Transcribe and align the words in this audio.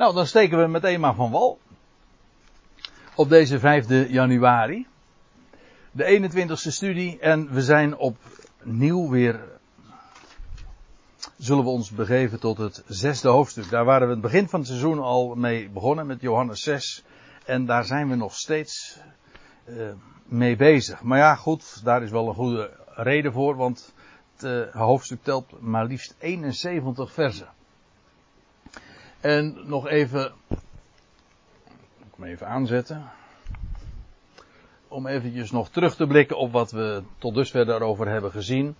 Nou, 0.00 0.14
dan 0.14 0.26
steken 0.26 0.58
we 0.58 0.66
meteen 0.66 1.00
maar 1.00 1.14
van 1.14 1.30
wal. 1.30 1.58
Op 3.14 3.28
deze 3.28 3.58
5 3.58 4.08
januari. 4.08 4.86
De 5.90 6.30
21ste 6.30 6.68
studie. 6.68 7.18
En 7.18 7.52
we 7.52 7.62
zijn 7.62 7.96
opnieuw 7.96 9.08
weer. 9.08 9.40
Zullen 11.36 11.64
we 11.64 11.70
ons 11.70 11.90
begeven 11.90 12.40
tot 12.40 12.58
het 12.58 12.82
zesde 12.86 13.28
hoofdstuk. 13.28 13.70
Daar 13.70 13.84
waren 13.84 14.06
we 14.06 14.12
het 14.12 14.22
begin 14.22 14.48
van 14.48 14.58
het 14.60 14.68
seizoen 14.68 14.98
al 14.98 15.34
mee 15.34 15.68
begonnen 15.68 16.06
met 16.06 16.20
Johannes 16.20 16.62
6. 16.62 17.04
En 17.44 17.66
daar 17.66 17.84
zijn 17.84 18.08
we 18.08 18.14
nog 18.14 18.34
steeds 18.34 18.98
uh, 19.68 19.92
mee 20.24 20.56
bezig. 20.56 21.02
Maar 21.02 21.18
ja, 21.18 21.34
goed, 21.34 21.84
daar 21.84 22.02
is 22.02 22.10
wel 22.10 22.28
een 22.28 22.34
goede 22.34 22.70
reden 22.86 23.32
voor. 23.32 23.56
Want 23.56 23.94
het 24.36 24.44
uh, 24.44 24.74
hoofdstuk 24.74 25.22
telt 25.22 25.60
maar 25.60 25.84
liefst 25.86 26.14
71 26.18 27.12
versen. 27.12 27.48
En 29.20 29.56
nog 29.64 29.88
even. 29.88 30.32
Ik 31.98 32.16
hem 32.16 32.24
even 32.24 32.46
aanzetten. 32.46 33.10
Om 34.88 35.06
eventjes 35.06 35.50
nog 35.50 35.70
terug 35.70 35.96
te 35.96 36.06
blikken 36.06 36.36
op 36.36 36.52
wat 36.52 36.70
we 36.70 37.02
tot 37.18 37.34
dusver 37.34 37.66
daarover 37.66 38.08
hebben 38.08 38.30
gezien. 38.30 38.76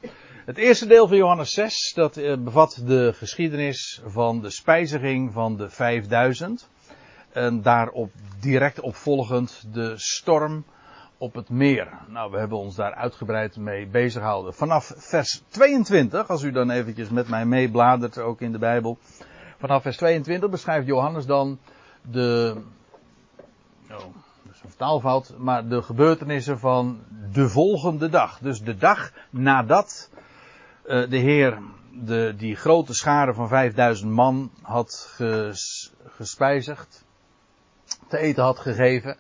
Het 0.47 0.57
eerste 0.57 0.87
deel 0.87 1.09
van 1.09 1.17
Johannes 1.17 1.51
6, 1.51 1.93
dat 1.95 2.17
eh, 2.17 2.37
bevat 2.39 2.83
de 2.87 3.13
geschiedenis 3.15 4.01
van 4.05 4.41
de 4.41 4.51
spijziging 4.51 5.33
van 5.33 5.57
de 5.57 5.71
5000. 5.71 6.69
En 7.33 7.63
daarop 7.63 8.13
direct 8.41 8.81
opvolgend 8.81 9.65
de 9.73 9.93
storm 9.97 10.65
op 11.19 11.35
het 11.35 11.49
meer. 11.49 11.89
Nou, 12.09 12.31
we 12.31 12.39
hebben 12.39 12.59
ons 12.59 12.75
daar 12.75 12.95
uitgebreid 12.95 13.57
mee 13.57 13.87
bezig 13.87 14.23
gehouden. 14.23 14.55
Vanaf 14.55 14.93
vers 14.97 15.43
22, 15.49 16.29
als 16.29 16.43
u 16.43 16.51
dan 16.51 16.71
eventjes 16.71 17.09
met 17.09 17.29
mij 17.29 17.47
meebladert, 17.47 18.19
ook 18.19 18.41
in 18.41 18.53
de 18.53 18.59
Bijbel. 18.59 18.99
Vanaf 19.61 19.83
vers 19.83 19.97
22 19.97 20.51
beschrijft 20.51 20.87
Johannes 20.87 21.27
dan 21.27 21.59
de, 22.03 22.57
oh, 23.83 23.99
dat 24.43 24.55
is 24.55 24.61
een 24.63 24.69
vertaalfout, 24.69 25.35
maar 25.39 25.69
de 25.69 25.83
gebeurtenissen 25.83 26.59
van 26.59 27.01
de 27.33 27.49
volgende 27.49 28.09
dag. 28.09 28.39
Dus 28.39 28.63
de 28.63 28.77
dag 28.77 29.13
nadat 29.31 30.11
uh, 30.87 31.11
de 31.11 31.17
Heer 31.17 31.59
de, 31.93 32.35
die 32.37 32.57
grote 32.57 32.95
schare 32.95 33.35
van 33.35 33.49
5000 33.49 34.11
man 34.11 34.51
had 34.63 35.11
ges, 35.15 35.93
gespijzigd, 36.07 37.05
te 38.09 38.19
eten 38.19 38.43
had 38.43 38.59
gegeven. 38.59 39.17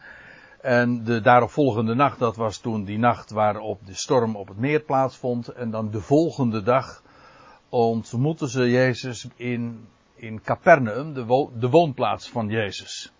En 0.60 1.04
de 1.04 1.20
daaropvolgende 1.20 1.94
nacht, 1.94 2.18
dat 2.18 2.36
was 2.36 2.58
toen 2.58 2.84
die 2.84 2.98
nacht 2.98 3.30
waarop 3.30 3.86
de 3.86 3.94
storm 3.94 4.36
op 4.36 4.48
het 4.48 4.58
meer 4.58 4.80
plaatsvond. 4.80 5.48
En 5.48 5.70
dan 5.70 5.90
de 5.90 6.00
volgende 6.00 6.62
dag 6.62 7.02
ontmoetten 7.68 8.48
ze 8.48 8.70
Jezus 8.70 9.28
in 9.36 9.88
in 10.20 10.42
Capernaum, 10.42 11.12
de, 11.14 11.48
de 11.58 11.68
woonplaats 11.68 12.30
van 12.30 12.48
Jezus. 12.48 13.12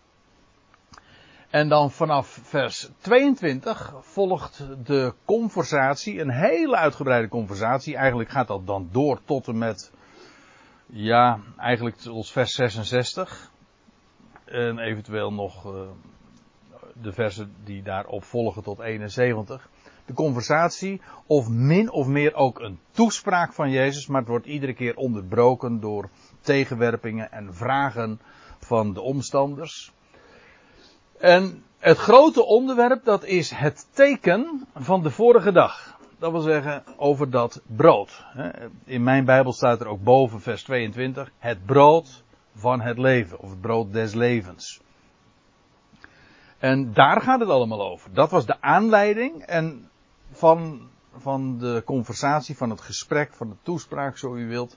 En 1.51 1.69
dan 1.69 1.91
vanaf 1.91 2.39
vers 2.43 2.89
22 2.99 3.95
volgt 4.01 4.67
de 4.85 5.15
conversatie, 5.25 6.21
een 6.21 6.31
hele 6.31 6.77
uitgebreide 6.77 7.29
conversatie. 7.29 7.97
Eigenlijk 7.97 8.31
gaat 8.31 8.49
dat 8.49 8.67
dan 8.67 8.89
door 8.93 9.21
tot 9.25 9.49
en 9.49 9.59
met, 9.59 9.93
ja, 10.87 11.41
eigenlijk 11.57 11.97
tot 11.97 12.31
vers 12.31 12.55
66. 12.55 13.51
En 14.45 14.79
eventueel 14.79 15.33
nog 15.33 15.67
uh, 15.67 15.81
de 17.03 17.13
versen 17.13 17.55
die 17.65 17.83
daarop 17.83 18.25
volgen 18.25 18.63
tot 18.63 18.81
71. 18.81 19.69
De 20.05 20.13
conversatie, 20.13 21.01
of 21.27 21.49
min 21.49 21.91
of 21.91 22.07
meer 22.07 22.35
ook 22.35 22.61
een 22.61 22.79
toespraak 22.91 23.53
van 23.53 23.71
Jezus, 23.71 24.07
maar 24.07 24.21
het 24.21 24.29
wordt 24.29 24.47
iedere 24.47 24.75
keer 24.75 24.97
onderbroken 24.97 25.81
door 25.81 26.09
tegenwerpingen 26.41 27.33
en 27.33 27.55
vragen 27.55 28.21
van 28.59 28.93
de 28.93 29.01
omstanders. 29.01 29.93
En 31.19 31.65
het 31.79 31.99
grote 31.99 32.45
onderwerp 32.45 33.05
dat 33.05 33.25
is 33.25 33.51
het 33.51 33.87
teken 33.91 34.67
van 34.75 35.03
de 35.03 35.11
vorige 35.11 35.53
dag. 35.53 35.99
Dat 36.19 36.33
wil 36.33 36.41
zeggen 36.41 36.85
over 36.97 37.31
dat 37.31 37.61
brood. 37.67 38.25
In 38.85 39.03
mijn 39.03 39.25
Bijbel 39.25 39.53
staat 39.53 39.81
er 39.81 39.87
ook 39.87 40.03
boven 40.03 40.41
vers 40.41 40.63
22 40.63 41.31
het 41.39 41.67
brood 41.67 42.23
van 42.55 42.81
het 42.81 42.99
leven 42.99 43.39
of 43.39 43.51
het 43.51 43.61
brood 43.61 43.93
des 43.93 44.15
levens. 44.15 44.81
En 46.59 46.93
daar 46.93 47.21
gaat 47.21 47.41
het 47.41 47.49
allemaal 47.49 47.91
over. 47.91 48.13
Dat 48.13 48.31
was 48.31 48.47
de 48.47 48.61
aanleiding 48.61 49.43
en 49.43 49.91
van, 50.33 50.89
van 51.17 51.59
de 51.59 51.83
conversatie, 51.85 52.57
van 52.57 52.71
het 52.71 52.81
gesprek, 52.81 53.33
van 53.33 53.49
de 53.49 53.57
toespraak, 53.63 54.17
zo 54.19 54.35
u 54.35 54.49
wilt. 54.49 54.77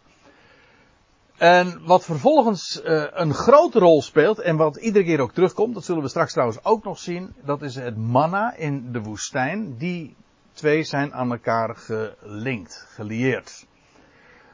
En 1.38 1.86
wat 1.86 2.06
vervolgens 2.06 2.82
uh, 2.84 3.06
een 3.10 3.34
grote 3.34 3.80
rol 3.80 4.02
speelt 4.02 4.40
en 4.40 4.56
wat 4.56 4.76
iedere 4.76 5.06
keer 5.06 5.20
ook 5.20 5.34
terugkomt, 5.34 5.74
dat 5.74 5.86
zullen 5.86 6.02
we 6.02 6.08
straks 6.08 6.32
trouwens 6.32 6.64
ook 6.64 6.84
nog 6.84 7.00
zien, 7.00 7.34
dat 7.46 7.62
is 7.62 7.76
het 7.76 7.98
manna 7.98 8.56
in 8.56 8.92
de 8.92 9.02
woestijn. 9.02 9.78
Die 9.78 10.16
twee 10.54 10.84
zijn 10.84 11.14
aan 11.14 11.32
elkaar 11.32 11.76
gelinkt, 11.76 12.86
gelieerd. 12.90 13.66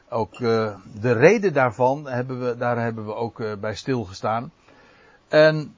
Ook 0.08 0.38
uh, 0.38 0.74
de 1.00 1.12
reden 1.12 1.52
daarvan 1.52 2.06
hebben 2.06 2.44
we, 2.44 2.56
daar 2.56 2.78
hebben 2.78 3.06
we 3.06 3.14
ook 3.14 3.40
uh, 3.40 3.52
bij 3.54 3.74
stilgestaan. 3.74 4.52
En 5.28 5.74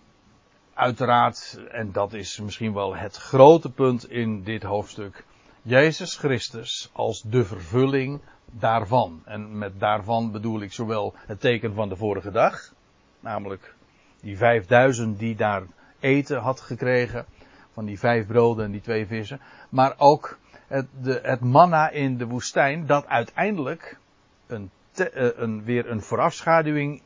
uiteraard, 0.74 1.60
en 1.70 1.92
dat 1.92 2.12
is 2.12 2.40
misschien 2.40 2.72
wel 2.72 2.96
het 2.96 3.16
grote 3.16 3.70
punt 3.70 4.10
in 4.10 4.42
dit 4.42 4.62
hoofdstuk, 4.62 5.24
Jezus 5.62 6.16
Christus 6.16 6.90
als 6.92 7.22
de 7.22 7.44
vervulling 7.44 8.20
daarvan. 8.52 9.22
En 9.24 9.58
met 9.58 9.80
daarvan 9.80 10.32
bedoel 10.32 10.60
ik 10.60 10.72
zowel 10.72 11.14
het 11.26 11.40
teken 11.40 11.74
van 11.74 11.88
de 11.88 11.96
vorige 11.96 12.30
dag, 12.30 12.72
namelijk 13.20 13.74
die 14.20 14.36
vijfduizend 14.36 15.18
die 15.18 15.36
daar 15.36 15.62
eten 16.00 16.40
had 16.40 16.60
gekregen, 16.60 17.26
van 17.72 17.84
die 17.84 17.98
vijf 17.98 18.26
broden 18.26 18.64
en 18.64 18.70
die 18.70 18.80
twee 18.80 19.06
vissen, 19.06 19.40
maar 19.68 19.94
ook 19.96 20.38
het, 20.66 20.86
de, 21.02 21.20
het 21.22 21.40
manna 21.40 21.90
in 21.90 22.16
de 22.16 22.26
woestijn, 22.26 22.86
dat 22.86 23.06
uiteindelijk 23.06 23.98
een, 24.46 24.70
eh, 24.94 25.06
een, 25.14 25.64
weer 25.64 25.90
een 25.90 26.02
voorafschaduwing 26.02 27.02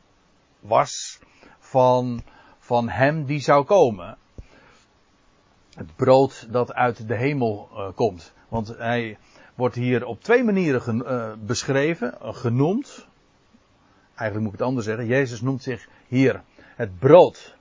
was 0.59 1.19
van, 1.59 2.23
van 2.59 2.89
hem 2.89 3.25
die 3.25 3.39
zou 3.39 3.65
komen. 3.65 4.17
Het 5.75 5.95
brood 5.95 6.47
dat 6.51 6.73
uit 6.73 7.07
de 7.07 7.15
hemel 7.15 7.69
uh, 7.73 7.87
komt. 7.95 8.33
Want 8.47 8.67
hij, 8.77 9.17
wordt 9.57 9.75
hier 9.75 10.05
op 10.05 10.21
twee 10.21 10.43
manieren 10.43 10.95
uh, 10.97 11.31
beschreven, 11.45 12.13
uh, 12.21 12.33
genoemd. 12.33 13.07
Eigenlijk 14.15 14.39
moet 14.39 14.53
ik 14.53 14.59
het 14.59 14.67
anders 14.67 14.85
zeggen. 14.85 15.05
Jezus 15.05 15.41
noemt 15.41 15.63
zich 15.63 15.87
hier 16.07 16.41
het 16.75 16.99
brood 16.99 17.55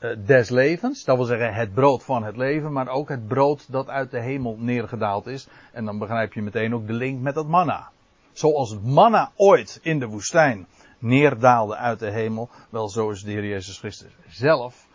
uh, 0.00 0.16
des 0.26 0.48
levens. 0.48 1.04
Dat 1.04 1.16
wil 1.16 1.24
zeggen 1.24 1.54
het 1.54 1.74
brood 1.74 2.04
van 2.04 2.24
het 2.24 2.36
leven, 2.36 2.72
maar 2.72 2.88
ook 2.88 3.08
het 3.08 3.28
brood 3.28 3.72
dat 3.72 3.88
uit 3.88 4.10
de 4.10 4.20
hemel 4.20 4.56
neergedaald 4.58 5.26
is. 5.26 5.48
En 5.72 5.84
dan 5.84 5.98
begrijp 5.98 6.32
je 6.32 6.42
meteen 6.42 6.74
ook 6.74 6.86
de 6.86 6.92
link 6.92 7.20
met 7.20 7.34
het 7.34 7.48
manna. 7.48 7.90
Zoals 8.32 8.70
het 8.70 8.84
manna 8.84 9.32
ooit 9.36 9.78
in 9.82 9.98
de 9.98 10.06
woestijn 10.06 10.66
neerdaalde 10.98 11.76
uit 11.76 11.98
de 11.98 12.10
hemel, 12.10 12.48
wel 12.70 12.88
zo 12.88 13.10
is 13.10 13.22
de 13.22 13.30
Heer 13.30 13.46
Jezus 13.46 13.78
Christus 13.78 14.12
zelf 14.28 14.88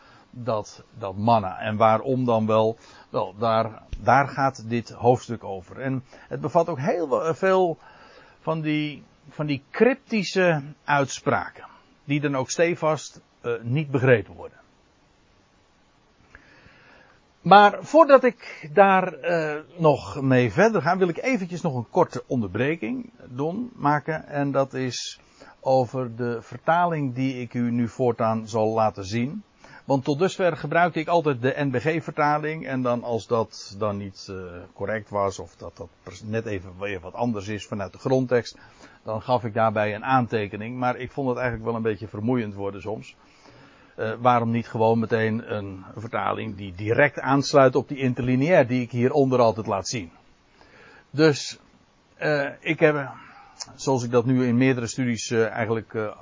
dat, 0.43 0.83
dat 0.97 1.17
manna. 1.17 1.59
En 1.59 1.77
waarom 1.77 2.25
dan 2.25 2.45
wel? 2.45 2.77
Wel, 3.09 3.35
daar, 3.37 3.81
daar 3.99 4.27
gaat 4.27 4.69
dit 4.69 4.89
hoofdstuk 4.89 5.43
over. 5.43 5.79
En 5.79 6.03
het 6.11 6.41
bevat 6.41 6.69
ook 6.69 6.79
heel 6.79 7.33
veel 7.33 7.77
van 8.39 8.61
die, 8.61 9.03
van 9.29 9.45
die 9.45 9.63
cryptische 9.71 10.61
uitspraken. 10.83 11.65
Die 12.03 12.21
dan 12.21 12.35
ook 12.35 12.49
stevast 12.49 13.21
uh, 13.41 13.53
niet 13.61 13.91
begrepen 13.91 14.33
worden. 14.33 14.57
Maar 17.41 17.77
voordat 17.79 18.23
ik 18.23 18.69
daar 18.73 19.13
uh, 19.19 19.55
nog 19.77 20.21
mee 20.21 20.51
verder 20.51 20.81
ga, 20.81 20.97
wil 20.97 21.09
ik 21.09 21.17
eventjes 21.17 21.61
nog 21.61 21.75
een 21.75 21.89
korte 21.89 22.23
onderbreking 22.27 23.11
doen, 23.29 23.71
maken. 23.75 24.27
En 24.27 24.51
dat 24.51 24.73
is 24.73 25.19
over 25.59 26.15
de 26.15 26.41
vertaling 26.41 27.13
die 27.13 27.41
ik 27.41 27.53
u 27.53 27.71
nu 27.71 27.87
voortaan 27.87 28.47
zal 28.47 28.73
laten 28.73 29.05
zien. 29.05 29.43
Want 29.85 30.03
tot 30.03 30.19
dusver 30.19 30.57
gebruikte 30.57 30.99
ik 30.99 31.07
altijd 31.07 31.41
de 31.41 31.53
NBG-vertaling. 31.57 32.67
En 32.67 32.81
dan 32.81 33.03
als 33.03 33.27
dat 33.27 33.75
dan 33.77 33.97
niet 33.97 34.27
uh, 34.31 34.37
correct 34.73 35.09
was, 35.09 35.39
of 35.39 35.55
dat 35.55 35.77
dat 35.77 35.89
net 36.23 36.45
even 36.45 36.73
weer 36.79 36.99
wat 36.99 37.13
anders 37.13 37.47
is 37.47 37.65
vanuit 37.65 37.91
de 37.91 37.99
grondtekst, 37.99 38.57
dan 39.03 39.21
gaf 39.21 39.43
ik 39.43 39.53
daarbij 39.53 39.95
een 39.95 40.05
aantekening. 40.05 40.77
Maar 40.77 40.97
ik 40.97 41.11
vond 41.11 41.27
het 41.27 41.37
eigenlijk 41.37 41.67
wel 41.67 41.75
een 41.75 41.81
beetje 41.81 42.07
vermoeiend 42.07 42.53
worden 42.53 42.81
soms. 42.81 43.15
Uh, 43.97 44.13
waarom 44.19 44.51
niet 44.51 44.67
gewoon 44.67 44.99
meteen 44.99 45.55
een 45.55 45.83
vertaling 45.95 46.55
die 46.55 46.73
direct 46.75 47.19
aansluit 47.19 47.75
op 47.75 47.87
die 47.87 47.97
interlineair 47.97 48.67
die 48.67 48.81
ik 48.81 48.91
hieronder 48.91 49.39
altijd 49.39 49.67
laat 49.67 49.87
zien. 49.87 50.11
Dus 51.09 51.59
uh, 52.21 52.49
ik 52.59 52.79
heb, 52.79 53.11
zoals 53.75 54.03
ik 54.03 54.11
dat 54.11 54.25
nu 54.25 54.45
in 54.45 54.57
meerdere 54.57 54.87
studies 54.87 55.31
eigenlijk 55.31 56.13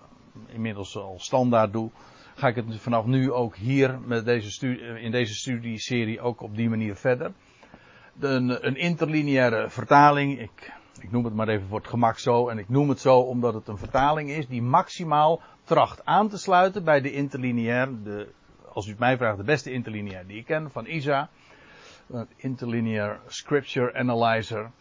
inmiddels 0.46 0.98
al 0.98 1.16
standaard 1.20 1.74
doe, 1.74 1.90
ga 2.36 2.48
ik 2.48 2.56
het 2.56 2.66
vanaf 2.80 3.06
nu 3.06 3.32
ook 3.32 3.56
hier 3.56 4.00
met 4.06 4.26
deze 4.26 4.52
studie, 4.52 5.00
in 5.00 5.12
deze 5.12 5.34
studieserie 5.34 6.22
ook 6.22 6.42
op 6.42 6.56
die 6.56 6.70
manier 6.70 6.96
verder. 6.96 7.32
Een, 8.20 8.68
een 8.68 8.76
interlineaire 8.76 9.70
vertaling. 9.70 10.40
Ik 10.40 10.72
Ik 11.00 11.12
noem 11.12 11.26
het 11.26 11.34
maar 11.34 11.48
even 11.48 11.68
voor 11.68 11.78
het 11.80 11.88
gemak 11.88 12.20
zo. 12.20 12.48
En 12.48 12.58
ik 12.58 12.70
noem 12.70 12.90
het 12.90 13.00
zo 13.00 13.20
omdat 13.20 13.54
het 13.54 13.68
een 13.68 13.78
vertaling 13.78 14.30
is 14.30 14.48
die 14.48 14.62
maximaal 14.62 15.42
tracht 15.64 16.06
aan 16.06 16.30
te 16.30 16.38
sluiten 16.38 16.84
bij 16.84 17.02
de 17.02 17.12
interlineair. 17.12 17.90
De, 18.04 18.28
als 18.74 18.88
u 18.88 18.90
het 18.90 19.00
mij 19.00 19.18
vraagt, 19.18 19.38
de 19.38 19.44
beste 19.44 19.72
interlineair 19.72 20.28
die 20.28 20.38
ik 20.38 20.46
ken 20.46 20.72
van 20.72 20.86
ISA. 20.86 21.30
Interlinear 22.36 23.20
Scripture 23.28 23.94
Analyzer. 23.94 24.72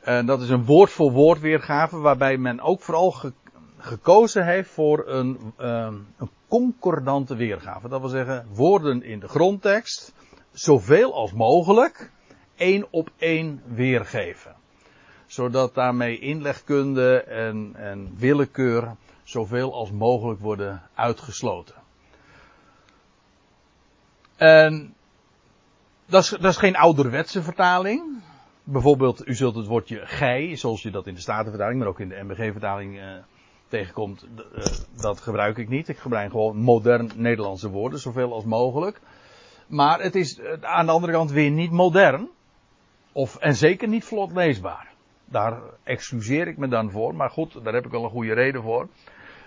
En 0.00 0.26
dat 0.26 0.40
is 0.40 0.48
een 0.48 0.64
woord 0.64 0.90
voor 0.90 1.12
woord 1.12 1.40
weergave 1.40 1.98
waarbij 1.98 2.36
men 2.36 2.60
ook 2.60 2.80
vooral 2.80 3.10
gekozen 3.82 4.44
heeft 4.44 4.70
voor 4.70 5.08
een, 5.08 5.52
um, 5.60 6.06
een 6.18 6.30
concordante 6.48 7.36
weergave. 7.36 7.88
Dat 7.88 8.00
wil 8.00 8.08
zeggen, 8.08 8.46
woorden 8.52 9.02
in 9.02 9.20
de 9.20 9.28
grondtekst, 9.28 10.12
zoveel 10.52 11.14
als 11.14 11.32
mogelijk, 11.32 12.10
één 12.56 12.86
op 12.90 13.10
één 13.16 13.62
weergeven. 13.66 14.54
Zodat 15.26 15.74
daarmee 15.74 16.18
inlegkunde 16.18 17.22
en, 17.22 17.72
en 17.74 18.14
willekeur 18.16 18.96
zoveel 19.22 19.74
als 19.74 19.90
mogelijk 19.90 20.40
worden 20.40 20.82
uitgesloten. 20.94 21.74
En 24.36 24.94
dat 26.06 26.22
is, 26.22 26.28
dat 26.28 26.44
is 26.44 26.56
geen 26.56 26.76
ouderwetse 26.76 27.42
vertaling. 27.42 28.22
Bijvoorbeeld, 28.64 29.26
u 29.28 29.34
zult 29.34 29.54
het 29.54 29.66
woordje 29.66 30.00
gij, 30.06 30.56
zoals 30.56 30.82
je 30.82 30.90
dat 30.90 31.06
in 31.06 31.14
de 31.14 31.20
Statenvertaling, 31.20 31.78
maar 31.78 31.88
ook 31.88 32.00
in 32.00 32.08
de 32.08 32.22
MBG-vertaling 32.22 32.98
eh, 32.98 33.06
tegenkomt, 33.72 34.26
uh, 34.56 34.64
dat 35.00 35.20
gebruik 35.20 35.58
ik 35.58 35.68
niet. 35.68 35.88
Ik 35.88 35.98
gebruik 35.98 36.30
gewoon 36.30 36.56
modern 36.56 37.10
Nederlandse 37.14 37.68
woorden, 37.68 37.98
zoveel 37.98 38.32
als 38.32 38.44
mogelijk. 38.44 39.00
Maar 39.66 40.00
het 40.00 40.14
is 40.14 40.38
uh, 40.38 40.52
aan 40.60 40.86
de 40.86 40.92
andere 40.92 41.12
kant 41.12 41.30
weer 41.30 41.50
niet 41.50 41.70
modern. 41.70 42.28
Of, 43.12 43.36
en 43.36 43.54
zeker 43.54 43.88
niet 43.88 44.04
vlot 44.04 44.32
leesbaar. 44.32 44.92
Daar 45.24 45.60
excuseer 45.82 46.48
ik 46.48 46.56
me 46.56 46.68
dan 46.68 46.90
voor, 46.90 47.14
maar 47.14 47.30
goed, 47.30 47.64
daar 47.64 47.74
heb 47.74 47.84
ik 47.84 47.90
wel 47.90 48.04
een 48.04 48.10
goede 48.10 48.34
reden 48.34 48.62
voor. 48.62 48.88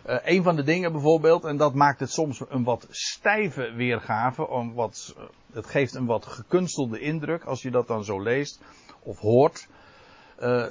Uh, 0.10 0.16
een 0.24 0.44
van 0.44 0.56
de 0.56 0.64
dingen 0.64 0.92
bijvoorbeeld, 0.92 1.44
en 1.44 1.58
dat 1.58 1.74
maakt 1.74 2.00
het 2.00 2.12
soms 2.12 2.44
een 2.50 2.64
wat 2.64 2.88
stijve 2.90 3.74
weergave, 3.76 4.48
om 4.48 4.74
wat, 4.74 5.16
het 5.54 5.66
geeft 5.66 5.96
een 5.96 6.06
wat 6.06 6.26
gekunstelde 6.26 7.00
indruk 7.00 7.44
als 7.44 7.62
je 7.62 7.72
dat 7.72 7.88
dan 7.88 8.04
zo 8.04 8.22
leest 8.22 8.62
of 9.04 9.20
hoort. 9.20 9.68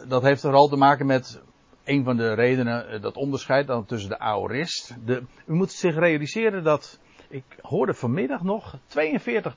Dat 0.09 0.23
heeft 0.23 0.41
vooral 0.41 0.69
te 0.69 0.77
maken 0.77 1.07
met 1.07 1.43
een 1.85 2.05
van 2.05 2.17
de 2.17 2.35
redenen, 2.35 2.95
uh, 2.95 3.03
dat 3.03 3.17
onderscheid 3.17 3.67
dan 3.67 3.85
tussen 3.85 4.11
de 4.11 4.19
aorist. 4.19 4.95
De, 5.05 5.23
u 5.47 5.53
moet 5.53 5.73
zich 5.73 5.95
realiseren 5.95 6.65
dat, 6.65 6.99
ik 7.29 7.45
hoorde 7.61 7.95
vanmiddag 7.95 8.43
nog, 8.43 8.77
42 8.87 9.57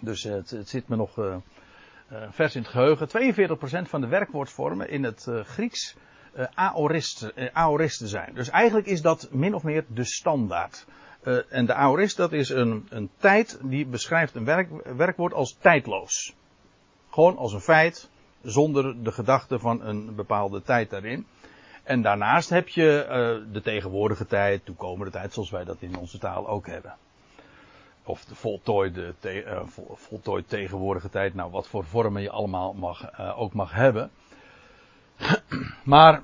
dus 0.00 0.24
uh, 0.24 0.32
het, 0.32 0.50
het, 0.50 0.68
zit 0.68 0.88
me 0.88 0.96
nog 0.96 1.40
vers 2.30 2.54
in 2.54 2.62
het 2.62 2.70
geheugen, 2.70 3.08
42% 3.86 3.88
van 3.88 4.00
de 4.00 4.06
werkwoordsvormen 4.06 4.88
in 4.88 5.04
het 5.04 5.26
Grieks 5.44 5.96
aoristen, 6.54 7.54
aoristen 7.54 8.08
zijn. 8.08 8.34
Dus 8.34 8.48
eigenlijk 8.48 8.86
is 8.86 9.02
dat 9.02 9.28
min 9.30 9.54
of 9.54 9.62
meer 9.62 9.84
de 9.88 10.04
standaard. 10.04 10.86
en 11.48 11.66
de 11.66 11.74
aorist, 11.74 12.16
dat 12.16 12.32
is 12.32 12.48
een, 12.48 12.86
een 12.88 13.10
tijd 13.18 13.58
die 13.62 13.86
beschrijft 13.86 14.34
een 14.34 14.44
werk, 14.44 14.96
werkwoord 14.96 15.32
als 15.32 15.56
tijdloos. 15.60 16.34
Gewoon 17.10 17.36
als 17.36 17.52
een 17.52 17.60
feit, 17.60 18.10
zonder 18.42 19.02
de 19.04 19.12
gedachte 19.12 19.58
van 19.58 19.82
een 19.82 20.14
bepaalde 20.14 20.62
tijd 20.62 20.90
daarin. 20.90 21.26
En 21.82 22.02
daarnaast 22.02 22.48
heb 22.48 22.68
je 22.68 23.04
uh, 23.04 23.52
de 23.52 23.60
tegenwoordige 23.60 24.26
tijd, 24.26 24.64
toekomende 24.64 25.10
tijd, 25.10 25.32
zoals 25.32 25.50
wij 25.50 25.64
dat 25.64 25.76
in 25.80 25.96
onze 25.96 26.18
taal 26.18 26.48
ook 26.48 26.66
hebben. 26.66 26.94
Of 28.04 28.24
de 28.24 28.34
voltooide, 28.34 29.14
te, 29.18 29.44
uh, 29.44 29.60
voltooid 29.92 30.48
tegenwoordige 30.48 31.10
tijd, 31.10 31.34
nou 31.34 31.50
wat 31.50 31.68
voor 31.68 31.84
vormen 31.84 32.22
je 32.22 32.30
allemaal 32.30 32.72
mag, 32.72 33.20
uh, 33.20 33.40
ook 33.40 33.52
mag 33.52 33.72
hebben. 33.72 34.10
maar 35.84 36.22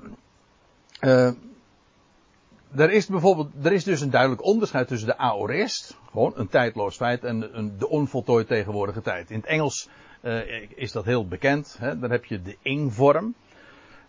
er 2.75 2.91
is 2.91 3.07
bijvoorbeeld, 3.07 3.65
er 3.65 3.71
is 3.71 3.83
dus 3.83 4.01
een 4.01 4.09
duidelijk 4.09 4.43
onderscheid 4.43 4.87
tussen 4.87 5.07
de 5.07 5.17
aorist, 5.17 5.97
gewoon 6.11 6.33
een 6.35 6.47
tijdloos 6.47 6.95
feit, 6.95 7.23
en 7.23 7.57
een, 7.57 7.77
de 7.77 7.89
onvoltooid 7.89 8.47
tegenwoordige 8.47 9.01
tijd. 9.01 9.29
In 9.29 9.37
het 9.37 9.45
Engels 9.45 9.89
uh, 10.21 10.69
is 10.75 10.91
dat 10.91 11.05
heel 11.05 11.27
bekend. 11.27 11.77
Hè? 11.79 11.99
Dan 11.99 12.11
heb 12.11 12.25
je 12.25 12.41
de 12.41 12.57
ing-vorm. 12.61 13.35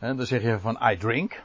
Dan 0.01 0.27
zeg 0.27 0.43
je 0.43 0.59
van 0.59 0.79
I 0.91 0.97
drink. 0.97 1.43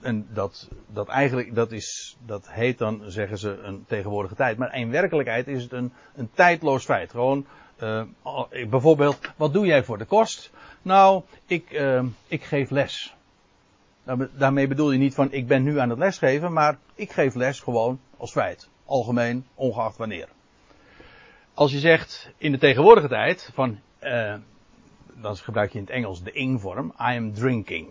En 0.00 0.26
dat, 0.32 0.68
dat 0.86 1.08
eigenlijk, 1.08 1.54
dat 1.54 1.72
is, 1.72 2.16
dat 2.26 2.50
heet 2.50 2.78
dan, 2.78 3.02
zeggen 3.06 3.38
ze, 3.38 3.58
een 3.58 3.84
tegenwoordige 3.86 4.34
tijd. 4.34 4.58
Maar 4.58 4.74
in 4.74 4.90
werkelijkheid 4.90 5.48
is 5.48 5.62
het 5.62 5.72
een, 5.72 5.92
een 6.14 6.30
tijdloos 6.34 6.84
feit. 6.84 7.10
Gewoon, 7.10 7.46
uh, 7.82 8.02
bijvoorbeeld, 8.70 9.20
wat 9.36 9.52
doe 9.52 9.66
jij 9.66 9.84
voor 9.84 9.98
de 9.98 10.04
kost? 10.04 10.50
Nou, 10.82 11.22
ik, 11.46 11.70
uh, 11.70 12.04
ik 12.26 12.44
geef 12.44 12.70
les. 12.70 13.14
Daarmee 14.32 14.66
bedoel 14.66 14.92
je 14.92 14.98
niet 14.98 15.14
van, 15.14 15.32
ik 15.32 15.46
ben 15.46 15.62
nu 15.62 15.78
aan 15.78 15.90
het 15.90 15.98
lesgeven, 15.98 16.52
maar 16.52 16.78
ik 16.94 17.12
geef 17.12 17.34
les 17.34 17.60
gewoon 17.60 18.00
als 18.16 18.30
feit. 18.30 18.68
Algemeen, 18.84 19.46
ongeacht 19.54 19.96
wanneer 19.96 20.28
als 21.56 21.72
je 21.72 21.78
zegt 21.78 22.30
in 22.36 22.52
de 22.52 22.58
tegenwoordige 22.58 23.08
tijd 23.08 23.50
van, 23.54 23.78
uh, 24.02 24.34
dan 25.14 25.36
gebruik 25.36 25.72
je 25.72 25.78
in 25.78 25.84
het 25.84 25.92
Engels 25.92 26.22
de 26.22 26.32
ing-vorm, 26.32 26.86
I 26.86 27.16
am 27.16 27.32
drinking. 27.32 27.88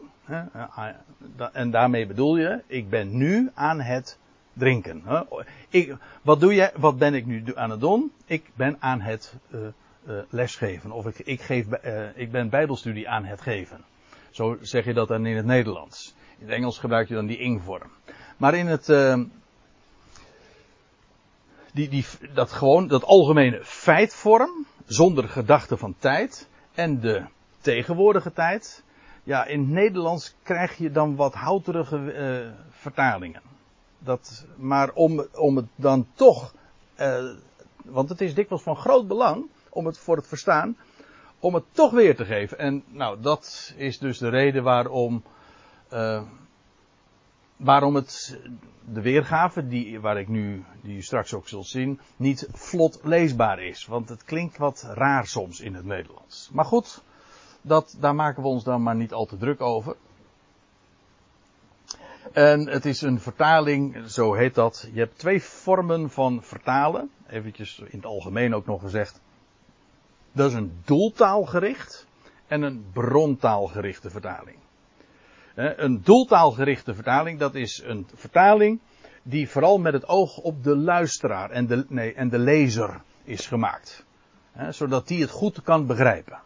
en 1.53 1.71
daarmee 1.71 2.06
bedoel 2.06 2.38
je, 2.38 2.62
ik 2.67 2.89
ben 2.89 3.17
nu 3.17 3.51
aan 3.53 3.81
het 3.81 4.17
drinken. 4.53 5.03
Ik, 5.69 5.95
wat 6.21 6.39
doe 6.39 6.53
je, 6.53 6.71
wat 6.75 6.97
ben 6.97 7.13
ik 7.13 7.25
nu 7.25 7.44
aan 7.56 7.69
het 7.69 7.79
doen? 7.79 8.12
Ik 8.25 8.44
ben 8.56 8.77
aan 8.79 9.01
het 9.01 9.33
uh, 9.50 9.59
lesgeven. 10.29 10.91
Of 10.91 11.06
ik, 11.06 11.19
ik, 11.19 11.41
geef, 11.41 11.65
ik 12.15 12.31
ben 12.31 12.50
bijbelstudie 12.50 13.09
aan 13.09 13.25
het 13.25 13.41
geven. 13.41 13.83
Zo 14.29 14.57
zeg 14.61 14.85
je 14.85 14.94
dat 14.94 15.07
dan 15.07 15.25
in 15.25 15.35
het 15.35 15.45
Nederlands. 15.45 16.15
In 16.38 16.45
het 16.45 16.56
Engels 16.56 16.79
gebruik 16.79 17.07
je 17.07 17.13
dan 17.13 17.25
die 17.25 17.38
ing-vorm. 17.38 17.89
Maar 18.38 18.53
in 18.53 18.68
het, 18.68 18.89
die, 21.75 21.89
die, 21.89 22.06
dat 22.33 22.51
gewoon, 22.51 22.88
dat 22.88 23.04
algemene 23.04 23.60
feitvorm, 23.63 24.66
zonder 24.86 25.30
gedachte 25.30 25.77
van 25.77 25.95
tijd, 26.00 26.48
en 26.74 27.00
de 27.00 27.24
tegenwoordige 27.62 28.33
tijd. 28.33 28.83
Ja, 29.24 29.45
in 29.45 29.60
het 29.60 29.69
Nederlands 29.69 30.36
krijg 30.44 30.77
je 30.77 30.92
dan 30.92 31.16
wat 31.16 31.33
houterige 31.33 31.98
uh, 31.98 32.51
vertalingen. 32.69 33.42
Dat, 34.00 34.45
maar 34.56 34.92
om, 34.94 35.25
om 35.33 35.56
het 35.56 35.66
dan 35.75 36.07
toch, 36.13 36.54
uh, 37.00 37.24
want 37.83 38.10
het 38.10 38.21
is 38.21 38.33
dikwijls 38.33 38.63
van 38.63 38.75
groot 38.75 39.07
belang, 39.07 39.45
om 39.69 39.86
het 39.86 39.98
voor 39.98 40.16
het 40.16 40.28
verstaan, 40.28 40.78
om 41.39 41.54
het 41.54 41.63
toch 41.71 41.92
weer 41.92 42.16
te 42.16 42.25
geven. 42.25 42.57
En 42.57 42.83
nou, 42.88 43.21
dat 43.21 43.74
is 43.78 44.00
dus 44.00 44.18
de 44.18 44.30
reden 44.30 44.63
waarom, 44.63 45.24
uh, 45.94 46.21
waarom 47.57 47.96
het 47.96 48.40
de 48.94 49.02
weergave, 49.02 49.68
die, 49.68 50.00
waar 50.00 50.19
ik 50.19 50.28
nu, 50.28 50.64
die 50.81 50.97
u 50.97 51.02
straks 51.02 51.33
ook 51.33 51.47
zult 51.47 51.68
zien, 51.68 52.00
niet 52.16 52.47
vlot 52.52 53.00
leesbaar 53.04 53.59
is. 53.59 53.85
Want 53.85 54.09
het 54.09 54.24
klinkt 54.24 54.57
wat 54.57 54.88
raar 54.94 55.28
soms 55.28 55.59
in 55.59 55.74
het 55.74 55.85
Nederlands. 55.85 56.50
Maar 56.54 56.66
goed, 56.66 57.04
dat, 57.62 57.95
daar 58.00 58.16
maken 58.16 58.44
we 58.44 58.50
ons 58.50 58.64
dan 58.64 58.83
maar 58.83 58.95
niet 58.95 59.14
al 59.14 59.26
te 59.26 59.38
druk 59.38 59.62
over. 59.62 59.95
En 62.31 62.68
het 62.68 62.85
is 62.85 63.02
een 63.02 63.19
vertaling, 63.19 64.09
zo 64.09 64.33
heet 64.33 64.56
dat. 64.56 64.90
Je 64.94 65.00
hebt 65.00 65.18
twee 65.18 65.44
vormen 65.44 66.09
van 66.09 66.44
vertalen. 66.44 67.09
Eventjes 67.28 67.80
in 67.80 67.97
het 67.97 68.06
algemeen 68.06 68.56
ook 68.56 68.66
nog 68.66 68.81
gezegd. 68.81 69.21
Dat 70.31 70.50
is 70.50 70.56
een 70.56 70.81
doeltaalgericht 70.85 72.07
en 72.47 72.62
een 72.62 72.85
brontaalgerichte 72.94 74.09
vertaling. 74.09 74.57
Een 75.56 76.02
doeltaalgerichte 76.04 76.94
vertaling, 76.94 77.40
dat 77.40 77.56
is 77.56 77.81
een 77.85 78.07
vertaling 78.16 78.80
die 79.24 79.50
vooral 79.50 79.78
met 79.78 79.94
het 79.94 80.07
oog 80.07 80.38
op 80.38 80.64
de 80.64 80.76
luisteraar 80.76 81.50
en 81.50 81.68
de, 81.68 81.85
nee, 81.88 82.14
en 82.14 82.30
de 82.30 82.40
lezer 82.40 83.02
is 83.24 83.47
gemaakt. 83.47 84.06
Zodat 84.69 85.07
die 85.07 85.21
het 85.21 85.30
goed 85.30 85.62
kan 85.62 85.85
begrijpen. 85.85 86.40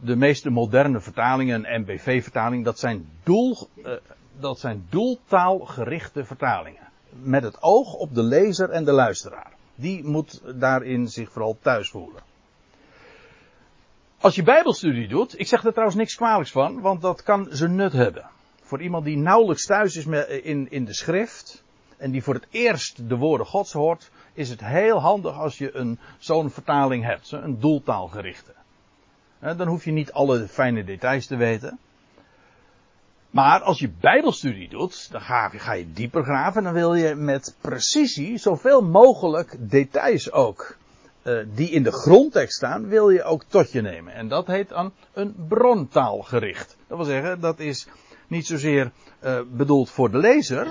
De 0.00 0.16
meeste 0.16 0.50
moderne 0.50 1.00
vertalingen, 1.00 1.74
een 1.74 1.80
MBV-vertaling, 1.80 2.64
dat 2.64 2.78
zijn, 2.78 3.08
doel, 3.22 3.68
uh, 3.76 3.92
dat 4.40 4.58
zijn 4.58 4.86
doeltaalgerichte 4.88 6.24
vertalingen. 6.24 6.88
Met 7.10 7.42
het 7.42 7.62
oog 7.62 7.94
op 7.94 8.14
de 8.14 8.22
lezer 8.22 8.70
en 8.70 8.84
de 8.84 8.92
luisteraar. 8.92 9.52
Die 9.74 10.04
moet 10.04 10.42
daarin 10.54 11.08
zich 11.08 11.32
vooral 11.32 11.58
thuis 11.62 11.90
voelen. 11.90 12.22
Als 14.20 14.34
je 14.34 14.42
bijbelstudie 14.42 15.08
doet, 15.08 15.40
ik 15.40 15.46
zeg 15.46 15.64
er 15.64 15.70
trouwens 15.70 15.98
niks 15.98 16.14
kwalijks 16.14 16.50
van, 16.50 16.80
want 16.80 17.00
dat 17.02 17.22
kan 17.22 17.46
zijn 17.50 17.74
nut 17.74 17.92
hebben. 17.92 18.30
Voor 18.62 18.82
iemand 18.82 19.04
die 19.04 19.16
nauwelijks 19.16 19.66
thuis 19.66 19.96
is 19.96 20.06
in, 20.42 20.70
in 20.70 20.84
de 20.84 20.94
schrift, 20.94 21.62
en 21.96 22.10
die 22.10 22.22
voor 22.22 22.34
het 22.34 22.46
eerst 22.50 23.08
de 23.08 23.16
woorden 23.16 23.46
gods 23.46 23.72
hoort, 23.72 24.10
is 24.32 24.50
het 24.50 24.60
heel 24.60 25.00
handig 25.00 25.38
als 25.38 25.58
je 25.58 25.76
een, 25.76 25.98
zo'n 26.18 26.50
vertaling 26.50 27.04
hebt, 27.04 27.32
een 27.32 27.60
doeltaalgerichte. 27.60 28.52
Dan 29.40 29.66
hoef 29.66 29.84
je 29.84 29.90
niet 29.90 30.12
alle 30.12 30.48
fijne 30.48 30.84
details 30.84 31.26
te 31.26 31.36
weten. 31.36 31.78
Maar 33.30 33.60
als 33.60 33.78
je 33.78 33.90
bijbelstudie 34.00 34.68
doet, 34.68 35.12
dan 35.12 35.20
ga, 35.20 35.48
ga 35.48 35.72
je 35.72 35.92
dieper 35.92 36.24
graven 36.24 36.56
en 36.56 36.64
dan 36.64 36.72
wil 36.72 36.94
je 36.94 37.14
met 37.14 37.56
precisie 37.60 38.38
zoveel 38.38 38.82
mogelijk 38.82 39.56
details 39.58 40.32
ook 40.32 40.76
uh, 41.28 41.46
die 41.54 41.70
in 41.70 41.82
de 41.82 41.92
grondtekst 41.92 42.56
staan, 42.56 42.88
wil 42.88 43.10
je 43.10 43.22
ook 43.22 43.44
tot 43.48 43.72
je 43.72 43.80
nemen. 43.80 44.12
En 44.12 44.28
dat 44.28 44.46
heet 44.46 44.68
dan 44.68 44.92
een 45.12 45.34
brontaalgericht. 45.48 46.76
Dat 46.86 46.96
wil 46.96 47.06
zeggen, 47.06 47.40
dat 47.40 47.58
is 47.58 47.88
niet 48.26 48.46
zozeer 48.46 48.90
uh, 49.24 49.40
bedoeld 49.50 49.90
voor 49.90 50.10
de 50.10 50.18
lezer 50.18 50.66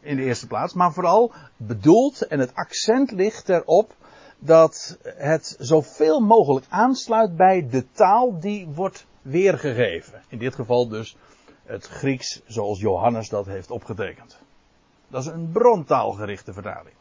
in 0.00 0.16
de 0.16 0.22
eerste 0.22 0.46
plaats, 0.46 0.74
maar 0.74 0.92
vooral 0.92 1.32
bedoeld 1.56 2.26
en 2.26 2.38
het 2.38 2.54
accent 2.54 3.10
ligt 3.10 3.48
erop 3.48 3.94
dat 4.38 4.98
het 5.02 5.56
zoveel 5.58 6.20
mogelijk 6.20 6.66
aansluit 6.68 7.36
bij 7.36 7.68
de 7.70 7.84
taal 7.92 8.40
die 8.40 8.66
wordt 8.66 9.06
weergegeven. 9.22 10.22
In 10.28 10.38
dit 10.38 10.54
geval 10.54 10.88
dus 10.88 11.16
het 11.64 11.86
Grieks 11.86 12.42
zoals 12.46 12.80
Johannes 12.80 13.28
dat 13.28 13.46
heeft 13.46 13.70
opgetekend. 13.70 14.38
Dat 15.08 15.22
is 15.22 15.28
een 15.28 15.50
brontaalgerichte 15.52 16.52
vertaling. 16.52 16.94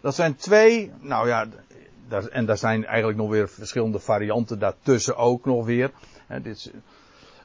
Dat 0.00 0.14
zijn 0.14 0.36
twee, 0.36 0.92
nou 1.00 1.28
ja, 1.28 1.46
en 2.30 2.46
daar 2.46 2.58
zijn 2.58 2.84
eigenlijk 2.84 3.18
nog 3.18 3.30
weer 3.30 3.48
verschillende 3.48 3.98
varianten 3.98 4.58
daartussen 4.58 5.16
ook 5.16 5.44
nog 5.44 5.64
weer. 5.64 5.90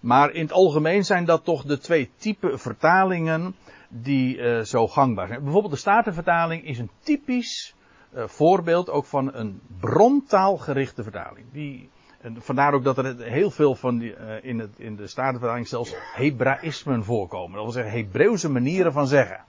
maar 0.02 0.32
in 0.32 0.42
het 0.42 0.52
algemeen 0.52 1.06
zijn 1.06 1.26
dat 1.26 1.44
toch 1.44 1.64
de 1.64 1.78
twee 1.78 2.10
typen 2.18 2.60
vertalingen 2.60 3.56
die 3.90 4.38
uh, 4.38 4.62
zo 4.62 4.88
gangbaar 4.88 5.28
zijn. 5.28 5.44
Bijvoorbeeld 5.44 5.74
de 5.74 5.80
Statenvertaling 5.80 6.66
is 6.66 6.80
een 6.80 6.90
typisch 7.00 7.76
uh, 8.16 8.28
voorbeeld 8.28 8.90
ook 8.90 9.06
van 9.06 9.34
een 9.34 9.62
brontaalgerichte 9.80 11.04
vertaling. 11.04 11.46
Die, 11.52 11.90
en 12.22 12.42
vandaar 12.42 12.74
ook 12.74 12.84
dat 12.84 12.98
er 12.98 13.18
heel 13.18 13.52
veel 13.52 13.76
van 13.76 13.98
die, 13.98 14.16
uh, 14.18 14.44
in, 14.44 14.60
het, 14.60 14.80
in 14.80 14.96
de 14.96 15.08
Statenvertaling 15.08 15.68
zelfs 15.68 15.96
Hebraïsmen 16.14 17.04
voorkomen. 17.04 17.54
Dat 17.56 17.64
wil 17.64 17.74
zeggen 17.74 17.94
Hebreeuwse 17.94 18.50
manieren 18.50 18.92
van 18.92 19.08
zeggen. 19.08 19.44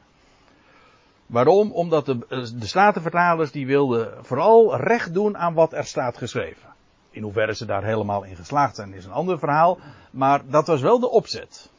Waarom? 1.26 1.72
Omdat 1.72 2.06
de, 2.06 2.18
de 2.58 2.66
Statenvertalers 2.66 3.50
die 3.50 3.66
wilden 3.66 4.24
vooral 4.24 4.76
recht 4.76 5.14
doen 5.14 5.36
aan 5.36 5.54
wat 5.54 5.72
er 5.72 5.84
staat 5.84 6.16
geschreven. 6.16 6.74
In 7.10 7.22
hoeverre 7.22 7.54
ze 7.54 7.66
daar 7.66 7.84
helemaal 7.84 8.24
in 8.24 8.36
geslaagd 8.36 8.76
zijn 8.76 8.94
is 8.94 9.04
een 9.04 9.12
ander 9.12 9.38
verhaal. 9.38 9.78
Maar 10.10 10.42
dat 10.46 10.66
was 10.66 10.80
wel 10.80 11.00
de 11.00 11.10
opzet. 11.10 11.70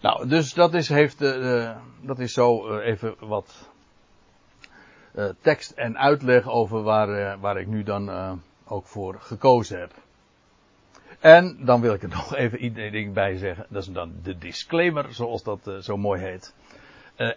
Nou, 0.00 0.28
dus 0.28 0.54
dat 0.54 0.74
is, 0.74 0.88
heeft, 0.88 1.22
uh, 1.22 1.76
dat 2.00 2.18
is 2.18 2.32
zo 2.32 2.68
uh, 2.68 2.86
even 2.86 3.14
wat 3.18 3.68
tekst 5.40 5.70
en 5.70 5.98
uitleg 5.98 6.48
over 6.48 6.82
waar, 6.82 7.38
waar 7.40 7.60
ik 7.60 7.66
nu 7.66 7.82
dan 7.82 8.10
ook 8.66 8.86
voor 8.86 9.16
gekozen 9.20 9.80
heb. 9.80 9.92
En 11.24 11.56
dan 11.64 11.80
wil 11.80 11.94
ik 11.94 12.02
er 12.02 12.08
nog 12.18 12.34
even 12.34 12.58
één 12.58 12.92
ding 12.92 13.12
bij 13.12 13.36
zeggen. 13.36 13.66
Dat 13.68 13.82
is 13.82 13.88
dan 13.88 14.12
de 14.22 14.38
disclaimer, 14.38 15.14
zoals 15.14 15.42
dat 15.42 15.70
zo 15.80 15.96
mooi 15.96 16.20
heet. 16.20 16.54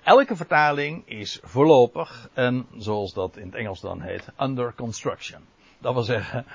elke 0.04 0.36
vertaling 0.36 1.04
is 1.06 1.40
voorlopig 1.44 2.30
en, 2.34 2.68
zoals 2.78 3.14
dat 3.14 3.38
in 3.38 3.46
het 3.46 3.56
Engels 3.56 3.82
dan 3.82 4.02
heet, 4.02 4.28
under 4.40 4.74
construction. 4.74 5.42
Dat 5.80 5.94
wil 5.94 6.04
zeggen, 6.04 6.46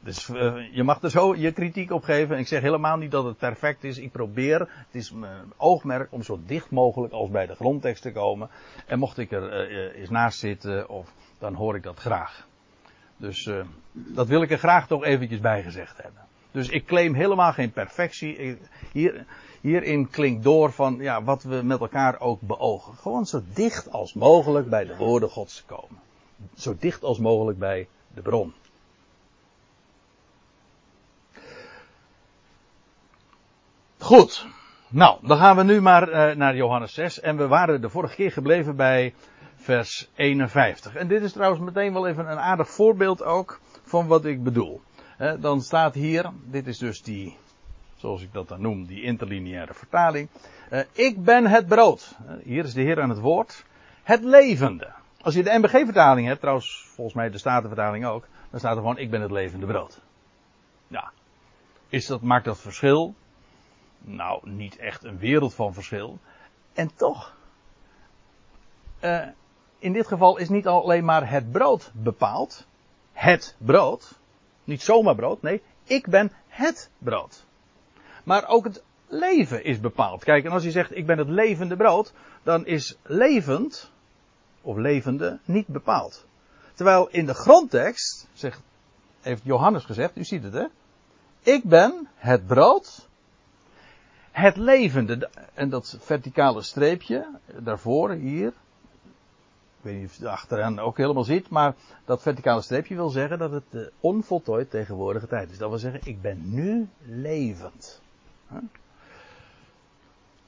dus 0.00 0.28
uh, 0.28 0.74
je 0.74 0.82
mag 0.82 1.02
er 1.02 1.10
zo 1.10 1.34
je 1.34 1.52
kritiek 1.52 1.90
op 1.90 2.02
geven. 2.02 2.38
Ik 2.38 2.46
zeg 2.46 2.62
helemaal 2.62 2.96
niet 2.96 3.10
dat 3.10 3.24
het 3.24 3.38
perfect 3.38 3.84
is. 3.84 3.98
Ik 3.98 4.12
probeer, 4.12 4.58
het 4.60 4.94
is 4.94 5.12
mijn 5.12 5.52
oogmerk 5.56 6.12
om 6.12 6.22
zo 6.22 6.40
dicht 6.46 6.70
mogelijk 6.70 7.12
als 7.12 7.30
bij 7.30 7.46
de 7.46 7.54
grondtekst 7.54 8.02
te 8.02 8.12
komen. 8.12 8.48
En 8.86 8.98
mocht 8.98 9.18
ik 9.18 9.32
er 9.32 9.70
eens 9.94 10.10
naast 10.10 10.38
zitten, 10.38 10.88
of, 10.88 11.12
dan 11.38 11.54
hoor 11.54 11.76
ik 11.76 11.82
dat 11.82 11.98
graag. 11.98 12.46
Dus 13.16 13.46
uh, 13.46 13.64
dat 13.92 14.26
wil 14.26 14.42
ik 14.42 14.50
er 14.50 14.58
graag 14.58 14.86
toch 14.86 15.04
eventjes 15.04 15.40
bij 15.40 15.62
gezegd 15.62 16.02
hebben. 16.02 16.22
Dus 16.50 16.68
ik 16.68 16.86
claim 16.86 17.14
helemaal 17.14 17.52
geen 17.52 17.72
perfectie. 17.72 18.58
Hier, 18.92 19.24
hierin 19.60 20.10
klinkt 20.10 20.42
door 20.42 20.72
van 20.72 20.96
ja, 20.98 21.22
wat 21.22 21.42
we 21.42 21.62
met 21.62 21.80
elkaar 21.80 22.20
ook 22.20 22.40
beogen. 22.40 22.94
Gewoon 22.94 23.26
zo 23.26 23.42
dicht 23.54 23.90
als 23.90 24.12
mogelijk 24.14 24.68
bij 24.68 24.84
de 24.84 24.96
woorden 24.96 25.28
Gods 25.28 25.64
komen. 25.66 25.98
Zo 26.54 26.76
dicht 26.78 27.02
als 27.02 27.18
mogelijk 27.18 27.58
bij 27.58 27.88
de 28.14 28.22
bron. 28.22 28.54
Goed. 33.98 34.46
Nou, 34.88 35.18
dan 35.22 35.38
gaan 35.38 35.56
we 35.56 35.62
nu 35.62 35.80
maar 35.80 36.08
uh, 36.08 36.36
naar 36.36 36.56
Johannes 36.56 36.94
6. 36.94 37.20
En 37.20 37.36
we 37.36 37.46
waren 37.46 37.80
de 37.80 37.88
vorige 37.88 38.14
keer 38.14 38.32
gebleven 38.32 38.76
bij 38.76 39.14
vers 39.66 40.08
51. 40.14 40.94
En 40.94 41.08
dit 41.08 41.22
is 41.22 41.32
trouwens 41.32 41.62
meteen 41.62 41.92
wel 41.92 42.06
even 42.06 42.30
een 42.30 42.38
aardig 42.38 42.68
voorbeeld 42.68 43.22
ook 43.22 43.60
van 43.82 44.06
wat 44.06 44.24
ik 44.24 44.42
bedoel. 44.42 44.80
Dan 45.40 45.60
staat 45.60 45.94
hier, 45.94 46.30
dit 46.44 46.66
is 46.66 46.78
dus 46.78 47.02
die, 47.02 47.36
zoals 47.96 48.22
ik 48.22 48.32
dat 48.32 48.48
dan 48.48 48.60
noem, 48.60 48.86
die 48.86 49.02
interlineaire 49.02 49.74
vertaling. 49.74 50.28
Uh, 50.70 50.80
ik 50.92 51.24
ben 51.24 51.46
het 51.46 51.66
brood. 51.66 52.16
hier 52.42 52.64
is 52.64 52.74
de 52.74 52.80
Heer 52.80 53.00
aan 53.00 53.10
het 53.10 53.18
woord. 53.18 53.64
Het 54.02 54.24
levende. 54.24 54.92
Als 55.20 55.34
je 55.34 55.42
de 55.42 55.58
MBG-vertaling 55.58 56.26
hebt, 56.26 56.40
trouwens 56.40 56.84
volgens 56.94 57.16
mij 57.16 57.30
de 57.30 57.38
Statenvertaling 57.38 58.06
ook, 58.06 58.26
dan 58.50 58.58
staat 58.58 58.72
er 58.72 58.80
gewoon 58.80 58.98
ik 58.98 59.10
ben 59.10 59.20
het 59.20 59.30
levende 59.30 59.66
brood. 59.66 60.00
Ja. 60.86 61.12
Is 61.88 62.06
dat, 62.06 62.20
maakt 62.20 62.44
dat 62.44 62.60
verschil? 62.60 63.14
nou, 64.06 64.50
niet 64.50 64.76
echt 64.76 65.04
een 65.04 65.18
wereld 65.18 65.54
van 65.54 65.74
verschil. 65.74 66.18
En 66.72 66.94
toch, 66.94 67.36
uh, 69.00 69.26
in 69.78 69.92
dit 69.92 70.06
geval 70.06 70.36
is 70.36 70.48
niet 70.48 70.66
alleen 70.66 71.04
maar 71.04 71.30
het 71.30 71.52
brood 71.52 71.90
bepaald. 71.94 72.66
Het 73.12 73.56
brood. 73.58 74.18
Niet 74.64 74.82
zomaar 74.82 75.14
brood, 75.14 75.42
nee, 75.42 75.62
ik 75.84 76.06
ben 76.06 76.32
het 76.48 76.90
brood. 76.98 77.44
Maar 78.24 78.48
ook 78.48 78.64
het 78.64 78.82
leven 79.06 79.64
is 79.64 79.80
bepaald. 79.80 80.24
Kijk, 80.24 80.44
en 80.44 80.50
als 80.50 80.62
je 80.62 80.70
zegt 80.70 80.96
ik 80.96 81.06
ben 81.06 81.18
het 81.18 81.28
levende 81.28 81.76
brood, 81.76 82.12
dan 82.42 82.66
is 82.66 82.96
levend, 83.02 83.90
of 84.62 84.76
levende, 84.76 85.38
niet 85.44 85.66
bepaald. 85.66 86.26
Terwijl 86.74 87.08
in 87.08 87.26
de 87.26 87.34
grondtekst, 87.34 88.28
zegt, 88.32 88.60
heeft 89.20 89.42
Johannes 89.44 89.84
gezegd, 89.84 90.16
u 90.16 90.24
ziet 90.24 90.42
het 90.42 90.52
hè. 90.52 90.64
Ik 91.42 91.64
ben 91.64 92.08
het 92.14 92.46
brood 92.46 93.08
het 94.36 94.56
levende, 94.56 95.30
en 95.54 95.68
dat 95.68 95.96
verticale 96.00 96.62
streepje, 96.62 97.26
daarvoor, 97.58 98.10
hier. 98.10 98.52
Weet 99.86 99.98
niet 99.98 100.06
of 100.06 100.16
je 100.16 100.22
het 100.22 100.32
achteraan 100.32 100.78
ook 100.78 100.96
helemaal 100.96 101.24
ziet, 101.24 101.48
maar 101.48 101.74
dat 102.04 102.22
verticale 102.22 102.62
streepje 102.62 102.94
wil 102.94 103.08
zeggen 103.08 103.38
dat 103.38 103.50
het 103.50 103.64
de 103.70 103.92
onvoltooid 104.00 104.70
tegenwoordige 104.70 105.26
tijd 105.26 105.50
is. 105.50 105.58
Dat 105.58 105.68
wil 105.68 105.78
zeggen, 105.78 106.00
ik 106.04 106.20
ben 106.20 106.40
nu 106.44 106.88
levend. 107.02 108.02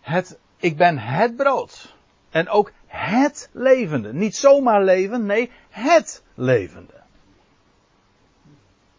Het, 0.01 0.39
ik 0.57 0.77
ben 0.77 0.99
het 0.99 1.37
brood. 1.37 1.97
En 2.31 2.49
ook 2.49 2.73
het 2.87 3.51
levende. 3.53 4.13
Niet 4.13 4.37
zomaar 4.37 4.85
leven, 4.85 5.27
nee, 5.27 5.51
het 5.69 6.23
levende. 6.35 6.95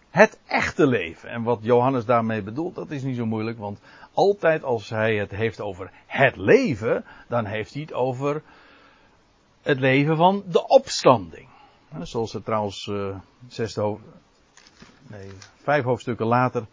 Het 0.10 0.40
echte 0.46 0.88
leven. 0.88 1.30
En 1.30 1.44
wat 1.44 1.60
Johannes 1.62 2.06
daarmee 2.06 2.42
bedoelt, 2.42 2.76
dat 2.76 2.92
is 2.92 3.04
niet 3.04 3.16
zo 3.16 3.26
moeilijk, 3.26 3.58
want 3.58 3.80
altijd 4.14 4.64
als 4.64 4.90
hij 4.90 5.16
het 5.16 5.32
heeft 5.32 5.62
over 5.62 5.92
het 6.06 6.36
leven, 6.36 7.06
dan 7.28 7.46
heeft 7.46 7.74
hij 7.74 7.82
het 7.82 7.94
over 7.94 8.42
het 9.70 9.80
leven 9.80 10.18
van 10.18 10.44
de 10.48 10.68
opstanding. 10.68 11.48
Zoals 12.02 12.34
er 12.34 12.44
trouwens 12.44 12.88
uh, 12.88 13.16
zesde 13.48 13.82
hoofd, 13.82 14.02
nee, 15.08 15.30
vijf 15.56 15.84
hoofdstukken 15.84 16.26
later 16.26 16.66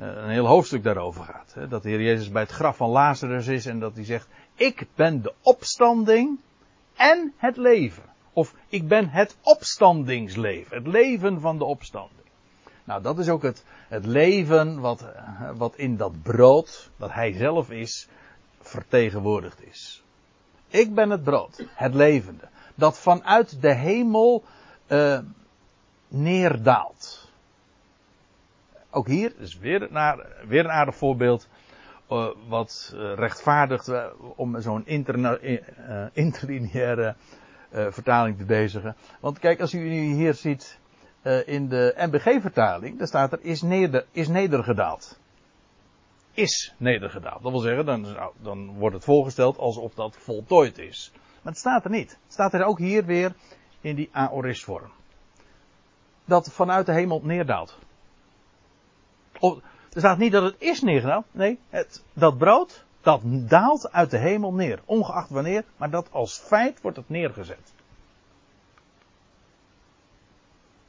uh, 0.00 0.06
een 0.06 0.28
heel 0.28 0.46
hoofdstuk 0.46 0.82
daarover 0.82 1.24
gaat. 1.24 1.70
Dat 1.70 1.82
de 1.82 1.88
Heer 1.88 2.02
Jezus 2.02 2.30
bij 2.30 2.42
het 2.42 2.50
graf 2.50 2.76
van 2.76 2.90
Lazarus 2.90 3.46
is 3.46 3.66
en 3.66 3.78
dat 3.78 3.94
hij 3.94 4.04
zegt, 4.04 4.28
ik 4.54 4.86
ben 4.94 5.22
de 5.22 5.32
opstanding 5.42 6.38
en 6.96 7.32
het 7.36 7.56
leven. 7.56 8.02
Of 8.32 8.54
ik 8.68 8.88
ben 8.88 9.08
het 9.08 9.36
opstandingsleven, 9.42 10.76
het 10.76 10.86
leven 10.86 11.40
van 11.40 11.58
de 11.58 11.64
opstanding. 11.64 12.26
Nou, 12.84 13.02
dat 13.02 13.18
is 13.18 13.28
ook 13.28 13.42
het, 13.42 13.64
het 13.88 14.06
leven 14.06 14.80
wat, 14.80 15.04
wat 15.56 15.76
in 15.76 15.96
dat 15.96 16.22
brood, 16.22 16.90
dat 16.96 17.12
hij 17.12 17.32
zelf 17.32 17.70
is, 17.70 18.08
vertegenwoordigd 18.60 19.66
is. 19.66 20.04
Ik 20.76 20.94
ben 20.94 21.10
het 21.10 21.22
brood, 21.22 21.64
het 21.74 21.94
levende, 21.94 22.48
dat 22.74 22.98
vanuit 22.98 23.62
de 23.62 23.74
hemel 23.74 24.44
uh, 24.88 25.18
neerdaalt. 26.08 27.30
Ook 28.90 29.06
hier 29.06 29.32
is 29.38 29.58
weer 29.58 29.82
een, 29.82 30.22
weer 30.48 30.64
een 30.64 30.70
aardig 30.70 30.96
voorbeeld 30.96 31.48
uh, 32.10 32.26
wat 32.48 32.92
uh, 32.94 33.14
rechtvaardigt 33.14 33.92
om 34.36 34.60
zo'n 34.60 34.86
interlineaire 36.12 37.14
vertaling 37.70 38.38
te 38.38 38.44
bezigen. 38.44 38.96
Want 39.20 39.38
kijk, 39.38 39.60
als 39.60 39.74
u 39.74 39.88
hier 39.88 40.34
ziet 40.34 40.78
in 41.44 41.68
de 41.68 41.94
MBG-vertaling, 41.96 42.98
daar 42.98 43.06
staat 43.06 43.32
er 43.32 43.38
is, 43.42 43.62
neder, 43.62 44.06
is 44.12 44.28
nedergedaald. 44.28 45.18
Is 46.36 46.74
nedergedaald. 46.76 47.42
Dat 47.42 47.52
wil 47.52 47.60
zeggen, 47.60 47.86
dan, 47.86 48.06
dan 48.42 48.74
wordt 48.74 48.94
het 48.94 49.04
voorgesteld 49.04 49.58
alsof 49.58 49.94
dat 49.94 50.16
voltooid 50.16 50.78
is. 50.78 51.10
Maar 51.42 51.52
het 51.52 51.58
staat 51.58 51.84
er 51.84 51.90
niet. 51.90 52.10
Het 52.10 52.32
staat 52.32 52.54
er 52.54 52.64
ook 52.64 52.78
hier 52.78 53.04
weer 53.04 53.34
in 53.80 53.94
die 53.96 54.08
aoristvorm. 54.12 54.90
Dat 56.24 56.52
vanuit 56.52 56.86
de 56.86 56.92
hemel 56.92 57.20
neerdaalt. 57.22 57.78
Of, 59.38 59.58
er 59.92 60.00
staat 60.00 60.18
niet 60.18 60.32
dat 60.32 60.42
het 60.42 60.54
is 60.58 60.82
neergedaald. 60.82 61.24
Nee, 61.30 61.58
het, 61.68 62.04
dat 62.12 62.38
brood, 62.38 62.84
Dat 63.00 63.20
daalt 63.24 63.92
uit 63.92 64.10
de 64.10 64.18
hemel 64.18 64.52
neer. 64.52 64.80
Ongeacht 64.84 65.30
wanneer, 65.30 65.64
maar 65.76 65.90
dat 65.90 66.12
als 66.12 66.38
feit 66.38 66.80
wordt 66.80 66.96
het 66.96 67.08
neergezet. 67.08 67.72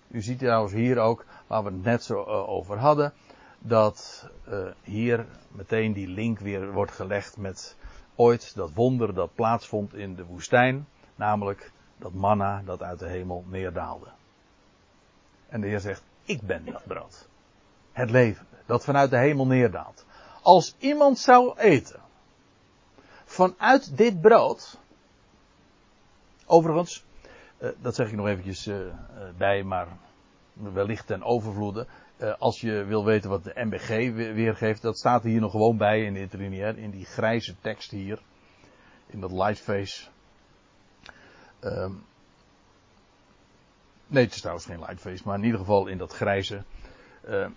U 0.07 0.21
ziet 0.21 0.39
trouwens 0.39 0.73
hier 0.73 0.97
ook, 0.97 1.25
waar 1.47 1.63
we 1.63 1.69
het 1.69 1.83
net 1.83 2.03
zo 2.03 2.23
eh, 2.23 2.49
over 2.49 2.77
hadden, 2.77 3.13
dat 3.59 4.29
uh, 4.49 4.67
hier 4.81 5.25
meteen 5.51 5.93
die 5.93 6.07
link 6.07 6.39
weer 6.39 6.71
wordt 6.71 6.91
gelegd 6.91 7.37
met 7.37 7.75
ooit 8.15 8.55
dat 8.55 8.71
wonder 8.73 9.13
dat 9.13 9.35
plaatsvond 9.35 9.93
in 9.93 10.15
de 10.15 10.25
woestijn, 10.25 10.87
namelijk 11.15 11.71
dat 11.97 12.13
manna 12.13 12.61
dat 12.65 12.83
uit 12.83 12.99
de 12.99 13.07
hemel 13.07 13.45
neerdaalde. 13.47 14.07
En 15.49 15.61
de 15.61 15.67
Heer 15.67 15.79
zegt, 15.79 16.03
ik 16.23 16.41
ben 16.41 16.65
dat 16.65 16.85
brood. 16.85 17.27
Het 17.91 18.09
leven, 18.09 18.47
dat 18.65 18.83
vanuit 18.83 19.09
de 19.09 19.17
hemel 19.17 19.47
neerdaalt. 19.47 20.05
Als 20.41 20.75
iemand 20.77 21.19
zou 21.19 21.57
eten 21.57 21.99
vanuit 23.25 23.97
dit 23.97 24.21
brood, 24.21 24.77
overigens, 26.45 27.05
uh, 27.59 27.69
dat 27.81 27.95
zeg 27.95 28.07
ik 28.07 28.15
nog 28.15 28.27
eventjes 28.27 28.67
uh, 28.67 28.93
bij, 29.37 29.63
maar 29.63 29.87
wellicht 30.53 31.07
ten 31.07 31.23
overvloede. 31.23 31.87
Uh, 32.19 32.33
als 32.39 32.61
je 32.61 32.83
wil 32.83 33.05
weten 33.05 33.29
wat 33.29 33.43
de 33.43 33.51
MBG 33.55 33.87
weergeeft, 34.33 34.81
dat 34.81 34.97
staat 34.97 35.23
hier 35.23 35.39
nog 35.39 35.51
gewoon 35.51 35.77
bij 35.77 36.03
in 36.03 36.13
de 36.13 36.19
interlineair, 36.19 36.77
in 36.77 36.91
die 36.91 37.05
grijze 37.05 37.55
tekst 37.61 37.91
hier, 37.91 38.19
in 39.07 39.19
dat 39.19 39.31
lightface. 39.31 40.07
Um, 41.61 42.03
nee, 44.07 44.23
het 44.23 44.33
is 44.33 44.39
trouwens 44.39 44.65
geen 44.65 44.79
lightface, 44.79 45.21
maar 45.25 45.37
in 45.37 45.43
ieder 45.43 45.59
geval 45.59 45.87
in 45.87 45.97
dat 45.97 46.13
grijze. 46.13 46.63
Uh, 47.29 47.47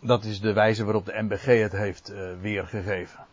dat 0.00 0.24
is 0.24 0.40
de 0.40 0.52
wijze 0.52 0.84
waarop 0.84 1.06
de 1.06 1.22
MBG 1.22 1.44
het 1.44 1.72
heeft 1.72 2.10
uh, 2.10 2.40
weergegeven. 2.40 3.26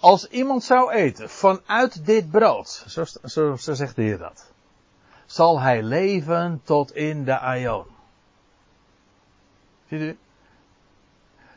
Als 0.00 0.28
iemand 0.28 0.64
zou 0.64 0.92
eten 0.92 1.30
vanuit 1.30 2.06
dit 2.06 2.30
brood, 2.30 2.84
zo, 2.88 3.04
zo, 3.24 3.56
zegt 3.56 3.96
de 3.96 4.02
Heer 4.02 4.18
dat, 4.18 4.52
zal 5.26 5.60
hij 5.60 5.82
leven 5.82 6.60
tot 6.64 6.94
in 6.94 7.24
de 7.24 7.38
aion. 7.38 7.95
Ziet 9.88 10.00
u? 10.00 10.18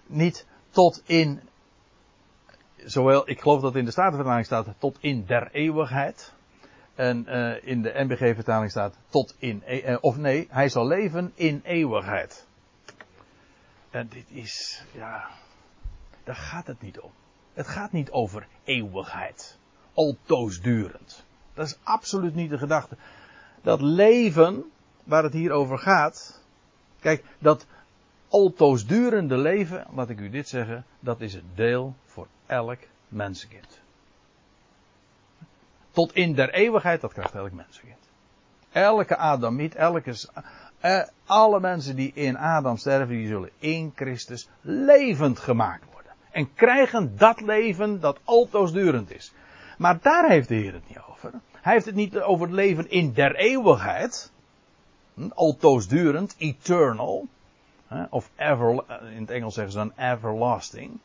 Niet 0.05 0.45
tot 0.69 1.01
in, 1.05 1.41
zowel, 2.75 3.29
ik 3.29 3.41
geloof 3.41 3.61
dat 3.61 3.75
in 3.75 3.85
de 3.85 3.91
Statenvertaling 3.91 4.45
staat, 4.45 4.67
tot 4.77 4.97
in 4.99 5.25
der 5.25 5.49
eeuwigheid. 5.51 6.33
En 6.95 7.25
uh, 7.27 7.67
in 7.67 7.81
de 7.81 7.91
NBG-vertaling 7.93 8.71
staat 8.71 8.95
tot 9.09 9.35
in, 9.37 9.63
uh, 9.67 9.97
of 10.01 10.17
nee, 10.17 10.47
hij 10.49 10.69
zal 10.69 10.87
leven 10.87 11.31
in 11.35 11.61
eeuwigheid. 11.63 12.47
En 13.89 14.07
dit 14.07 14.25
is, 14.27 14.83
ja, 14.91 15.29
daar 16.23 16.35
gaat 16.35 16.67
het 16.67 16.81
niet 16.81 16.99
om. 16.99 17.11
Het 17.53 17.67
gaat 17.67 17.91
niet 17.91 18.11
over 18.11 18.47
eeuwigheid. 18.63 19.57
Altoosdurend. 19.93 21.25
Dat 21.53 21.65
is 21.65 21.77
absoluut 21.83 22.35
niet 22.35 22.49
de 22.49 22.57
gedachte. 22.57 22.97
Dat 23.61 23.81
leven, 23.81 24.63
waar 25.03 25.23
het 25.23 25.33
hier 25.33 25.51
over 25.51 25.77
gaat. 25.77 26.43
Kijk, 26.99 27.23
dat 27.39 27.65
altoosdurende 28.29 29.37
leven, 29.37 29.85
laat 29.95 30.09
ik 30.09 30.19
u 30.19 30.29
dit 30.29 30.47
zeggen, 30.47 30.85
dat 30.99 31.21
is 31.21 31.33
het 31.33 31.43
deel 31.55 31.95
voor 32.05 32.27
elk 32.45 32.79
mensenkind. 33.07 33.79
Tot 35.91 36.13
in 36.13 36.33
der 36.33 36.49
eeuwigheid, 36.53 37.01
dat 37.01 37.13
krijgt 37.13 37.35
elk 37.35 37.51
mensenkind. 37.51 37.97
Elke 38.71 39.17
Adamiet, 39.17 39.75
elke, 39.75 40.15
eh, 40.79 41.03
alle 41.25 41.59
mensen 41.59 41.95
die 41.95 42.11
in 42.13 42.37
Adam 42.37 42.77
sterven, 42.77 43.15
die 43.15 43.27
zullen 43.27 43.49
in 43.57 43.91
Christus 43.95 44.49
levend 44.61 45.39
gemaakt 45.39 45.83
worden. 45.93 46.11
En 46.31 46.53
krijgen 46.53 47.17
dat 47.17 47.41
leven 47.41 47.99
dat 47.99 48.19
altoosdurend 48.23 49.11
is. 49.11 49.33
Maar 49.77 49.99
daar 50.01 50.29
heeft 50.29 50.47
de 50.47 50.55
Heer 50.55 50.73
het 50.73 50.87
niet 50.87 50.99
over. 51.09 51.31
Hij 51.51 51.73
heeft 51.73 51.85
het 51.85 51.95
niet 51.95 52.19
over 52.19 52.45
het 52.45 52.55
leven 52.55 52.89
in 52.89 53.13
der 53.13 53.35
eeuwigheid. 53.35 54.31
Hm, 55.13 55.29
altoosdurend, 55.33 56.35
eternal. 56.37 57.27
Of 58.09 58.29
ever, 58.35 58.83
eh, 58.87 59.15
in 59.15 59.21
het 59.21 59.29
Engels 59.29 59.53
zeggen 59.53 59.71
ze 59.71 59.77
dan 59.77 59.93
everlasting. 59.97 60.99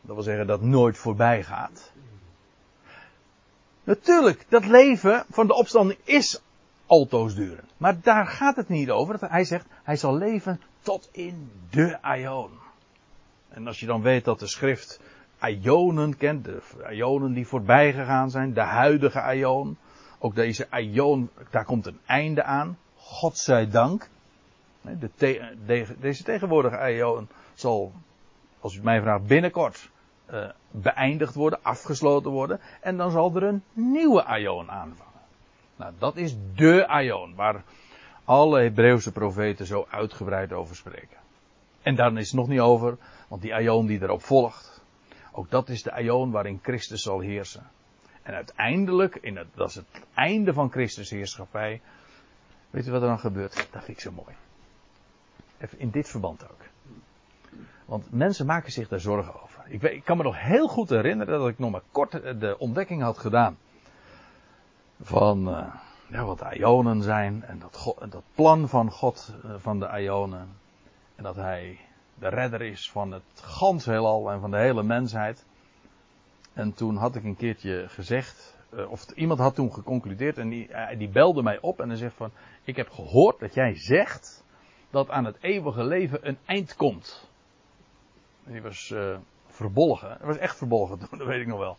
Dat 0.00 0.14
wil 0.14 0.24
zeggen 0.24 0.46
dat 0.46 0.60
nooit 0.60 0.98
voorbij 0.98 1.42
gaat. 1.42 1.92
Natuurlijk, 3.84 4.46
dat 4.48 4.66
leven 4.66 5.24
van 5.30 5.46
de 5.46 5.54
opstanding 5.54 5.98
is 6.04 6.42
altoosdurend. 6.86 7.72
Maar 7.76 8.00
daar 8.00 8.26
gaat 8.26 8.56
het 8.56 8.68
niet 8.68 8.90
over. 8.90 9.16
Hij 9.20 9.44
zegt, 9.44 9.66
hij 9.82 9.96
zal 9.96 10.16
leven 10.16 10.60
tot 10.80 11.08
in 11.12 11.50
de 11.70 12.02
aion. 12.02 12.50
En 13.48 13.66
als 13.66 13.80
je 13.80 13.86
dan 13.86 14.02
weet 14.02 14.24
dat 14.24 14.38
de 14.38 14.46
schrift 14.46 15.00
aionen 15.38 16.16
kent, 16.16 16.44
de 16.44 16.62
aionen 16.84 17.32
die 17.32 17.46
voorbij 17.46 17.92
gegaan 17.92 18.30
zijn, 18.30 18.54
de 18.54 18.60
huidige 18.60 19.20
aion. 19.20 19.76
Ook 20.18 20.34
deze 20.34 20.66
aion, 20.70 21.30
daar 21.50 21.64
komt 21.64 21.86
een 21.86 22.00
einde 22.06 22.42
aan. 22.42 22.78
God 22.96 23.38
zij 23.38 23.68
dank. 23.68 24.08
De 24.82 25.10
de, 25.66 25.86
deze 25.98 26.22
tegenwoordige 26.22 26.78
aion 26.78 27.28
zal, 27.54 27.92
als 28.60 28.76
u 28.76 28.82
mij 28.82 29.00
vraagt, 29.00 29.26
binnenkort 29.26 29.90
uh, 30.32 30.48
beëindigd 30.70 31.34
worden, 31.34 31.58
afgesloten 31.62 32.30
worden. 32.30 32.60
En 32.80 32.96
dan 32.96 33.10
zal 33.10 33.36
er 33.36 33.42
een 33.42 33.62
nieuwe 33.72 34.24
aion 34.24 34.70
aanvangen. 34.70 35.12
Nou, 35.76 35.92
dat 35.98 36.16
is 36.16 36.36
de 36.54 36.88
aion 36.88 37.34
waar 37.34 37.62
alle 38.24 38.60
Hebreeuwse 38.60 39.12
profeten 39.12 39.66
zo 39.66 39.86
uitgebreid 39.90 40.52
over 40.52 40.76
spreken. 40.76 41.18
En 41.82 41.94
dan 41.94 42.18
is 42.18 42.26
het 42.26 42.36
nog 42.36 42.48
niet 42.48 42.60
over, 42.60 42.96
want 43.28 43.42
die 43.42 43.54
aion 43.54 43.86
die 43.86 44.02
erop 44.02 44.22
volgt, 44.22 44.84
ook 45.32 45.50
dat 45.50 45.68
is 45.68 45.82
de 45.82 45.92
aion 45.92 46.30
waarin 46.30 46.60
Christus 46.62 47.02
zal 47.02 47.20
heersen. 47.20 47.70
En 48.22 48.34
uiteindelijk, 48.34 49.16
in 49.16 49.46
dat 49.54 49.68
is 49.68 49.74
het 49.74 50.04
einde 50.14 50.52
van 50.52 50.70
Christus 50.70 51.10
heerschappij, 51.10 51.80
weet 52.70 52.86
u 52.86 52.90
wat 52.90 53.02
er 53.02 53.08
dan 53.08 53.18
gebeurt? 53.18 53.54
Dat 53.54 53.84
vind 53.84 53.96
ik 53.96 54.00
zo 54.00 54.10
mooi. 54.10 54.34
In 55.76 55.90
dit 55.90 56.08
verband 56.08 56.50
ook. 56.50 56.60
Want 57.84 58.12
mensen 58.12 58.46
maken 58.46 58.72
zich 58.72 58.88
daar 58.88 59.00
zorgen 59.00 59.42
over. 59.42 59.62
Ik, 59.66 59.82
ik 59.82 60.04
kan 60.04 60.16
me 60.16 60.22
nog 60.22 60.40
heel 60.40 60.68
goed 60.68 60.88
herinneren 60.88 61.38
dat 61.38 61.48
ik 61.48 61.58
nog 61.58 61.70
maar 61.70 61.82
kort 61.90 62.40
de 62.40 62.58
ontdekking 62.58 63.02
had 63.02 63.18
gedaan 63.18 63.56
van 65.00 65.48
uh, 65.48 65.74
ja, 66.06 66.24
wat 66.24 66.38
de 66.38 66.56
Ionen 66.56 67.02
zijn 67.02 67.44
en 67.44 67.58
dat, 67.58 67.76
God, 67.76 68.10
dat 68.10 68.22
plan 68.34 68.68
van 68.68 68.90
God 68.90 69.34
uh, 69.44 69.54
van 69.56 69.78
de 69.78 70.00
Ionen. 70.00 70.48
En 71.14 71.22
dat 71.22 71.36
hij 71.36 71.78
de 72.14 72.28
redder 72.28 72.62
is 72.62 72.90
van 72.90 73.12
het 73.12 73.22
gans 73.34 73.84
heelal 73.84 74.30
en 74.30 74.40
van 74.40 74.50
de 74.50 74.58
hele 74.58 74.82
mensheid. 74.82 75.44
En 76.52 76.74
toen 76.74 76.96
had 76.96 77.16
ik 77.16 77.24
een 77.24 77.36
keertje 77.36 77.84
gezegd, 77.88 78.56
of 78.88 79.10
iemand 79.10 79.40
had 79.40 79.54
toen 79.54 79.72
geconcludeerd 79.72 80.38
en 80.38 80.48
die, 80.48 80.70
die 80.98 81.08
belde 81.08 81.42
mij 81.42 81.60
op 81.60 81.80
en 81.80 81.88
hij 81.88 81.98
zegt 81.98 82.14
van, 82.14 82.30
ik 82.64 82.76
heb 82.76 82.90
gehoord 82.90 83.40
dat 83.40 83.54
jij 83.54 83.74
zegt 83.74 84.44
dat 84.92 85.10
aan 85.10 85.24
het 85.24 85.36
eeuwige 85.40 85.84
leven 85.84 86.28
een 86.28 86.38
eind 86.44 86.76
komt. 86.76 87.28
Die 88.44 88.62
was 88.62 88.94
verbolgen. 89.46 90.08
Hij 90.08 90.26
was 90.26 90.36
echt 90.36 90.56
verbolgen 90.56 90.98
toen, 90.98 91.18
dat 91.18 91.26
weet 91.26 91.40
ik 91.40 91.46
nog 91.46 91.58
wel. 91.58 91.76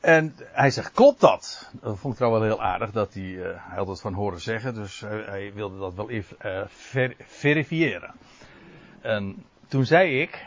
En 0.00 0.34
hij 0.38 0.70
zegt, 0.70 0.92
klopt 0.92 1.20
dat? 1.20 1.70
Dat 1.72 1.98
vond 1.98 2.12
ik 2.12 2.18
trouwens 2.18 2.44
wel 2.44 2.56
heel 2.56 2.62
aardig, 2.62 2.90
dat 2.90 3.14
hij, 3.14 3.22
uh, 3.22 3.56
had 3.56 3.88
het 3.88 4.00
van 4.00 4.12
horen 4.12 4.40
zeggen, 4.40 4.74
dus 4.74 5.00
hij, 5.00 5.52
wilde 5.54 5.78
dat 5.78 5.94
wel 5.94 6.10
even 6.10 6.36
ver, 6.68 7.14
verifiëren. 7.18 8.14
En 9.00 9.44
toen 9.68 9.84
zei 9.84 10.20
ik, 10.20 10.46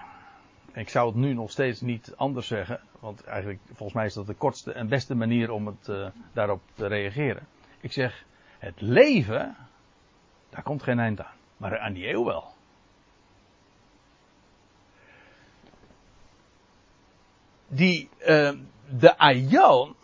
ik 0.74 0.90
zou 0.90 1.08
het 1.08 1.16
nu 1.16 1.34
nog 1.34 1.52
steeds 1.52 1.82
niet 1.82 2.14
anders 2.16 2.48
zeggen, 2.48 2.80
want 3.00 3.24
eigenlijk 3.24 3.60
volgens 3.68 3.94
mij 3.94 4.06
is 4.06 4.14
dat 4.14 4.28
de 4.28 4.34
kortste 4.34 4.72
en 4.72 4.88
beste 4.88 5.16
manier 5.16 5.52
om 5.52 5.68
het 5.68 6.12
daarop 6.34 6.62
te 6.74 6.88
reageren. 6.88 7.48
Ik 7.80 7.92
zeg, 7.92 8.26
het 8.60 8.82
leven, 8.82 9.56
daar 10.50 10.64
komt 10.64 10.84
geen 10.84 11.00
eind 11.00 11.22
aan, 11.22 11.36
maar 11.58 11.80
aan 11.80 11.94
die 11.94 12.10
eeuw 12.10 12.24
wel. 12.24 12.56
Die, 17.68 18.10
de 18.90 19.18
aion. 19.18 19.96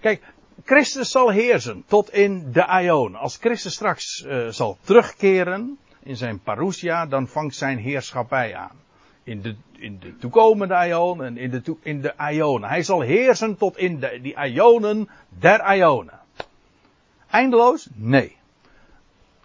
Kijk, 0.00 0.22
Christus 0.64 1.10
zal 1.10 1.30
heersen 1.30 1.84
tot 1.86 2.12
in 2.12 2.52
de 2.52 2.66
aion. 2.66 3.14
Als 3.14 3.36
Christus 3.36 3.74
straks 3.74 4.24
uh, 4.26 4.48
zal 4.48 4.78
terugkeren 4.80 5.78
in 6.02 6.16
zijn 6.16 6.40
parousia, 6.40 7.06
dan 7.06 7.26
vangt 7.26 7.54
zijn 7.54 7.78
heerschappij 7.78 8.54
aan. 8.54 8.82
In 9.22 9.42
de, 9.42 9.56
in 9.72 9.98
de 9.98 10.16
toekomende 10.16 10.74
aion 10.74 11.24
en 11.24 11.36
in 11.36 11.50
de, 11.50 11.76
in 11.82 12.00
de 12.00 12.16
aion. 12.16 12.64
Hij 12.64 12.82
zal 12.82 13.00
heersen 13.00 13.56
tot 13.56 13.76
in 13.76 14.00
de, 14.00 14.18
die 14.22 14.38
aionen 14.38 15.08
der 15.28 15.60
aionen. 15.60 16.20
Eindeloos? 17.34 17.88
Nee. 17.94 18.36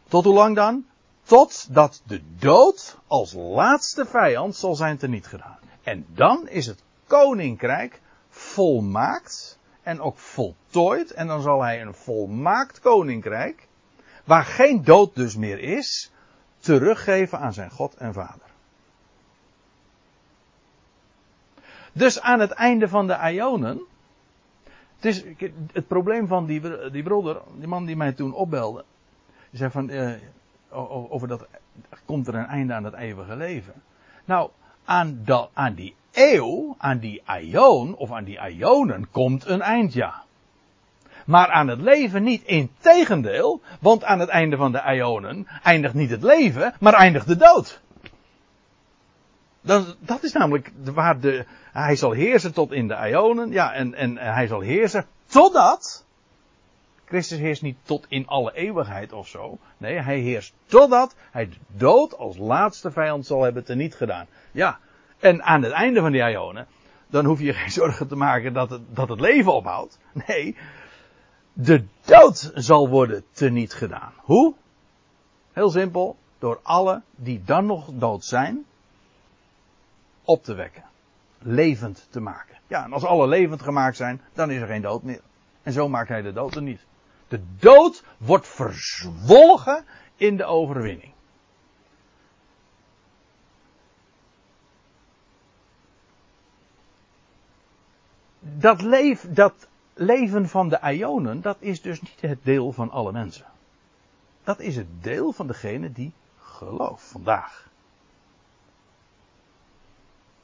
Tot 0.07 0.23
hoe 0.25 0.33
lang 0.33 0.55
dan? 0.55 0.85
Totdat 1.23 2.01
de 2.05 2.21
dood 2.37 2.97
als 3.07 3.33
laatste 3.33 4.05
vijand 4.05 4.55
zal 4.55 4.75
zijn 4.75 4.97
teniet 4.97 5.27
gedaan. 5.27 5.59
En 5.83 6.05
dan 6.13 6.47
is 6.47 6.65
het 6.65 6.83
koninkrijk 7.07 8.01
volmaakt 8.29 9.59
en 9.81 10.01
ook 10.01 10.17
voltooid. 10.17 11.11
En 11.11 11.27
dan 11.27 11.41
zal 11.41 11.61
hij 11.61 11.81
een 11.81 11.93
volmaakt 11.93 12.79
koninkrijk, 12.79 13.67
waar 14.23 14.45
geen 14.45 14.83
dood 14.83 15.15
dus 15.15 15.35
meer 15.35 15.59
is, 15.59 16.11
teruggeven 16.59 17.39
aan 17.39 17.53
zijn 17.53 17.71
God 17.71 17.95
en 17.95 18.13
Vader. 18.13 18.47
Dus 21.91 22.21
aan 22.21 22.39
het 22.39 22.51
einde 22.51 22.87
van 22.87 23.07
de 23.07 23.31
Ionen. 23.31 23.81
Het, 24.99 25.05
is, 25.05 25.23
het 25.71 25.87
probleem 25.87 26.27
van 26.27 26.45
die, 26.45 26.61
die 26.91 27.03
broeder, 27.03 27.41
die 27.57 27.67
man 27.67 27.85
die 27.85 27.95
mij 27.95 28.11
toen 28.11 28.33
opbelde. 28.33 28.83
Zei 29.51 29.71
van, 29.71 29.89
eh, 29.89 30.11
over 31.09 31.27
dat, 31.27 31.47
komt 32.05 32.27
er 32.27 32.35
een 32.35 32.45
einde 32.45 32.73
aan 32.73 32.83
het 32.83 32.93
eeuwige 32.93 33.35
leven. 33.35 33.73
Nou, 34.25 34.49
aan, 34.85 35.25
aan 35.53 35.73
die 35.73 35.95
eeuw, 36.11 36.75
aan 36.77 36.99
die 36.99 37.21
Ion, 37.41 37.95
of 37.95 38.11
aan 38.11 38.23
die 38.23 38.39
Ionen, 38.49 39.11
komt 39.11 39.45
een 39.45 39.61
eind, 39.61 39.93
ja. 39.93 40.23
Maar 41.25 41.51
aan 41.51 41.67
het 41.67 41.81
leven 41.81 42.23
niet. 42.23 42.43
Integendeel, 42.43 43.61
want 43.79 44.03
aan 44.03 44.19
het 44.19 44.29
einde 44.29 44.57
van 44.57 44.71
de 44.71 44.81
Ionen 44.95 45.47
eindigt 45.63 45.93
niet 45.93 46.09
het 46.09 46.23
leven, 46.23 46.73
maar 46.79 46.93
eindigt 46.93 47.27
de 47.27 47.35
dood. 47.35 47.81
Dat, 49.69 49.95
dat 49.99 50.23
is 50.23 50.31
namelijk 50.31 50.71
waar 50.83 51.19
de, 51.19 51.45
hij 51.71 51.95
zal 51.95 52.11
heersen 52.11 52.53
tot 52.53 52.71
in 52.71 52.87
de 52.87 53.09
Ionen, 53.09 53.51
ja, 53.51 53.73
en, 53.73 53.93
en 53.93 54.17
hij 54.17 54.47
zal 54.47 54.59
heersen 54.59 55.05
totdat, 55.25 56.05
Christus 57.05 57.39
heerst 57.39 57.61
niet 57.61 57.77
tot 57.83 58.05
in 58.07 58.27
alle 58.27 58.53
eeuwigheid 58.53 59.13
of 59.13 59.27
zo. 59.27 59.57
Nee, 59.77 59.99
hij 59.99 60.19
heerst 60.19 60.53
totdat 60.65 61.15
hij 61.31 61.49
de 61.49 61.55
dood 61.67 62.17
als 62.17 62.37
laatste 62.37 62.91
vijand 62.91 63.25
zal 63.25 63.43
hebben 63.43 63.63
teniet 63.63 63.95
gedaan. 63.95 64.27
Ja, 64.51 64.79
en 65.19 65.43
aan 65.43 65.63
het 65.63 65.71
einde 65.71 65.99
van 65.99 66.11
die 66.11 66.29
Ionen, 66.29 66.67
dan 67.07 67.25
hoef 67.25 67.39
je 67.39 67.53
geen 67.53 67.71
zorgen 67.81 68.07
te 68.07 68.15
maken 68.15 68.53
dat 68.53 68.69
het, 68.69 68.81
dat 68.95 69.09
het 69.09 69.19
leven 69.19 69.53
ophoudt. 69.53 69.99
Nee, 70.27 70.55
de 71.53 71.83
dood 72.05 72.51
zal 72.55 72.89
worden 72.89 73.23
teniet 73.31 73.73
gedaan. 73.73 74.13
Hoe? 74.15 74.53
Heel 75.53 75.69
simpel, 75.69 76.17
door 76.39 76.59
alle 76.63 77.01
die 77.15 77.41
dan 77.45 77.65
nog 77.65 77.89
dood 77.93 78.25
zijn, 78.25 78.65
op 80.29 80.43
te 80.43 80.53
wekken. 80.53 80.83
Levend 81.39 82.07
te 82.09 82.19
maken. 82.19 82.57
Ja, 82.67 82.83
en 82.83 82.93
als 82.93 83.03
alle 83.03 83.27
levend 83.27 83.61
gemaakt 83.61 83.95
zijn, 83.95 84.21
dan 84.33 84.51
is 84.51 84.61
er 84.61 84.67
geen 84.67 84.81
dood 84.81 85.03
meer. 85.03 85.21
En 85.63 85.73
zo 85.73 85.89
maakt 85.89 86.09
hij 86.09 86.21
de 86.21 86.33
dood 86.33 86.55
er 86.55 86.61
niet. 86.61 86.85
De 87.27 87.41
dood 87.59 88.03
wordt 88.17 88.47
verzwolgen 88.47 89.85
in 90.15 90.37
de 90.37 90.45
overwinning. 90.45 91.13
Dat, 98.39 98.81
leef, 98.81 99.27
dat 99.29 99.67
leven 99.93 100.49
van 100.49 100.69
de 100.69 100.79
Ionen, 100.93 101.41
dat 101.41 101.57
is 101.59 101.81
dus 101.81 102.01
niet 102.01 102.21
het 102.21 102.43
deel 102.43 102.71
van 102.71 102.89
alle 102.89 103.11
mensen. 103.11 103.45
Dat 104.43 104.59
is 104.59 104.75
het 104.75 105.03
deel 105.03 105.31
van 105.31 105.47
degene 105.47 105.91
die 105.91 106.13
gelooft 106.37 107.03
vandaag. 107.03 107.68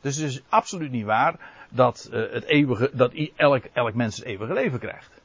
Dus 0.06 0.16
het 0.16 0.30
is 0.30 0.42
absoluut 0.50 0.92
niet 0.92 1.06
waar 1.06 1.40
dat, 1.70 2.10
uh, 2.12 2.32
het 2.32 2.44
eeuwige, 2.44 2.90
dat 2.94 3.14
elk, 3.36 3.64
elk 3.64 3.94
mens 3.94 4.18
het 4.18 4.26
eeuwige 4.26 4.54
leven 4.54 4.80
krijgt. 4.80 5.22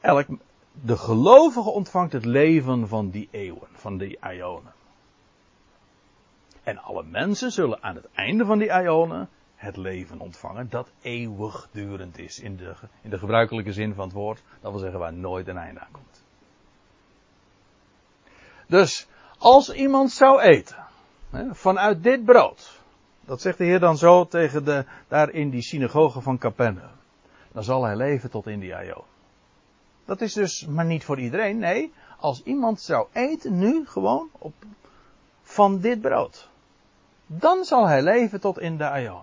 Elk, 0.00 0.26
de 0.72 0.96
gelovige 0.96 1.70
ontvangt 1.70 2.12
het 2.12 2.24
leven 2.24 2.88
van 2.88 3.10
die 3.10 3.28
eeuwen, 3.30 3.68
van 3.72 3.98
die 3.98 4.18
ionen. 4.22 4.72
En 6.62 6.78
alle 6.78 7.02
mensen 7.02 7.52
zullen 7.52 7.82
aan 7.82 7.94
het 7.94 8.08
einde 8.12 8.44
van 8.44 8.58
die 8.58 8.68
ionen 8.68 9.28
het 9.56 9.76
leven 9.76 10.20
ontvangen 10.20 10.70
dat 10.70 10.90
eeuwigdurend 11.02 12.18
is. 12.18 12.38
In 12.38 12.56
de, 12.56 12.74
in 13.02 13.10
de 13.10 13.18
gebruikelijke 13.18 13.72
zin 13.72 13.94
van 13.94 14.04
het 14.04 14.12
woord. 14.12 14.42
Dat 14.60 14.70
wil 14.70 14.80
zeggen 14.80 14.98
waar 14.98 15.12
nooit 15.12 15.48
een 15.48 15.58
einde 15.58 15.80
aan 15.80 15.92
komt. 15.92 16.24
Dus 18.66 19.06
als 19.38 19.72
iemand 19.72 20.10
zou 20.10 20.40
eten 20.40 20.88
vanuit 21.50 22.02
dit 22.02 22.24
brood. 22.24 22.80
Dat 23.24 23.40
zegt 23.40 23.58
de 23.58 23.64
Heer 23.64 23.80
dan 23.80 23.96
zo 23.96 24.26
tegen 24.26 24.64
de, 24.64 24.84
daar 25.08 25.30
in 25.30 25.50
die 25.50 25.62
synagoge 25.62 26.20
van 26.20 26.38
Capernaum. 26.38 26.98
Dan 27.52 27.64
zal 27.64 27.84
hij 27.84 27.96
leven 27.96 28.30
tot 28.30 28.46
in 28.46 28.60
die 28.60 28.74
aion. 28.74 29.04
Dat 30.04 30.20
is 30.20 30.32
dus 30.32 30.66
maar 30.66 30.84
niet 30.84 31.04
voor 31.04 31.18
iedereen. 31.18 31.58
Nee, 31.58 31.92
als 32.18 32.42
iemand 32.42 32.80
zou 32.80 33.06
eten 33.12 33.58
nu 33.58 33.86
gewoon 33.86 34.28
op, 34.32 34.54
van 35.42 35.80
dit 35.80 36.00
brood. 36.00 36.48
Dan 37.26 37.64
zal 37.64 37.86
hij 37.86 38.02
leven 38.02 38.40
tot 38.40 38.58
in 38.58 38.76
de 38.76 38.88
aion. 38.88 39.22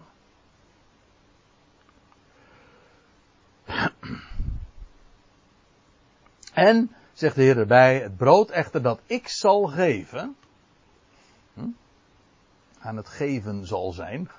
En, 6.53 6.95
zegt 7.13 7.35
de 7.35 7.41
Heer 7.41 7.57
erbij, 7.57 7.99
het 7.99 8.17
brood 8.17 8.49
echter 8.49 8.81
dat 8.81 8.99
ik 9.05 9.27
zal 9.27 9.67
geven, 9.67 10.35
hm, 11.53 11.69
aan 12.87 12.97
het 12.97 13.09
geven 13.09 13.65
zal 13.65 13.91
zijn. 13.91 14.29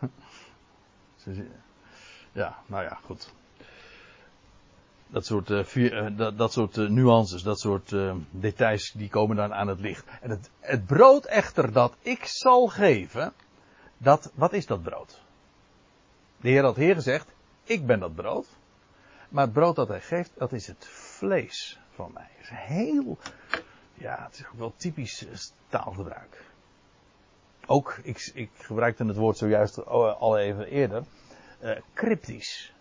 ja, 2.32 2.58
nou 2.66 2.82
ja, 2.82 2.98
goed. 3.04 3.32
Dat 5.06 5.26
soort, 5.26 5.50
uh, 5.50 6.16
dat, 6.16 6.38
dat, 6.38 6.52
soort 6.52 6.76
uh, 6.76 6.88
nuances, 6.88 7.42
dat 7.42 7.60
soort 7.60 7.94
details, 8.30 8.92
die 8.92 9.08
komen 9.08 9.36
dan 9.36 9.54
aan 9.54 9.68
het 9.68 9.80
licht. 9.80 10.04
En 10.20 10.30
het, 10.30 10.50
het 10.60 10.86
brood 10.86 11.24
echter 11.24 11.72
dat 11.72 11.96
ik 12.00 12.24
zal 12.24 12.66
geven, 12.66 13.32
dat, 13.98 14.30
wat 14.34 14.52
is 14.52 14.66
dat 14.66 14.82
brood? 14.82 15.20
De 16.40 16.48
Heer 16.48 16.62
had 16.62 16.76
hier 16.76 16.94
gezegd, 16.94 17.34
ik 17.62 17.86
ben 17.86 18.00
dat 18.00 18.14
brood. 18.14 18.46
Maar 19.28 19.44
het 19.44 19.52
brood 19.52 19.76
dat 19.76 19.88
hij 19.88 20.00
geeft, 20.00 20.30
dat 20.36 20.52
is 20.52 20.66
het 20.66 20.86
vlees 20.86 21.80
van 21.90 22.10
mij. 22.12 22.28
Het 22.36 22.44
is 22.44 22.50
heel, 22.50 23.18
ja, 23.94 24.24
het 24.24 24.38
is 24.38 24.46
ook 24.46 24.58
wel 24.58 24.74
typisch 24.76 25.26
eh, 25.26 25.34
taalgebruik. 25.68 26.47
Ook, 27.70 27.98
ik, 28.02 28.30
ik 28.34 28.50
gebruikte 28.58 29.04
het 29.04 29.16
woord 29.16 29.36
zojuist 29.36 29.86
al 29.86 30.38
even 30.38 30.66
eerder, 30.66 31.04
uh, 31.62 31.76
cryptisch. 31.94 32.74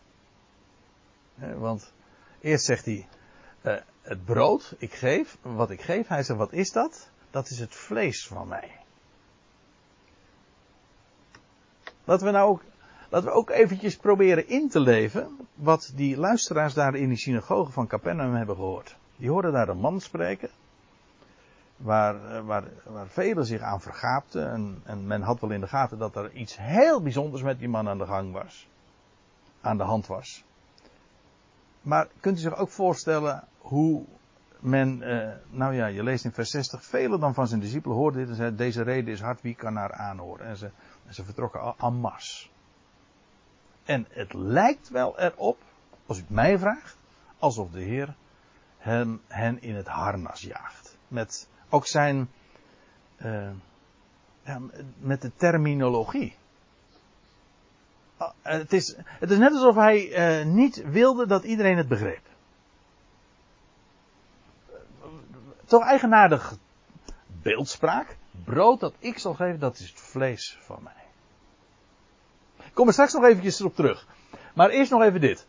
want 1.35 1.93
eerst 2.39 2.65
zegt 2.65 2.85
hij, 2.85 3.07
uh, 3.61 3.75
het 4.01 4.25
brood, 4.25 4.75
ik 4.77 4.93
geef, 4.93 5.37
wat 5.41 5.69
ik 5.69 5.81
geef, 5.81 6.07
hij 6.07 6.23
zegt, 6.23 6.39
wat 6.39 6.53
is 6.53 6.71
dat? 6.71 7.09
Dat 7.31 7.49
is 7.49 7.59
het 7.59 7.75
vlees 7.75 8.27
van 8.27 8.47
mij. 8.47 8.71
Laten 12.03 12.25
we 12.25 12.31
nou 12.31 12.49
ook 12.49 12.63
Laten 13.09 13.27
we 13.27 13.33
ook 13.33 13.49
eventjes 13.49 13.97
proberen 13.97 14.47
in 14.47 14.69
te 14.69 14.79
leven 14.79 15.37
wat 15.53 15.91
die 15.95 16.17
luisteraars 16.17 16.73
daar 16.73 16.95
in 16.95 17.07
die 17.07 17.17
synagoge 17.17 17.71
van 17.71 17.87
Capernaum 17.87 18.33
hebben 18.33 18.55
gehoord. 18.55 18.95
Die 19.15 19.29
hoorden 19.29 19.51
daar 19.51 19.69
een 19.69 19.77
man 19.77 20.01
spreken, 20.01 20.49
waar, 21.77 22.35
eh, 22.35 22.45
waar, 22.45 22.63
waar 22.83 23.07
velen 23.07 23.45
zich 23.45 23.61
aan 23.61 23.81
vergaapten. 23.81 24.51
En, 24.51 24.81
en 24.83 25.07
men 25.07 25.21
had 25.21 25.39
wel 25.39 25.51
in 25.51 25.61
de 25.61 25.67
gaten 25.67 25.97
dat 25.97 26.15
er 26.15 26.31
iets 26.31 26.57
heel 26.57 27.01
bijzonders 27.01 27.43
met 27.43 27.59
die 27.59 27.69
man 27.69 27.89
aan 27.89 27.97
de 27.97 28.05
gang 28.05 28.31
was. 28.31 28.69
Aan 29.61 29.77
de 29.77 29.83
hand 29.83 30.07
was. 30.07 30.43
Maar 31.81 32.07
kunt 32.19 32.37
u 32.37 32.41
zich 32.41 32.55
ook 32.55 32.69
voorstellen 32.69 33.43
hoe 33.57 34.05
men, 34.59 35.01
eh, 35.01 35.35
nou 35.49 35.73
ja, 35.73 35.85
je 35.85 36.03
leest 36.03 36.25
in 36.25 36.31
vers 36.31 36.49
60, 36.49 36.85
velen 36.85 37.19
dan 37.19 37.33
van 37.33 37.47
zijn 37.47 37.59
discipelen 37.59 37.97
hoorden 37.97 38.19
dit 38.19 38.29
en 38.29 38.35
zeiden, 38.35 38.57
deze 38.57 38.81
reden 38.81 39.13
is 39.13 39.21
hard, 39.21 39.41
wie 39.41 39.55
kan 39.55 39.75
haar 39.75 39.93
aanhoren? 39.93 40.45
En 40.45 40.57
ze, 40.57 40.69
ze 41.09 41.23
vertrokken 41.23 41.73
en 41.77 41.93
masse. 41.93 42.47
En 43.83 44.05
het 44.09 44.33
lijkt 44.33 44.89
wel 44.89 45.19
erop, 45.19 45.57
als 46.05 46.17
u 46.17 46.21
het 46.21 46.29
mij 46.29 46.59
vraagt, 46.59 46.97
alsof 47.39 47.71
de 47.71 47.81
Heer 47.81 48.15
hen 49.27 49.61
in 49.61 49.75
het 49.75 49.87
harnas 49.87 50.41
jaagt. 50.41 50.97
Met 51.07 51.47
ook 51.69 51.87
zijn, 51.87 52.29
ja, 54.43 54.61
met 54.97 55.21
de 55.21 55.31
terminologie. 55.35 56.35
Ah, 58.17 58.31
het, 58.41 58.73
is, 58.73 58.95
het 58.97 59.31
is 59.31 59.37
net 59.37 59.51
alsof 59.51 59.75
hij 59.75 60.39
uh, 60.39 60.45
niet 60.45 60.83
wilde 60.91 61.27
dat 61.27 61.43
iedereen 61.43 61.77
het 61.77 61.87
begreep. 61.87 62.21
Toch 65.65 65.83
eigenaardig 65.83 66.55
beeldspraak. 67.41 68.17
Brood 68.43 68.79
dat 68.79 68.93
ik 68.99 69.17
zal 69.17 69.33
geven, 69.33 69.59
dat 69.59 69.79
is 69.79 69.89
het 69.89 69.99
vlees 69.99 70.57
van 70.61 70.83
mij 70.83 71.07
kom 72.77 72.87
er 72.87 72.93
straks 72.93 73.13
nog 73.13 73.23
eventjes 73.23 73.61
op 73.61 73.75
terug. 73.75 74.07
Maar 74.53 74.69
eerst 74.69 74.91
nog 74.91 75.01
even 75.01 75.21
dit. 75.21 75.45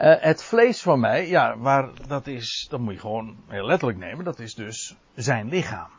Uh, 0.00 0.14
het 0.18 0.42
vlees 0.42 0.82
van 0.82 1.00
mij, 1.00 1.28
ja, 1.28 1.58
waar, 1.58 1.88
dat 2.06 2.26
is, 2.26 2.66
dat 2.70 2.80
moet 2.80 2.94
je 2.94 3.00
gewoon 3.00 3.36
heel 3.46 3.66
letterlijk 3.66 3.98
nemen, 3.98 4.24
dat 4.24 4.38
is 4.38 4.54
dus 4.54 4.96
zijn 5.14 5.48
lichaam. 5.48 5.90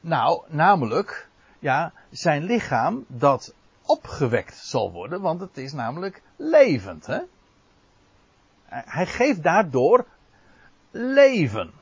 Nou, 0.00 0.42
namelijk, 0.48 1.28
ja, 1.58 1.92
zijn 2.10 2.42
lichaam 2.42 3.04
dat 3.08 3.54
opgewekt 3.82 4.56
zal 4.56 4.92
worden, 4.92 5.20
want 5.20 5.40
het 5.40 5.56
is 5.56 5.72
namelijk 5.72 6.22
levend, 6.36 7.06
hè. 7.06 7.20
Hij 8.66 9.06
geeft 9.06 9.42
daardoor 9.42 10.06
leven. 10.90 11.72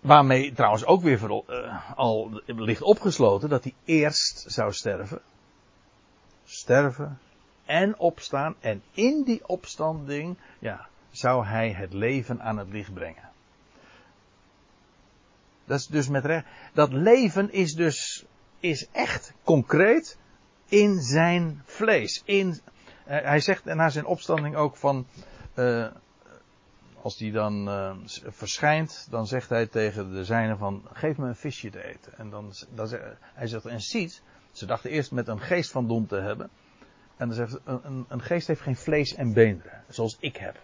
Waarmee 0.00 0.52
trouwens 0.52 0.84
ook 0.84 1.02
weer 1.02 1.20
uh, 1.22 1.90
al 1.96 2.42
ligt 2.46 2.82
opgesloten 2.82 3.48
dat 3.48 3.62
hij 3.62 3.74
eerst 3.84 4.44
zou 4.46 4.72
sterven. 4.72 5.20
Sterven 6.46 7.18
en 7.64 7.98
opstaan. 7.98 8.54
En 8.60 8.82
in 8.92 9.22
die 9.22 9.48
opstanding 9.48 10.36
ja, 10.58 10.88
zou 11.10 11.46
hij 11.46 11.72
het 11.72 11.92
leven 11.92 12.42
aan 12.42 12.58
het 12.58 12.68
licht 12.68 12.94
brengen. 12.94 13.30
Dat 15.64 15.78
is 15.78 15.86
dus 15.86 16.08
met 16.08 16.24
recht. 16.24 16.46
Dat 16.72 16.92
leven 16.92 17.52
is 17.52 17.74
dus 17.74 18.24
is 18.60 18.88
echt 18.92 19.32
concreet 19.44 20.18
in 20.68 21.00
zijn 21.00 21.62
vlees. 21.64 22.22
In, 22.24 22.48
uh, 22.48 22.60
hij 23.04 23.40
zegt 23.40 23.64
na 23.64 23.88
zijn 23.88 24.04
opstanding 24.04 24.56
ook 24.56 24.76
van. 24.76 25.06
Uh, 25.54 25.86
als 27.02 27.16
die 27.16 27.32
dan 27.32 27.68
uh, 27.68 27.96
verschijnt, 28.26 29.06
dan 29.10 29.26
zegt 29.26 29.48
hij 29.48 29.66
tegen 29.66 30.12
de 30.12 30.24
zijnen 30.24 30.58
van, 30.58 30.82
geef 30.92 31.16
me 31.16 31.26
een 31.28 31.36
visje 31.36 31.70
te 31.70 31.84
eten. 31.84 32.18
En 32.18 32.30
dan, 32.30 32.52
dan 32.74 32.88
hij 33.34 33.46
zegt, 33.46 33.64
en 33.64 33.80
ziet, 33.80 34.22
ze 34.56 34.66
dachten 34.66 34.90
eerst 34.90 35.12
met 35.12 35.28
een 35.28 35.40
geest 35.40 35.70
van 35.70 35.88
dom 35.88 36.06
te 36.06 36.16
hebben. 36.16 36.50
En 37.16 37.28
dan 37.28 37.36
zegt 37.36 37.58
een, 37.64 38.04
een 38.08 38.22
geest 38.22 38.46
heeft 38.46 38.60
geen 38.60 38.76
vlees 38.76 39.14
en 39.14 39.32
beenderen, 39.32 39.84
zoals 39.88 40.16
ik 40.20 40.36
heb. 40.36 40.60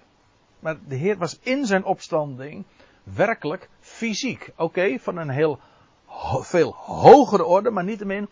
Maar 0.59 0.77
de 0.89 0.95
Heer 0.95 1.17
was 1.17 1.39
in 1.43 1.67
zijn 1.67 1.85
opstanding 1.85 2.65
werkelijk 3.03 3.69
fysiek. 3.81 4.53
Oké, 4.57 4.99
van 4.99 5.17
een 5.17 5.31
heel 5.31 5.61
veel 6.41 6.75
hogere 6.75 7.45
orde, 7.45 7.71
maar 7.71 7.85
niettemin 7.85 8.29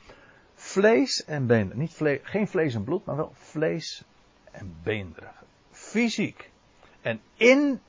vlees 0.54 1.24
en 1.24 1.46
beenderen. 1.46 1.78
Niet 1.78 2.20
geen 2.22 2.48
vlees 2.48 2.74
en 2.74 2.84
bloed, 2.84 3.04
maar 3.04 3.16
wel 3.16 3.32
vlees 3.34 4.04
en 4.50 4.74
beenderen. 4.82 5.32
Fysiek. 5.70 6.50
En 7.00 7.20
in, 7.34 7.80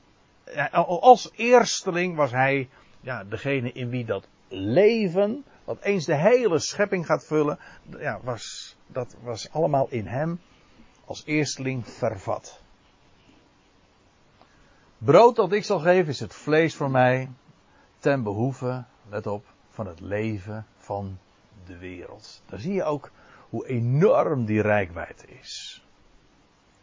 als 0.72 1.30
eersteling 1.34 2.16
was 2.16 2.30
hij 2.30 2.68
ja, 3.00 3.24
degene 3.24 3.72
in 3.72 3.88
wie 3.88 4.04
dat 4.04 4.28
leven, 4.48 5.44
wat 5.64 5.80
eens 5.80 6.04
de 6.04 6.14
hele 6.14 6.58
schepping 6.58 7.06
gaat 7.06 7.24
vullen, 7.24 7.58
ja, 7.98 8.20
was, 8.22 8.76
dat 8.86 9.16
was 9.22 9.50
allemaal 9.50 9.86
in 9.90 10.06
hem 10.06 10.40
als 11.04 11.22
eersteling 11.24 11.88
vervat. 11.88 12.60
Brood 14.98 15.36
dat 15.36 15.52
ik 15.52 15.64
zal 15.64 15.78
geven 15.78 16.08
is 16.08 16.20
het 16.20 16.34
vlees 16.34 16.74
voor 16.74 16.90
mij 16.90 17.30
ten 17.98 18.22
behoeve, 18.22 18.84
let 19.08 19.26
op, 19.26 19.44
van 19.70 19.86
het 19.86 20.00
leven 20.00 20.66
van 20.76 21.18
de 21.66 21.78
wereld. 21.78 22.42
Daar 22.46 22.58
zie 22.58 22.74
je 22.74 22.84
ook 22.84 23.10
hoe 23.48 23.66
enorm 23.66 24.44
die 24.44 24.62
rijkwijde 24.62 25.26
is. 25.40 25.84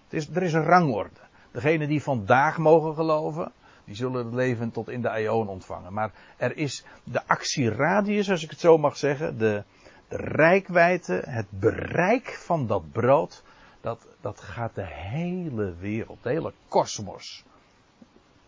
Het 0.04 0.14
is 0.14 0.30
er 0.36 0.44
is 0.44 0.54
een 0.54 0.64
rangorde. 0.64 1.20
Degenen 1.52 1.88
die 1.88 2.04
vandaag 2.04 2.58
mogen 2.58 2.96
geloven, 2.96 3.52
die 3.90 3.98
zullen 3.98 4.26
het 4.26 4.34
leven 4.34 4.72
tot 4.72 4.90
in 4.90 5.02
de 5.02 5.10
aion 5.10 5.48
ontvangen. 5.48 5.94
Maar 5.94 6.12
er 6.38 6.58
is 6.58 6.86
de 7.04 7.28
actieradius, 7.28 8.30
als 8.30 8.44
ik 8.44 8.50
het 8.50 8.60
zo 8.60 8.78
mag 8.78 8.98
zeggen, 8.98 9.38
de, 9.38 9.64
de 10.08 10.16
rijkwijde, 10.18 11.24
het 11.26 11.48
bereik 11.50 12.30
van 12.30 12.68
dat 12.68 12.92
brood, 12.92 13.44
dat, 13.82 14.08
dat 14.22 14.40
gaat 14.40 14.76
de 14.76 14.86
hele 14.86 15.76
wereld, 15.76 16.24
de 16.24 16.30
hele 16.30 16.54
kosmos. 16.68 17.44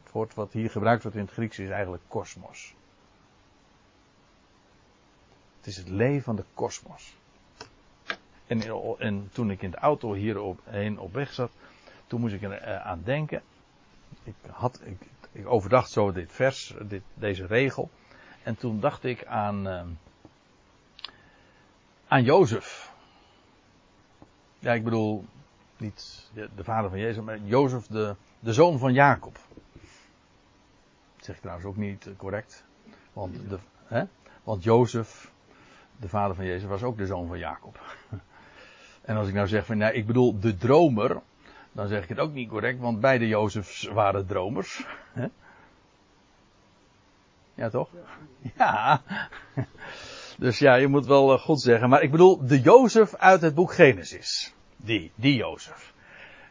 Het 0.03 0.11
woord 0.11 0.33
wat 0.33 0.51
hier 0.51 0.69
gebruikt 0.69 1.03
wordt 1.03 1.17
in 1.17 1.23
het 1.23 1.33
Grieks 1.33 1.59
is 1.59 1.69
eigenlijk 1.69 2.03
kosmos. 2.07 2.75
Het 5.57 5.67
is 5.67 5.77
het 5.77 5.89
leven 5.89 6.23
van 6.23 6.35
de 6.35 6.45
kosmos. 6.53 7.15
En, 8.47 8.61
en, 8.97 9.29
toen 9.31 9.51
ik 9.51 9.61
in 9.61 9.71
de 9.71 9.77
auto 9.77 10.13
hierheen 10.13 10.99
op 10.99 11.13
weg 11.13 11.33
zat, 11.33 11.51
toen 12.07 12.19
moest 12.19 12.33
ik 12.33 12.41
er 12.41 12.51
eh, 12.51 12.85
aan 12.85 13.01
denken. 13.03 13.41
Ik, 14.23 14.35
had, 14.51 14.81
ik, 14.83 14.97
ik 15.31 15.47
overdacht 15.47 15.91
zo 15.91 16.11
dit 16.11 16.31
vers, 16.31 16.73
dit, 16.81 17.03
deze 17.13 17.45
regel. 17.45 17.89
En 18.43 18.55
toen 18.55 18.79
dacht 18.79 19.03
ik 19.03 19.25
aan, 19.25 19.67
uh, 19.67 19.81
aan 22.07 22.23
Jozef. 22.23 22.91
Ja, 24.59 24.73
ik 24.73 24.83
bedoel, 24.83 25.25
niet 25.77 26.29
de 26.33 26.63
vader 26.63 26.89
van 26.89 26.99
Jezus, 26.99 27.23
maar 27.23 27.39
Jozef, 27.39 27.87
de, 27.87 28.15
de 28.39 28.53
zoon 28.53 28.79
van 28.79 28.93
Jacob. 28.93 29.39
Dat 31.15 31.25
zeg 31.25 31.35
ik 31.35 31.41
trouwens 31.41 31.67
ook 31.67 31.77
niet 31.77 32.09
correct. 32.17 32.65
Want, 33.13 33.49
de, 33.49 33.57
hè? 33.85 34.03
want 34.43 34.63
Jozef, 34.63 35.31
de 35.97 36.09
vader 36.09 36.35
van 36.35 36.45
Jezus, 36.45 36.69
was 36.69 36.83
ook 36.83 36.97
de 36.97 37.05
zoon 37.05 37.27
van 37.27 37.37
Jacob. 37.37 37.79
En 39.01 39.15
als 39.15 39.27
ik 39.27 39.33
nou 39.33 39.47
zeg 39.47 39.65
van, 39.65 39.77
nee, 39.77 39.93
ik 39.93 40.05
bedoel 40.05 40.39
de 40.39 40.57
dromer, 40.57 41.21
dan 41.71 41.87
zeg 41.87 42.03
ik 42.03 42.09
het 42.09 42.19
ook 42.19 42.33
niet 42.33 42.49
correct, 42.49 42.79
want 42.79 42.99
beide 42.99 43.27
Jozefs 43.27 43.83
waren 43.83 44.25
dromers. 44.25 44.85
Ja, 47.53 47.69
toch? 47.69 47.89
Ja. 48.57 49.01
Dus 50.37 50.59
ja, 50.59 50.75
je 50.75 50.87
moet 50.87 51.05
wel 51.05 51.33
eh, 51.33 51.39
goed 51.39 51.61
zeggen. 51.61 51.89
Maar 51.89 52.01
ik 52.01 52.11
bedoel 52.11 52.45
de 52.45 52.61
Jozef 52.61 53.15
uit 53.15 53.41
het 53.41 53.55
boek 53.55 53.73
Genesis. 53.73 54.53
Die, 54.75 55.11
die 55.15 55.35
Jozef. 55.35 55.93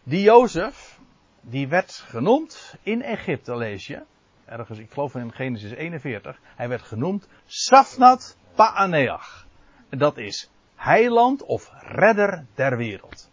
Die 0.03 0.23
Jozef, 0.23 0.99
die 1.41 1.69
werd 1.69 1.93
genoemd 1.93 2.75
in 2.83 3.03
Egypte, 3.03 3.57
lees 3.57 3.87
je. 3.87 4.03
Ergens, 4.45 4.79
ik 4.79 4.91
geloof 4.91 5.15
in 5.15 5.33
Genesis 5.33 5.71
41. 5.71 6.41
Hij 6.57 6.69
werd 6.69 6.83
genoemd 6.83 7.29
Safnat 7.47 8.37
Paaneach. 8.55 9.47
En 9.89 9.99
dat 9.99 10.17
is 10.17 10.51
heiland 10.77 11.43
of 11.43 11.71
redder 11.81 12.47
der 12.55 12.77
wereld. 12.77 13.30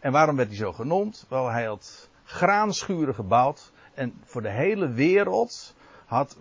En 0.00 0.12
waarom 0.12 0.36
werd 0.36 0.48
hij 0.48 0.56
zo 0.56 0.72
genoemd? 0.72 1.26
Wel, 1.28 1.48
hij 1.48 1.64
had 1.64 2.08
graanschuren 2.24 3.14
gebouwd. 3.14 3.72
En 3.94 4.20
voor 4.24 4.42
de 4.42 4.50
hele 4.50 4.88
wereld 4.88 5.74
had, 6.06 6.36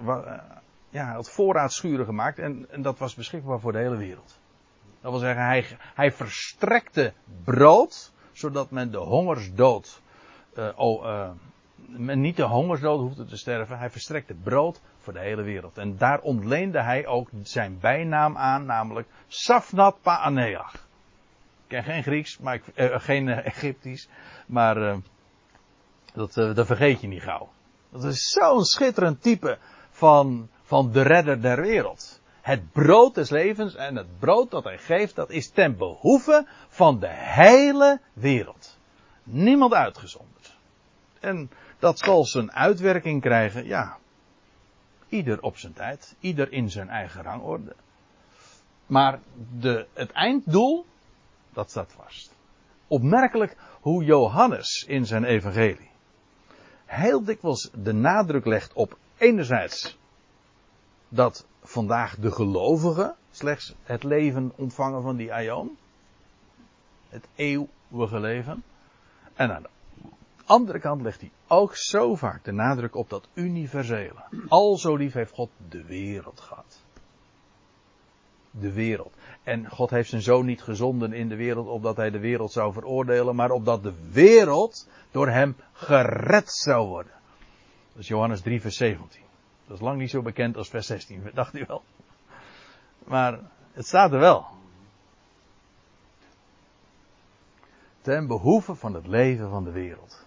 ja, 0.89 1.13
had 1.13 1.30
voorraadschuren 1.30 2.06
gemaakt. 2.06 2.39
En, 2.39 2.65
en, 2.69 2.82
dat 2.82 2.98
was 2.98 3.15
beschikbaar 3.15 3.60
voor 3.60 3.72
de 3.72 3.78
hele 3.78 3.98
wereld. 3.98 4.39
Dat 5.02 5.12
wil 5.12 5.19
zeggen, 5.19 5.45
hij, 5.45 5.65
hij 5.80 6.12
verstrekte 6.12 7.13
brood. 7.43 8.12
Zodat 8.32 8.72
men 8.72 8.91
de 8.91 8.98
hongersdood. 8.98 10.02
Uh, 10.58 10.67
oh, 10.76 11.06
uh, 11.06 11.30
men 11.76 12.22
niet 12.22 12.36
de 12.36 12.43
hongersdood 12.43 13.00
hoefde 13.00 13.26
te 13.26 13.38
sterven. 13.38 13.78
Hij 13.78 13.89
verstrekte 13.89 14.34
brood 14.34 14.82
voor 14.98 15.13
de 15.13 15.19
hele 15.19 15.41
wereld. 15.41 15.78
En 15.78 15.98
daar 15.98 16.19
ontleende 16.19 16.82
hij 16.82 17.08
ook 17.08 17.30
zijn 17.43 17.80
bijnaam 17.80 18.38
aan, 18.38 18.65
namelijk 18.65 19.08
Safnat 19.28 20.02
Paaneach. 20.02 20.88
Ken 21.69 21.84
geen 21.84 22.03
Grieks, 22.03 22.38
maar 22.38 22.53
ik, 22.53 22.63
uh, 22.75 22.99
geen 22.99 23.29
Egyptisch, 23.29 24.08
maar 24.47 25.01
dat, 26.13 26.34
dat 26.34 26.65
vergeet 26.65 27.01
je 27.01 27.08
niet 27.08 27.21
gauw. 27.21 27.49
Dat 27.89 28.03
is 28.03 28.29
zo'n 28.29 28.65
schitterend 28.65 29.21
type 29.21 29.58
van, 29.89 30.49
van 30.62 30.91
de 30.91 31.01
redder 31.01 31.41
der 31.41 31.62
wereld. 31.62 32.21
Het 32.41 32.71
brood 32.71 33.15
des 33.15 33.29
levens 33.29 33.75
en 33.75 33.95
het 33.95 34.19
brood 34.19 34.51
dat 34.51 34.63
hij 34.63 34.77
geeft, 34.77 35.15
dat 35.15 35.29
is 35.29 35.49
ten 35.49 35.77
behoeve 35.77 36.47
van 36.67 36.99
de 36.99 37.10
hele 37.12 37.99
wereld. 38.13 38.77
Niemand 39.23 39.73
uitgezonderd. 39.73 40.55
En 41.19 41.49
dat 41.79 41.99
zal 41.99 42.25
zijn 42.25 42.51
uitwerking 42.51 43.21
krijgen, 43.21 43.65
ja. 43.65 43.97
Ieder 45.08 45.41
op 45.41 45.58
zijn 45.58 45.73
tijd, 45.73 46.15
ieder 46.19 46.51
in 46.51 46.69
zijn 46.69 46.89
eigen 46.89 47.23
rangorde. 47.23 47.75
Maar 48.86 49.19
de, 49.60 49.88
het 49.93 50.12
einddoel, 50.12 50.86
dat 51.53 51.69
staat 51.69 51.91
vast. 51.91 52.35
Opmerkelijk 52.88 53.57
hoe 53.81 54.03
Johannes 54.03 54.85
in 54.88 55.05
zijn 55.05 55.23
evangelie 55.23 55.89
heel 56.89 57.23
dikwijls 57.23 57.69
de 57.73 57.93
nadruk 57.93 58.45
legt 58.45 58.73
op 58.73 58.97
enerzijds 59.17 59.97
dat 61.09 61.45
vandaag 61.63 62.15
de 62.15 62.31
gelovigen 62.31 63.15
slechts 63.31 63.75
het 63.83 64.03
leven 64.03 64.51
ontvangen 64.55 65.01
van 65.01 65.15
die 65.15 65.33
aion. 65.33 65.77
Het 67.09 67.27
eeuwige 67.35 68.19
leven. 68.19 68.63
En 69.33 69.55
aan 69.55 69.62
de 69.62 69.69
andere 70.45 70.79
kant 70.79 71.01
legt 71.01 71.21
hij 71.21 71.31
ook 71.47 71.75
zo 71.75 72.15
vaak 72.15 72.43
de 72.43 72.51
nadruk 72.51 72.95
op 72.95 73.09
dat 73.09 73.27
universele. 73.33 74.23
Al 74.47 74.77
zo 74.77 74.95
lief 74.95 75.13
heeft 75.13 75.33
God 75.33 75.49
de 75.69 75.83
wereld 75.83 76.39
gehad. 76.39 76.81
De 78.51 78.71
wereld. 78.71 79.13
En 79.49 79.69
God 79.69 79.89
heeft 79.89 80.09
zijn 80.09 80.21
zoon 80.21 80.45
niet 80.45 80.62
gezonden 80.62 81.13
in 81.13 81.29
de 81.29 81.35
wereld 81.35 81.67
opdat 81.67 81.97
hij 81.97 82.09
de 82.09 82.19
wereld 82.19 82.51
zou 82.51 82.73
veroordelen, 82.73 83.35
maar 83.35 83.51
opdat 83.51 83.83
de 83.83 83.93
wereld 84.12 84.89
door 85.12 85.29
hem 85.29 85.55
gered 85.73 86.51
zou 86.51 86.88
worden. 86.88 87.12
Dat 87.91 88.01
is 88.01 88.07
Johannes 88.07 88.41
3, 88.41 88.62
vers 88.62 88.75
17. 88.75 89.21
Dat 89.67 89.77
is 89.77 89.83
lang 89.83 89.97
niet 89.99 90.09
zo 90.09 90.21
bekend 90.21 90.57
als 90.57 90.69
vers 90.69 90.88
16, 90.88 91.29
dacht 91.33 91.55
u 91.55 91.65
wel. 91.67 91.83
Maar 93.03 93.39
het 93.73 93.88
staat 93.88 94.12
er 94.13 94.19
wel. 94.19 94.45
Ten 98.01 98.27
behoeve 98.27 98.75
van 98.75 98.93
het 98.93 99.07
leven 99.07 99.49
van 99.49 99.63
de 99.63 99.71
wereld. 99.71 100.25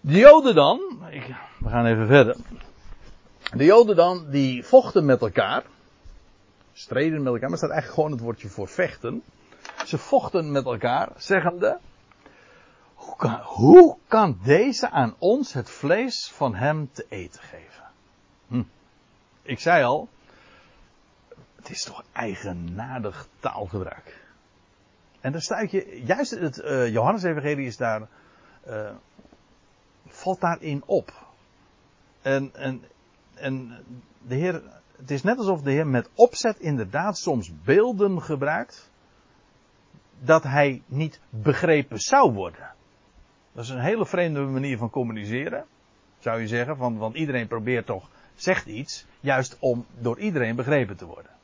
De 0.00 0.18
Joden 0.18 0.54
dan, 0.54 0.80
we 1.58 1.68
gaan 1.68 1.86
even 1.86 2.06
verder. 2.06 2.36
De 3.56 3.64
Joden 3.64 3.96
dan, 3.96 4.30
die 4.30 4.64
vochten 4.64 5.04
met 5.04 5.20
elkaar. 5.20 5.64
Streden 6.78 7.22
met 7.22 7.32
elkaar, 7.32 7.48
maar 7.48 7.58
staat 7.58 7.70
eigenlijk 7.70 8.00
gewoon 8.00 8.16
het 8.16 8.20
woordje 8.20 8.48
voor 8.48 8.68
vechten. 8.68 9.22
Ze 9.86 9.98
vochten 9.98 10.52
met 10.52 10.64
elkaar, 10.64 11.12
zeggende. 11.16 11.78
Hoe 12.94 13.16
kan, 13.16 13.40
hoe 13.40 13.96
kan 14.08 14.38
deze 14.42 14.90
aan 14.90 15.14
ons 15.18 15.52
het 15.52 15.70
vlees 15.70 16.30
van 16.34 16.54
hem 16.54 16.90
te 16.92 17.06
eten 17.08 17.42
geven? 17.42 17.84
Hm. 18.48 18.62
Ik 19.42 19.58
zei 19.58 19.84
al, 19.84 20.08
het 21.56 21.70
is 21.70 21.84
toch 21.84 22.04
eigenaardig 22.12 23.28
taalgebruik. 23.40 24.26
En 25.20 25.32
daar 25.32 25.42
stuit 25.42 25.70
je, 25.70 26.02
juist 26.04 26.30
het 26.30 26.58
uh, 26.58 26.88
Johannes-evangelie 26.92 27.66
is 27.66 27.76
daar, 27.76 28.08
uh, 28.68 28.90
valt 30.06 30.40
daarin 30.40 30.82
op. 30.86 31.12
En, 32.22 32.54
en, 32.54 32.84
en 33.34 33.84
de 34.26 34.34
Heer, 34.34 34.62
het 34.98 35.10
is 35.10 35.22
net 35.22 35.38
alsof 35.38 35.62
de 35.62 35.70
Heer 35.70 35.86
met 35.86 36.10
opzet 36.14 36.58
inderdaad 36.58 37.18
soms 37.18 37.52
beelden 37.64 38.22
gebruikt. 38.22 38.90
Dat 40.20 40.42
hij 40.42 40.82
niet 40.86 41.20
begrepen 41.30 41.98
zou 41.98 42.32
worden. 42.32 42.70
Dat 43.52 43.64
is 43.64 43.70
een 43.70 43.80
hele 43.80 44.06
vreemde 44.06 44.40
manier 44.40 44.78
van 44.78 44.90
communiceren. 44.90 45.64
Zou 46.18 46.40
je 46.40 46.46
zeggen, 46.46 46.76
van, 46.76 46.96
want 46.96 47.14
iedereen 47.14 47.46
probeert 47.46 47.86
toch, 47.86 48.10
zegt 48.34 48.66
iets, 48.66 49.06
juist 49.20 49.56
om 49.58 49.86
door 49.98 50.18
iedereen 50.18 50.56
begrepen 50.56 50.96
te 50.96 51.06
worden. 51.06 51.37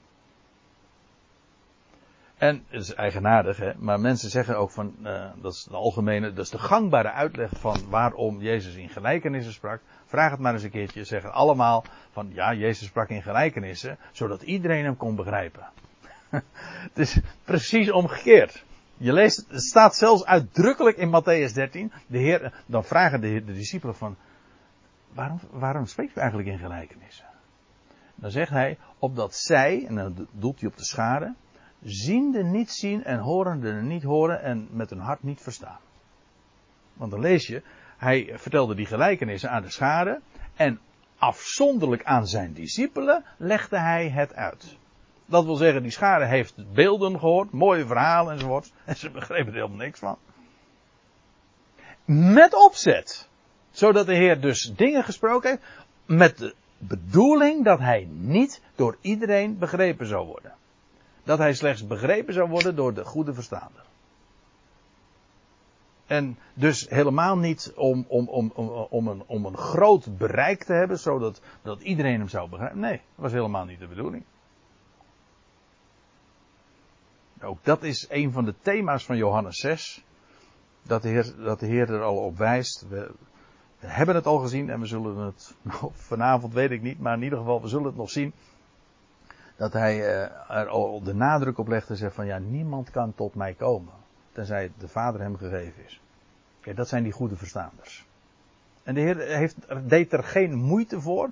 En 2.38 2.64
het 2.68 2.80
is 2.80 2.94
eigenaardig, 2.94 3.56
hè? 3.56 3.72
maar 3.78 4.00
mensen 4.00 4.30
zeggen 4.30 4.58
ook 4.58 4.70
van, 4.70 4.94
uh, 5.02 5.30
dat 5.36 5.52
is 5.52 5.64
de 5.64 5.76
algemene, 5.76 6.32
dat 6.32 6.44
is 6.44 6.50
de 6.50 6.58
gangbare 6.58 7.10
uitleg 7.10 7.50
van 7.52 7.88
waarom 7.88 8.40
Jezus 8.40 8.74
in 8.74 8.88
gelijkenissen 8.88 9.52
sprak. 9.52 9.80
Vraag 10.06 10.30
het 10.30 10.40
maar 10.40 10.52
eens 10.52 10.62
een 10.62 10.70
keertje, 10.70 11.04
zeggen 11.04 11.32
allemaal 11.32 11.84
van, 12.10 12.30
ja, 12.32 12.54
Jezus 12.54 12.86
sprak 12.86 13.08
in 13.08 13.22
gelijkenissen, 13.22 13.98
zodat 14.12 14.42
iedereen 14.42 14.84
hem 14.84 14.96
kon 14.96 15.16
begrijpen. 15.16 15.68
het 16.90 16.98
is 16.98 17.20
precies 17.44 17.90
omgekeerd. 17.90 18.64
Je 18.96 19.12
leest, 19.12 19.46
het 19.48 19.62
staat 19.62 19.96
zelfs 19.96 20.24
uitdrukkelijk 20.24 20.96
in 20.96 21.08
Matthäus 21.08 21.54
13. 21.54 21.92
De 22.06 22.18
Heer, 22.18 22.62
dan 22.66 22.84
vragen 22.84 23.20
de, 23.20 23.44
de 23.44 23.52
discipelen 23.52 23.94
van, 23.94 24.16
waarom, 25.12 25.40
waarom 25.50 25.86
spreekt 25.86 26.16
u 26.16 26.20
eigenlijk 26.20 26.48
in 26.48 26.58
gelijkenissen? 26.58 27.26
Dan 28.14 28.30
zegt 28.30 28.50
hij, 28.50 28.78
opdat 28.98 29.34
zij, 29.34 29.86
en 29.86 29.94
dan 29.94 30.28
doelt 30.32 30.60
hij 30.60 30.68
op 30.68 30.76
de 30.76 30.84
schade, 30.84 31.34
ziende 31.84 32.42
niet 32.42 32.70
zien 32.70 33.04
en 33.04 33.18
horende 33.18 33.72
niet 33.72 34.02
horen 34.02 34.42
en 34.42 34.68
met 34.70 34.90
hun 34.90 34.98
hart 34.98 35.22
niet 35.22 35.40
verstaan. 35.40 35.78
Want 36.94 37.10
dan 37.10 37.20
lees 37.20 37.46
je, 37.46 37.62
hij 37.96 38.32
vertelde 38.34 38.74
die 38.74 38.86
gelijkenissen 38.86 39.50
aan 39.50 39.62
de 39.62 39.70
schade 39.70 40.20
en 40.54 40.80
afzonderlijk 41.18 42.04
aan 42.04 42.26
zijn 42.26 42.52
discipelen 42.52 43.24
legde 43.36 43.78
hij 43.78 44.08
het 44.08 44.34
uit. 44.34 44.76
Dat 45.26 45.44
wil 45.44 45.56
zeggen, 45.56 45.82
die 45.82 45.90
schade 45.90 46.26
heeft 46.26 46.72
beelden 46.72 47.18
gehoord, 47.18 47.52
mooie 47.52 47.86
verhalen 47.86 48.32
enzovoort, 48.32 48.72
en 48.84 48.96
ze 48.96 49.10
begrepen 49.10 49.46
er 49.46 49.58
helemaal 49.58 49.76
niks 49.76 49.98
van. 49.98 50.18
Met 52.04 52.54
opzet. 52.54 53.28
Zodat 53.70 54.06
de 54.06 54.14
Heer 54.14 54.40
dus 54.40 54.72
dingen 54.76 55.04
gesproken 55.04 55.50
heeft 55.50 55.62
met 56.06 56.38
de 56.38 56.54
bedoeling 56.78 57.64
dat 57.64 57.78
hij 57.78 58.08
niet 58.10 58.62
door 58.74 58.96
iedereen 59.00 59.58
begrepen 59.58 60.06
zou 60.06 60.26
worden 60.26 60.54
dat 61.24 61.38
hij 61.38 61.54
slechts 61.54 61.86
begrepen 61.86 62.34
zou 62.34 62.48
worden 62.48 62.76
door 62.76 62.94
de 62.94 63.04
goede 63.04 63.34
verstaander. 63.34 63.84
En 66.06 66.38
dus 66.54 66.88
helemaal 66.88 67.38
niet 67.38 67.72
om, 67.76 68.04
om, 68.08 68.28
om, 68.28 68.50
om, 68.90 69.08
een, 69.08 69.22
om 69.26 69.44
een 69.44 69.56
groot 69.56 70.18
bereik 70.18 70.64
te 70.64 70.72
hebben, 70.72 70.98
zodat 70.98 71.40
dat 71.62 71.80
iedereen 71.80 72.18
hem 72.18 72.28
zou 72.28 72.48
begrijpen. 72.48 72.80
Nee, 72.80 72.96
dat 72.96 73.00
was 73.14 73.32
helemaal 73.32 73.64
niet 73.64 73.78
de 73.78 73.86
bedoeling. 73.86 74.24
Ook 77.42 77.64
dat 77.64 77.82
is 77.82 78.06
een 78.10 78.32
van 78.32 78.44
de 78.44 78.54
thema's 78.60 79.04
van 79.04 79.16
Johannes 79.16 79.56
6. 79.56 80.04
Dat 80.82 81.02
de 81.02 81.08
Heer, 81.08 81.34
dat 81.36 81.60
de 81.60 81.66
Heer 81.66 81.90
er 81.90 82.02
al 82.02 82.16
op 82.16 82.36
wijst. 82.36 82.88
We, 82.88 83.10
we 83.78 83.86
hebben 83.86 84.14
het 84.14 84.26
al 84.26 84.38
gezien 84.38 84.70
en 84.70 84.80
we 84.80 84.86
zullen 84.86 85.16
het, 85.16 85.54
vanavond 86.10 86.52
weet 86.52 86.70
ik 86.70 86.82
niet, 86.82 87.00
maar 87.00 87.16
in 87.16 87.22
ieder 87.22 87.38
geval, 87.38 87.62
we 87.62 87.68
zullen 87.68 87.86
het 87.86 87.96
nog 87.96 88.10
zien 88.10 88.32
dat 89.56 89.72
hij 89.72 89.96
uh, 89.98 90.22
er 90.48 90.68
al 90.68 91.02
de 91.02 91.14
nadruk 91.14 91.58
op 91.58 91.68
legt 91.68 91.88
en 91.88 91.96
zegt 91.96 92.14
van 92.14 92.26
ja, 92.26 92.38
niemand 92.38 92.90
kan 92.90 93.14
tot 93.14 93.34
mij 93.34 93.54
komen. 93.54 93.92
Tenzij 94.32 94.72
de 94.78 94.88
Vader 94.88 95.20
hem 95.20 95.36
gegeven 95.36 95.84
is. 95.84 96.00
Kijk, 96.60 96.76
dat 96.76 96.88
zijn 96.88 97.02
die 97.02 97.12
goede 97.12 97.36
verstaanders. 97.36 98.06
En 98.82 98.94
de 98.94 99.00
Heer 99.00 99.18
heeft, 99.18 99.56
deed 99.82 100.12
er 100.12 100.24
geen 100.24 100.54
moeite 100.54 101.00
voor. 101.00 101.30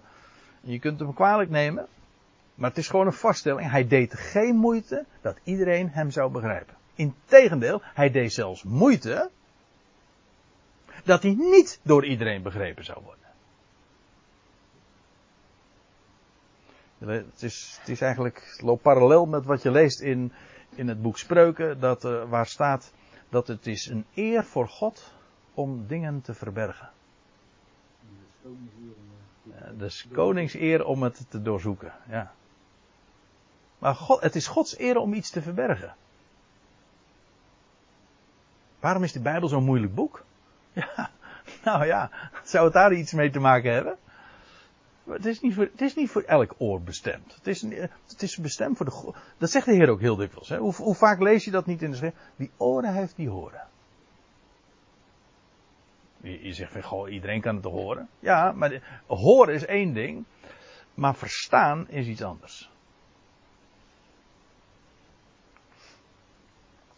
Je 0.60 0.78
kunt 0.78 1.00
hem 1.00 1.14
kwalijk 1.14 1.50
nemen. 1.50 1.86
Maar 2.54 2.68
het 2.68 2.78
is 2.78 2.88
gewoon 2.88 3.06
een 3.06 3.12
vaststelling. 3.12 3.70
Hij 3.70 3.86
deed 3.86 4.14
geen 4.14 4.56
moeite 4.56 5.04
dat 5.20 5.38
iedereen 5.42 5.90
hem 5.90 6.10
zou 6.10 6.30
begrijpen. 6.30 6.74
Integendeel, 6.94 7.82
hij 7.82 8.10
deed 8.10 8.32
zelfs 8.32 8.62
moeite 8.62 9.30
dat 11.04 11.22
hij 11.22 11.34
niet 11.38 11.80
door 11.82 12.04
iedereen 12.04 12.42
begrepen 12.42 12.84
zou 12.84 13.00
worden. 13.04 13.21
Het 17.06 17.42
is, 17.42 17.76
het 17.80 17.88
is 17.88 18.00
eigenlijk, 18.00 18.58
loopt 18.60 18.82
parallel 18.82 19.26
met 19.26 19.44
wat 19.44 19.62
je 19.62 19.70
leest 19.70 20.00
in, 20.00 20.32
in 20.74 20.88
het 20.88 21.02
boek 21.02 21.18
Spreuken, 21.18 21.80
dat, 21.80 22.04
uh, 22.04 22.28
waar 22.28 22.46
staat 22.46 22.92
dat 23.28 23.46
het 23.46 23.66
is 23.66 23.86
een 23.86 24.04
eer 24.14 24.44
voor 24.44 24.68
God 24.68 25.12
om 25.54 25.86
dingen 25.86 26.20
te 26.20 26.34
verbergen. 26.34 26.90
De 29.78 29.84
is 29.84 30.06
koningseer 30.12 30.84
om 30.84 31.02
het 31.02 31.24
te 31.28 31.42
doorzoeken, 31.42 31.92
ja. 32.08 32.32
Maar 33.78 33.94
God, 33.94 34.20
het 34.20 34.34
is 34.34 34.46
Gods 34.46 34.78
eer 34.78 34.96
om 34.96 35.14
iets 35.14 35.30
te 35.30 35.42
verbergen. 35.42 35.94
Waarom 38.80 39.02
is 39.02 39.12
de 39.12 39.20
Bijbel 39.20 39.48
zo'n 39.48 39.64
moeilijk 39.64 39.94
boek? 39.94 40.24
Nou 41.64 41.86
ja, 41.86 42.10
zou 42.44 42.64
het 42.64 42.72
daar 42.72 42.92
iets 42.92 43.12
mee 43.12 43.30
te 43.30 43.40
maken 43.40 43.72
hebben? 43.72 43.98
Het 45.04 45.26
is, 45.26 45.40
niet 45.40 45.54
voor, 45.54 45.64
het 45.64 45.80
is 45.80 45.94
niet 45.94 46.10
voor 46.10 46.22
elk 46.22 46.54
oor 46.58 46.82
bestemd. 46.82 47.34
Het 47.34 47.46
is, 47.46 47.62
het 48.06 48.22
is 48.22 48.36
bestemd 48.36 48.76
voor 48.76 48.86
de. 48.86 49.12
Dat 49.38 49.50
zegt 49.50 49.66
de 49.66 49.72
Heer 49.72 49.88
ook 49.88 50.00
heel 50.00 50.16
dikwijls. 50.16 50.48
Hè? 50.48 50.58
Hoe, 50.58 50.74
hoe, 50.74 50.94
vaak 50.94 51.20
lees 51.20 51.44
je 51.44 51.50
dat 51.50 51.66
niet 51.66 51.82
in 51.82 51.90
de 51.90 51.96
schrift? 51.96 52.16
Wie 52.36 52.50
oren 52.56 52.94
heeft, 52.94 53.16
die 53.16 53.28
horen. 53.28 53.66
Je, 56.20 56.44
je 56.44 56.52
zegt 56.52 56.72
van, 56.72 56.82
goh, 56.82 57.12
iedereen 57.12 57.40
kan 57.40 57.56
het 57.56 57.64
horen. 57.64 58.08
Ja, 58.18 58.52
maar 58.52 59.02
horen 59.06 59.54
is 59.54 59.64
één 59.64 59.92
ding. 59.92 60.24
Maar 60.94 61.14
verstaan 61.14 61.88
is 61.88 62.06
iets 62.06 62.22
anders. 62.22 62.70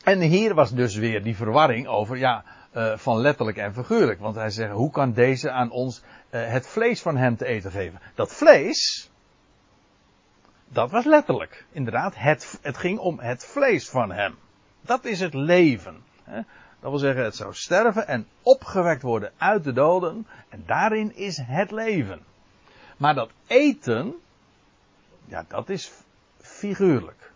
En 0.04 0.20
hier 0.20 0.54
was 0.54 0.74
dus 0.74 0.96
weer 0.96 1.22
die 1.22 1.36
verwarring 1.36 1.86
over, 1.86 2.16
ja, 2.16 2.44
uh, 2.74 2.96
van 2.96 3.20
letterlijk 3.20 3.56
en 3.56 3.74
figuurlijk. 3.74 4.20
Want 4.20 4.34
hij 4.34 4.50
zegt, 4.50 4.72
hoe 4.72 4.90
kan 4.90 5.12
deze 5.12 5.50
aan 5.50 5.70
ons 5.70 6.02
uh, 6.30 6.46
het 6.46 6.66
vlees 6.66 7.02
van 7.02 7.16
hem 7.16 7.36
te 7.36 7.44
eten 7.44 7.70
geven? 7.70 8.00
Dat 8.14 8.32
vlees, 8.32 9.10
dat 10.68 10.90
was 10.90 11.04
letterlijk. 11.04 11.64
Inderdaad, 11.72 12.14
het, 12.16 12.58
het 12.62 12.76
ging 12.76 12.98
om 12.98 13.18
het 13.18 13.44
vlees 13.44 13.88
van 13.88 14.12
hem. 14.12 14.34
Dat 14.80 15.04
is 15.04 15.20
het 15.20 15.34
leven. 15.34 16.02
Dat 16.80 16.90
wil 16.90 16.98
zeggen, 16.98 17.24
het 17.24 17.36
zou 17.36 17.54
sterven 17.54 18.06
en 18.06 18.26
opgewekt 18.42 19.02
worden 19.02 19.32
uit 19.36 19.64
de 19.64 19.72
doden. 19.72 20.26
En 20.48 20.62
daarin 20.66 21.16
is 21.16 21.36
het 21.42 21.70
leven. 21.70 22.20
Maar 22.96 23.14
dat 23.14 23.30
eten, 23.46 24.14
ja, 25.24 25.44
dat 25.48 25.68
is 25.68 25.92
figuurlijk. 26.40 27.32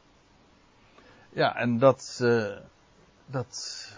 Ja, 1.30 1.56
en 1.56 1.78
dat, 1.78 2.18
uh, 2.22 2.56
dat 3.26 3.88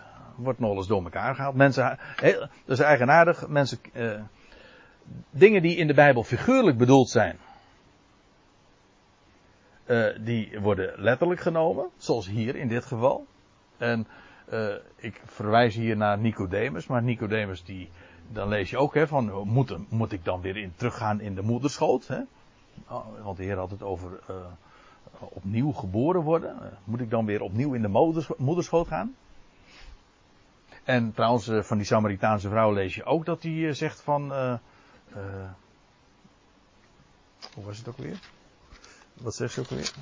wordt 0.42 0.58
nog 0.58 0.76
eens 0.76 0.86
door 0.86 1.02
elkaar 1.02 1.34
gehaald. 1.34 1.54
Mensen, 1.54 1.98
heel, 2.16 2.38
dat 2.38 2.78
is 2.78 2.80
eigenaardig. 2.80 3.48
Mensen, 3.48 3.78
uh, 3.92 4.20
dingen 5.30 5.62
die 5.62 5.76
in 5.76 5.86
de 5.86 5.94
Bijbel 5.94 6.22
figuurlijk 6.22 6.78
bedoeld 6.78 7.08
zijn, 7.08 7.38
uh, 9.86 10.06
die 10.20 10.60
worden 10.60 10.92
letterlijk 10.96 11.40
genomen, 11.40 11.88
zoals 11.96 12.28
hier 12.28 12.56
in 12.56 12.68
dit 12.68 12.84
geval. 12.84 13.26
En 13.76 14.06
uh, 14.52 14.74
ik 14.96 15.20
verwijs 15.24 15.74
hier 15.74 15.96
naar 15.96 16.18
Nicodemus, 16.18 16.86
maar 16.86 17.02
Nicodemus 17.02 17.64
die, 17.64 17.90
dan 18.28 18.48
lees 18.48 18.70
je 18.70 18.78
ook 18.78 18.94
hè, 18.94 19.06
van, 19.06 19.48
moet, 19.48 19.76
moet 19.90 20.12
ik 20.12 20.24
dan 20.24 20.40
weer 20.40 20.56
in, 20.56 20.72
teruggaan 20.76 21.20
in 21.20 21.34
de 21.34 21.42
moederschoot? 21.42 22.06
Hè? 22.06 22.20
Oh, 22.88 23.06
want 23.24 23.36
de 23.36 23.42
Heer 23.42 23.56
had 23.56 23.70
het 23.70 23.82
over 23.82 24.20
opnieuw 25.18 25.72
geboren 25.72 26.22
worden. 26.22 26.56
moet 26.84 27.00
ik 27.00 27.10
dan 27.10 27.26
weer 27.26 27.42
opnieuw 27.42 27.74
in 27.74 27.82
de 27.82 28.24
moederschoot 28.38 28.86
gaan? 28.86 29.14
En 30.90 31.12
trouwens, 31.12 31.48
eh, 31.48 31.62
van 31.62 31.76
die 31.76 31.86
Samaritaanse 31.86 32.48
vrouw 32.48 32.72
lees 32.72 32.94
je 32.94 33.04
ook 33.04 33.24
dat 33.24 33.42
hij 33.42 33.68
eh, 33.68 33.74
zegt 33.74 34.00
van. 34.00 34.32
Uh, 34.32 34.54
hoe 37.54 37.64
was 37.64 37.78
het 37.78 37.88
ook 37.88 37.96
weer? 37.96 38.18
Wat 39.14 39.34
zegt 39.34 39.52
ze 39.52 39.60
ook 39.60 39.68
weer? 39.68 39.92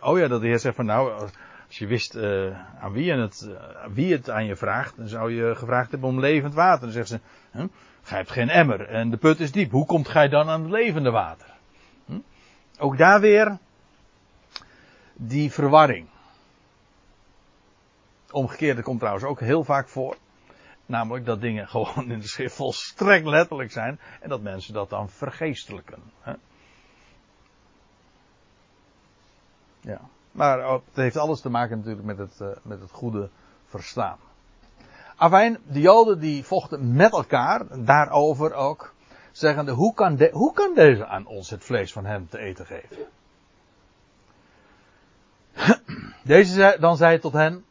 Oh 0.00 0.18
ja, 0.18 0.28
dat 0.28 0.40
de 0.40 0.46
Heer 0.46 0.58
zegt 0.58 0.76
van 0.76 0.86
nou, 0.86 1.12
als 1.66 1.78
je 1.78 1.86
wist 1.86 2.16
aan 2.80 2.92
wie, 2.92 3.12
het, 3.12 3.48
uh, 3.48 3.86
wie 3.92 4.12
het 4.12 4.30
aan 4.30 4.46
je 4.46 4.56
vraagt, 4.56 4.96
dan 4.96 5.08
zou 5.08 5.32
je 5.32 5.54
gevraagd 5.54 5.90
hebben 5.90 6.08
om 6.08 6.20
levend 6.20 6.54
water. 6.54 6.80
Dan 6.80 6.90
zegt 6.90 7.08
ze, 7.08 7.20
huh? 7.50 7.64
gij 8.02 8.16
hebt 8.18 8.30
geen 8.30 8.48
emmer 8.48 8.88
en 8.88 9.10
de 9.10 9.16
put 9.16 9.40
is 9.40 9.52
diep. 9.52 9.70
Hoe 9.70 9.86
komt 9.86 10.08
gij 10.08 10.28
dan 10.28 10.48
aan 10.48 10.62
het 10.62 10.70
levende 10.70 11.10
water? 11.10 11.54
Hm? 12.06 12.18
Ook 12.78 12.98
daar 12.98 13.20
weer 13.20 13.58
die 15.20 15.52
verwarring. 15.52 16.08
Omgekeerde 18.30 18.82
komt 18.82 18.98
trouwens 18.98 19.24
ook 19.24 19.40
heel 19.40 19.64
vaak 19.64 19.88
voor. 19.88 20.16
Namelijk 20.86 21.24
dat 21.24 21.40
dingen 21.40 21.68
gewoon 21.74 22.10
in 22.10 22.20
de 22.20 22.28
schrift 22.28 22.54
volstrekt 22.54 23.26
letterlijk 23.26 23.72
zijn. 23.72 24.00
En 24.20 24.28
dat 24.28 24.40
mensen 24.40 24.74
dat 24.74 24.90
dan 24.90 25.08
vergeestelijken. 25.08 26.02
Hè? 26.20 26.32
Ja. 29.80 30.00
Maar 30.32 30.70
het 30.70 30.82
heeft 30.94 31.16
alles 31.16 31.40
te 31.40 31.50
maken 31.50 31.76
natuurlijk 31.76 32.06
met 32.06 32.18
het, 32.18 32.38
uh, 32.42 32.48
met 32.62 32.80
het 32.80 32.90
goede 32.90 33.28
verstaan. 33.66 34.18
Afijn, 35.16 35.58
de 35.66 35.80
Joden 35.80 36.20
die 36.20 36.44
vochten 36.44 36.92
met 36.92 37.12
elkaar, 37.12 37.84
daarover 37.84 38.54
ook, 38.54 38.94
zeggende, 39.32 39.72
hoe 39.72 39.94
kan, 39.94 40.16
de, 40.16 40.30
hoe 40.32 40.52
kan 40.52 40.74
deze 40.74 41.06
aan 41.06 41.26
ons 41.26 41.50
het 41.50 41.64
vlees 41.64 41.92
van 41.92 42.04
hem 42.04 42.28
te 42.28 42.38
eten 42.38 42.66
geven? 42.66 42.96
Deze 46.28 46.52
zei, 46.52 46.78
dan 46.78 46.96
zei 46.96 47.10
hij 47.10 47.18
tot 47.18 47.32
hen, 47.32 47.64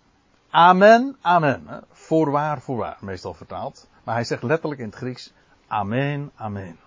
amen, 0.50 1.18
amen. 1.22 1.84
Voorwaar, 1.92 2.62
voorwaar, 2.62 2.98
meestal 3.02 3.34
vertaald. 3.34 3.90
Maar 4.04 4.16
hij 4.16 4.24
zegt 4.24 4.44
letterlijk 4.44 4.82
in 4.82 4.88
het 4.88 4.96
Grieks, 4.96 5.34
amen, 5.68 6.32
amen. 6.36 6.80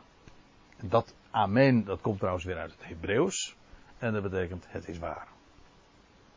En 0.77 0.89
dat 0.89 1.15
amen, 1.31 1.85
dat 1.85 2.01
komt 2.01 2.19
trouwens 2.19 2.45
weer 2.45 2.57
uit 2.57 2.71
het 2.71 2.85
Hebreeuws. 2.85 3.57
En 3.99 4.13
dat 4.13 4.23
betekent, 4.23 4.65
het 4.69 4.89
is 4.89 4.99
waar. 4.99 5.27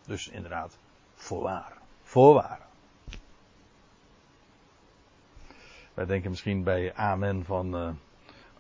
Dus 0.06 0.28
inderdaad, 0.28 0.78
voorwaar. 1.16 1.74
Voorwaar. 2.04 2.60
Wij 5.94 6.06
denken 6.06 6.30
misschien 6.30 6.64
bij 6.64 6.94
amen 6.96 7.46
van, 7.46 7.76
uh, 7.76 7.90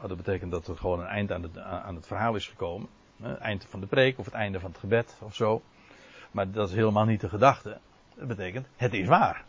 oh, 0.02 0.08
dat 0.08 0.18
betekent 0.18 0.52
dat 0.52 0.68
er 0.68 0.78
gewoon 0.78 1.00
een 1.00 1.08
eind 1.08 1.32
aan 1.32 1.44
het, 1.44 1.58
aan 1.58 1.96
het 1.96 2.08
verhaal 2.08 2.36
is 2.36 2.48
gekomen. 2.48 2.90
Eind 3.40 3.66
van 3.70 3.80
de 3.80 3.88
preek 3.88 4.20
of 4.20 4.26
het 4.26 4.34
einde 4.34 4.60
van 4.60 4.70
het 4.70 4.80
gebed 4.80 5.18
of 5.20 5.36
zo. 5.36 5.62
Maar 6.34 6.52
dat 6.52 6.70
is 6.70 6.76
helemaal 6.76 7.06
niet 7.06 7.22
de 7.22 7.30
gedachte. 7.30 7.78
Dat 8.16 8.28
betekent, 8.28 8.68
het 8.76 8.94
is 8.94 9.08
waar. 9.08 9.44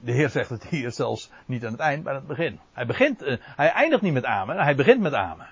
De 0.00 0.12
Heer 0.12 0.30
zegt 0.30 0.50
het 0.50 0.66
hier 0.66 0.92
zelfs 0.92 1.30
niet 1.46 1.64
aan 1.64 1.72
het 1.72 1.80
eind, 1.80 2.04
maar 2.04 2.12
aan 2.12 2.18
het 2.18 2.28
begin. 2.28 2.60
Hij 2.72 2.86
begint, 2.86 3.22
uh, 3.22 3.36
hij 3.40 3.70
eindigt 3.70 4.02
niet 4.02 4.12
met 4.12 4.24
amen, 4.24 4.56
hij 4.56 4.74
begint 4.74 5.00
met 5.00 5.14
amen. 5.14 5.48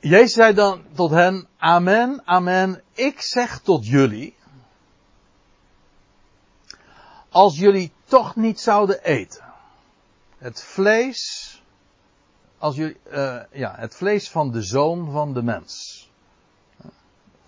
Jezus 0.00 0.32
zei 0.32 0.54
dan 0.54 0.84
tot 0.94 1.10
hen, 1.10 1.48
amen, 1.56 2.22
amen, 2.24 2.82
ik 2.92 3.20
zeg 3.20 3.58
tot 3.60 3.86
jullie, 3.86 4.36
als 7.28 7.58
jullie 7.58 7.92
toch 8.04 8.36
niet 8.36 8.60
zouden 8.60 9.02
eten, 9.02 9.44
het 10.38 10.64
vlees, 10.64 11.47
als 12.58 12.76
jullie, 12.76 12.96
uh, 13.12 13.40
ja, 13.52 13.74
het 13.76 13.94
vlees 13.94 14.30
van 14.30 14.50
de 14.50 14.62
zoon 14.62 15.10
van 15.10 15.32
de 15.32 15.42
mens, 15.42 16.10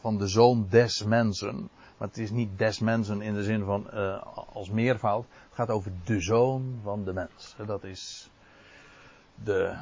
van 0.01 0.19
de 0.19 0.27
zoon 0.27 0.67
des 0.69 1.05
mensen, 1.05 1.69
maar 1.97 2.09
het 2.09 2.19
is 2.19 2.31
niet 2.31 2.59
des 2.59 2.79
mensen 2.79 3.23
in 3.23 3.35
de 3.35 3.43
zin 3.43 3.65
van 3.65 3.87
uh, 3.95 4.23
als 4.53 4.71
meervoud, 4.71 5.25
het 5.31 5.55
gaat 5.55 5.71
over 5.71 5.93
de 6.05 6.21
zoon 6.21 6.81
van 6.83 7.05
de 7.05 7.13
mens. 7.13 7.55
Dat 7.67 7.85
is 7.85 8.31
de 9.35 9.77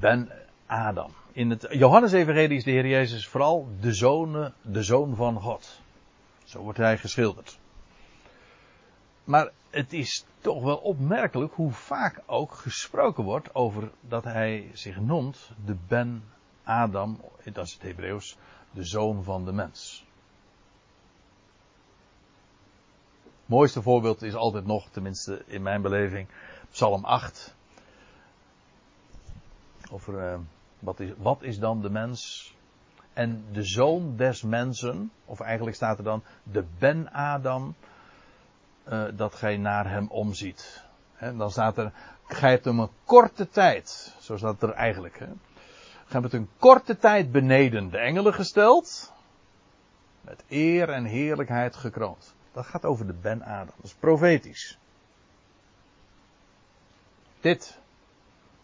Ben 0.00 0.32
Adam. 0.66 1.10
In 1.32 1.50
het 1.50 1.66
Johannes-evangelie 1.70 2.56
is 2.56 2.64
de 2.64 2.70
Heer 2.70 2.86
Jezus 2.86 3.28
vooral 3.28 3.68
de 3.80 3.92
zoon, 3.92 4.52
de 4.62 4.82
zoon 4.82 5.16
van 5.16 5.40
God. 5.40 5.80
Zo 6.44 6.60
wordt 6.60 6.78
hij 6.78 6.98
geschilderd. 6.98 7.59
Maar 9.24 9.50
het 9.70 9.92
is 9.92 10.24
toch 10.40 10.62
wel 10.62 10.76
opmerkelijk 10.76 11.54
hoe 11.54 11.72
vaak 11.72 12.22
ook 12.26 12.52
gesproken 12.52 13.24
wordt 13.24 13.54
over 13.54 13.90
dat 14.00 14.24
hij 14.24 14.70
zich 14.72 15.00
noemt 15.00 15.50
de 15.64 15.76
Ben 15.88 16.24
Adam, 16.64 17.20
dat 17.52 17.66
is 17.66 17.72
het 17.72 17.82
Hebreeuws, 17.82 18.36
de 18.70 18.84
zoon 18.84 19.24
van 19.24 19.44
de 19.44 19.52
mens. 19.52 20.04
Mooiste 23.46 23.82
voorbeeld 23.82 24.22
is 24.22 24.34
altijd 24.34 24.66
nog, 24.66 24.88
tenminste 24.90 25.42
in 25.46 25.62
mijn 25.62 25.82
beleving, 25.82 26.28
Psalm 26.70 27.04
8. 27.04 27.54
Over 29.90 30.32
uh, 30.32 30.38
wat, 30.78 31.00
is, 31.00 31.10
wat 31.16 31.42
is 31.42 31.58
dan 31.58 31.82
de 31.82 31.90
mens? 31.90 32.54
En 33.12 33.44
de 33.52 33.62
zoon 33.62 34.16
des 34.16 34.42
mensen, 34.42 35.10
of 35.24 35.40
eigenlijk 35.40 35.76
staat 35.76 35.98
er 35.98 36.04
dan 36.04 36.22
de 36.42 36.64
Ben-Adam, 36.78 37.74
uh, 38.90 39.04
dat 39.14 39.34
gij 39.34 39.56
naar 39.56 39.90
hem 39.90 40.06
omziet. 40.08 40.82
Dan 41.18 41.50
staat 41.50 41.78
er, 41.78 41.92
gij 42.26 42.50
hebt 42.50 42.64
hem 42.64 42.78
een 42.78 42.90
korte 43.04 43.48
tijd, 43.48 44.14
zo 44.20 44.36
staat 44.36 44.62
er 44.62 44.72
eigenlijk. 44.72 45.18
He. 45.18 45.26
Gij 46.06 46.20
hebt 46.20 46.32
een 46.32 46.48
korte 46.58 46.96
tijd 46.96 47.32
beneden 47.32 47.90
de 47.90 47.98
engelen 47.98 48.34
gesteld, 48.34 49.12
met 50.20 50.44
eer 50.48 50.88
en 50.88 51.04
heerlijkheid 51.04 51.76
gekroond. 51.76 52.34
Dat 52.52 52.66
gaat 52.66 52.84
over 52.84 53.06
de 53.06 53.12
Ben-Adam, 53.12 53.74
dat 53.76 53.84
is 53.84 53.94
profetisch. 53.94 54.78
Dit 57.40 57.78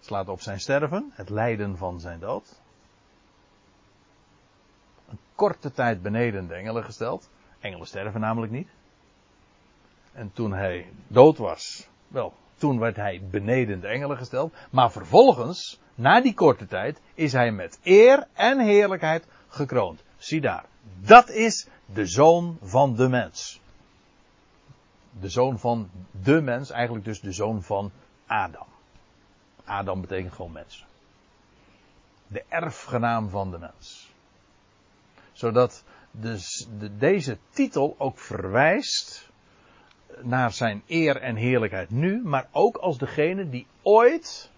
slaat 0.00 0.28
op 0.28 0.40
zijn 0.40 0.60
sterven, 0.60 1.10
het 1.14 1.28
lijden 1.28 1.76
van 1.76 2.00
zijn 2.00 2.20
dood. 2.20 2.60
Een 5.08 5.18
korte 5.34 5.72
tijd 5.72 6.02
beneden 6.02 6.46
de 6.46 6.54
engelen 6.54 6.84
gesteld. 6.84 7.28
Engelen 7.60 7.86
sterven 7.86 8.20
namelijk 8.20 8.52
niet. 8.52 8.68
En 10.16 10.32
toen 10.32 10.52
hij 10.52 10.92
dood 11.06 11.38
was, 11.38 11.88
wel, 12.08 12.32
toen 12.54 12.78
werd 12.78 12.96
hij 12.96 13.22
beneden 13.30 13.80
de 13.80 13.86
engelen 13.86 14.16
gesteld. 14.16 14.54
Maar 14.70 14.90
vervolgens, 14.90 15.80
na 15.94 16.20
die 16.20 16.34
korte 16.34 16.66
tijd, 16.66 17.00
is 17.14 17.32
hij 17.32 17.52
met 17.52 17.78
eer 17.82 18.26
en 18.32 18.58
heerlijkheid 18.60 19.26
gekroond. 19.48 20.02
Zie 20.16 20.40
daar. 20.40 20.64
Dat 21.00 21.28
is 21.28 21.68
de 21.92 22.06
zoon 22.06 22.58
van 22.62 22.94
de 22.94 23.08
mens. 23.08 23.60
De 25.20 25.28
zoon 25.28 25.58
van 25.58 25.90
de 26.10 26.40
mens, 26.40 26.70
eigenlijk 26.70 27.04
dus 27.04 27.20
de 27.20 27.32
zoon 27.32 27.62
van 27.62 27.92
Adam. 28.26 28.66
Adam 29.64 30.00
betekent 30.00 30.32
gewoon 30.32 30.52
mens. 30.52 30.86
De 32.26 32.44
erfgenaam 32.48 33.28
van 33.28 33.50
de 33.50 33.58
mens. 33.58 34.10
Zodat 35.32 35.84
dus 36.10 36.68
de, 36.78 36.96
deze 36.96 37.38
titel 37.50 37.94
ook 37.98 38.18
verwijst 38.18 39.26
naar 40.22 40.52
zijn 40.52 40.82
eer 40.86 41.16
en 41.20 41.36
heerlijkheid 41.36 41.90
nu, 41.90 42.22
maar 42.24 42.48
ook 42.50 42.76
als 42.76 42.98
degene 42.98 43.48
die 43.48 43.66
ooit 43.82 44.50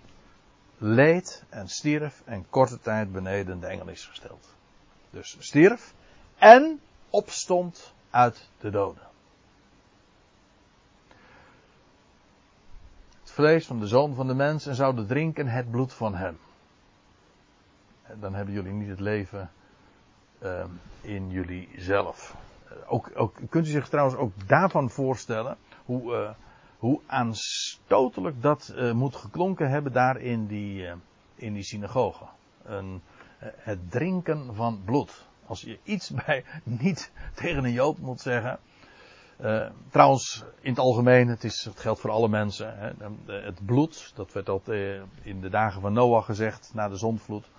leed 0.79 1.45
en 1.49 1.69
stierf 1.69 2.23
en 2.25 2.47
korte 2.51 2.81
tijd 2.81 3.13
beneden 3.13 3.61
de 3.61 3.67
engel 3.67 3.89
is 3.89 4.07
gesteld. 4.07 4.55
Dus 5.11 5.37
stierf 5.39 5.95
en 6.39 6.81
opstond 7.11 7.95
uit 8.11 8.49
de 8.61 8.71
doden. 8.71 9.07
Het 13.21 13.31
vlees 13.31 13.67
van 13.67 13.81
de 13.81 13.87
zoon 13.87 14.15
van 14.15 14.27
de 14.27 14.35
mens 14.35 14.67
en 14.67 14.75
zouden 14.75 15.07
drinken 15.07 15.47
het 15.47 15.71
bloed 15.71 15.93
van 15.93 16.15
hem. 16.15 16.39
Dan 18.21 18.35
hebben 18.35 18.55
jullie 18.55 18.73
niet 18.73 18.89
het 18.89 19.01
leven 19.01 19.51
uh, 20.43 20.65
in 21.01 21.31
jullie 21.31 21.69
zelf. 21.77 22.37
Eh, 22.69 22.93
ook, 22.93 23.11
ook, 23.15 23.37
kunt 23.49 23.67
u 23.67 23.71
zich 23.71 23.89
trouwens 23.89 24.17
ook 24.17 24.33
daarvan 24.47 24.91
voorstellen 24.91 25.57
hoe, 25.85 26.13
uh, 26.13 26.31
hoe 26.79 27.01
aanstotelijk 27.07 28.43
dat 28.43 28.73
uh, 28.77 28.93
moet 28.93 29.17
geklonken 29.17 29.71
hebben 29.71 29.93
daar 29.93 30.21
in 30.21 30.47
die, 30.47 30.87
in 31.35 31.53
die 31.53 31.63
synagoge. 31.63 32.25
Een, 32.65 33.03
het 33.39 33.91
drinken 33.91 34.55
van 34.55 34.83
bloed. 34.85 35.27
Als 35.47 35.61
je 35.61 35.79
iets 35.83 36.11
bij 36.27 36.45
niet 36.63 37.13
tegen 37.35 37.65
een 37.65 37.73
Jood 37.73 37.99
moet 37.99 38.21
zeggen. 38.21 38.59
trouwens, 39.91 40.45
in 40.61 40.71
het 40.71 40.79
algemeen, 40.79 41.29
het, 41.29 41.45
is, 41.45 41.65
het 41.65 41.81
geldt 41.81 42.01
voor 42.01 42.11
alle 42.11 42.29
mensen. 42.29 42.79
Hè, 42.79 42.93
het 43.33 43.67
bloed, 43.67 44.13
dat 44.15 44.33
werd 44.33 44.49
al 44.49 44.63
in 45.23 45.41
de 45.41 45.49
dagen 45.49 45.81
van 45.81 45.93
Noach 45.93 46.25
gezegd, 46.25 46.71
na 46.75 46.89
de 46.89 46.97
zondvloed. 46.97 47.51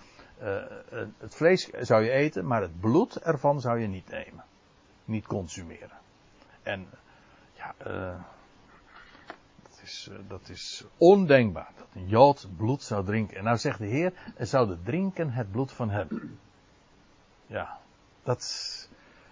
het 1.18 1.34
vlees 1.34 1.70
zou 1.80 2.04
je 2.04 2.10
eten, 2.10 2.46
maar 2.46 2.62
het 2.62 2.80
bloed 2.80 3.16
ervan 3.16 3.60
zou 3.60 3.80
je 3.80 3.86
niet 3.86 4.08
nemen 4.10 4.44
niet 5.10 5.26
consumeren. 5.26 5.98
En 6.62 6.88
ja, 7.56 7.74
uh, 7.86 8.20
dat, 9.62 9.80
is, 9.82 10.08
uh, 10.10 10.18
dat 10.28 10.48
is 10.48 10.84
ondenkbaar 10.96 11.72
dat 11.76 11.86
een 11.94 12.08
Jood 12.08 12.48
bloed 12.56 12.82
zou 12.82 13.04
drinken. 13.04 13.36
En 13.36 13.44
nou 13.44 13.56
zegt 13.56 13.78
de 13.78 13.86
Heer, 13.86 14.12
er 14.36 14.46
zouden 14.46 14.82
drinken 14.84 15.30
het 15.30 15.50
bloed 15.50 15.72
van 15.72 15.90
hem. 15.90 16.38
Ja, 17.46 17.78
dat, 18.22 18.88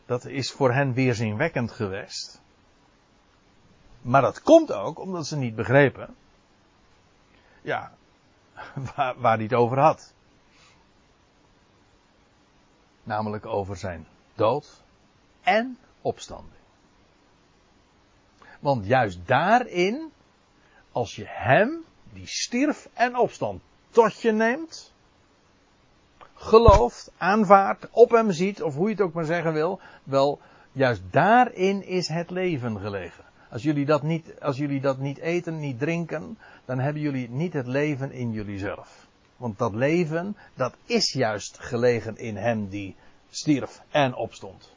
dat 0.06 0.24
is 0.24 0.52
voor 0.52 0.72
hen 0.72 0.92
weerzinwekkend 0.92 1.72
geweest. 1.72 2.40
Maar 4.02 4.22
dat 4.22 4.42
komt 4.42 4.72
ook 4.72 4.98
omdat 4.98 5.26
ze 5.26 5.36
niet 5.36 5.54
begrepen. 5.54 6.14
Ja, 7.62 7.92
waar, 8.94 9.20
waar 9.20 9.34
hij 9.34 9.42
het 9.42 9.54
over 9.54 9.78
had. 9.78 10.12
Namelijk 13.02 13.46
over 13.46 13.76
zijn 13.76 14.06
dood 14.34 14.82
en 15.48 15.78
opstanding. 16.02 16.62
Want 18.60 18.86
juist 18.86 19.18
daarin, 19.26 20.10
als 20.92 21.16
je 21.16 21.24
hem, 21.26 21.84
die 22.12 22.26
stierf 22.26 22.88
en 22.92 23.16
opstand, 23.16 23.62
tot 23.90 24.20
je 24.20 24.32
neemt, 24.32 24.92
gelooft, 26.34 27.12
aanvaardt, 27.16 27.88
op 27.90 28.10
hem 28.10 28.32
ziet, 28.32 28.62
of 28.62 28.74
hoe 28.74 28.88
je 28.88 28.94
het 28.94 29.00
ook 29.00 29.12
maar 29.12 29.24
zeggen 29.24 29.52
wil, 29.52 29.80
wel, 30.04 30.40
juist 30.72 31.02
daarin 31.10 31.86
is 31.86 32.08
het 32.08 32.30
leven 32.30 32.80
gelegen. 32.80 33.24
Als 33.50 33.62
jullie 33.62 33.86
dat 33.86 34.02
niet, 34.02 34.40
als 34.40 34.56
jullie 34.56 34.80
dat 34.80 34.98
niet 34.98 35.18
eten, 35.18 35.58
niet 35.58 35.78
drinken, 35.78 36.38
dan 36.64 36.78
hebben 36.78 37.02
jullie 37.02 37.30
niet 37.30 37.52
het 37.52 37.66
leven 37.66 38.12
in 38.12 38.32
jullie 38.32 38.58
zelf. 38.58 39.06
Want 39.36 39.58
dat 39.58 39.74
leven, 39.74 40.36
dat 40.54 40.74
is 40.84 41.12
juist 41.12 41.58
gelegen 41.58 42.16
in 42.16 42.36
hem 42.36 42.68
die 42.68 42.96
stierf 43.30 43.82
en 43.90 44.14
opstond. 44.14 44.76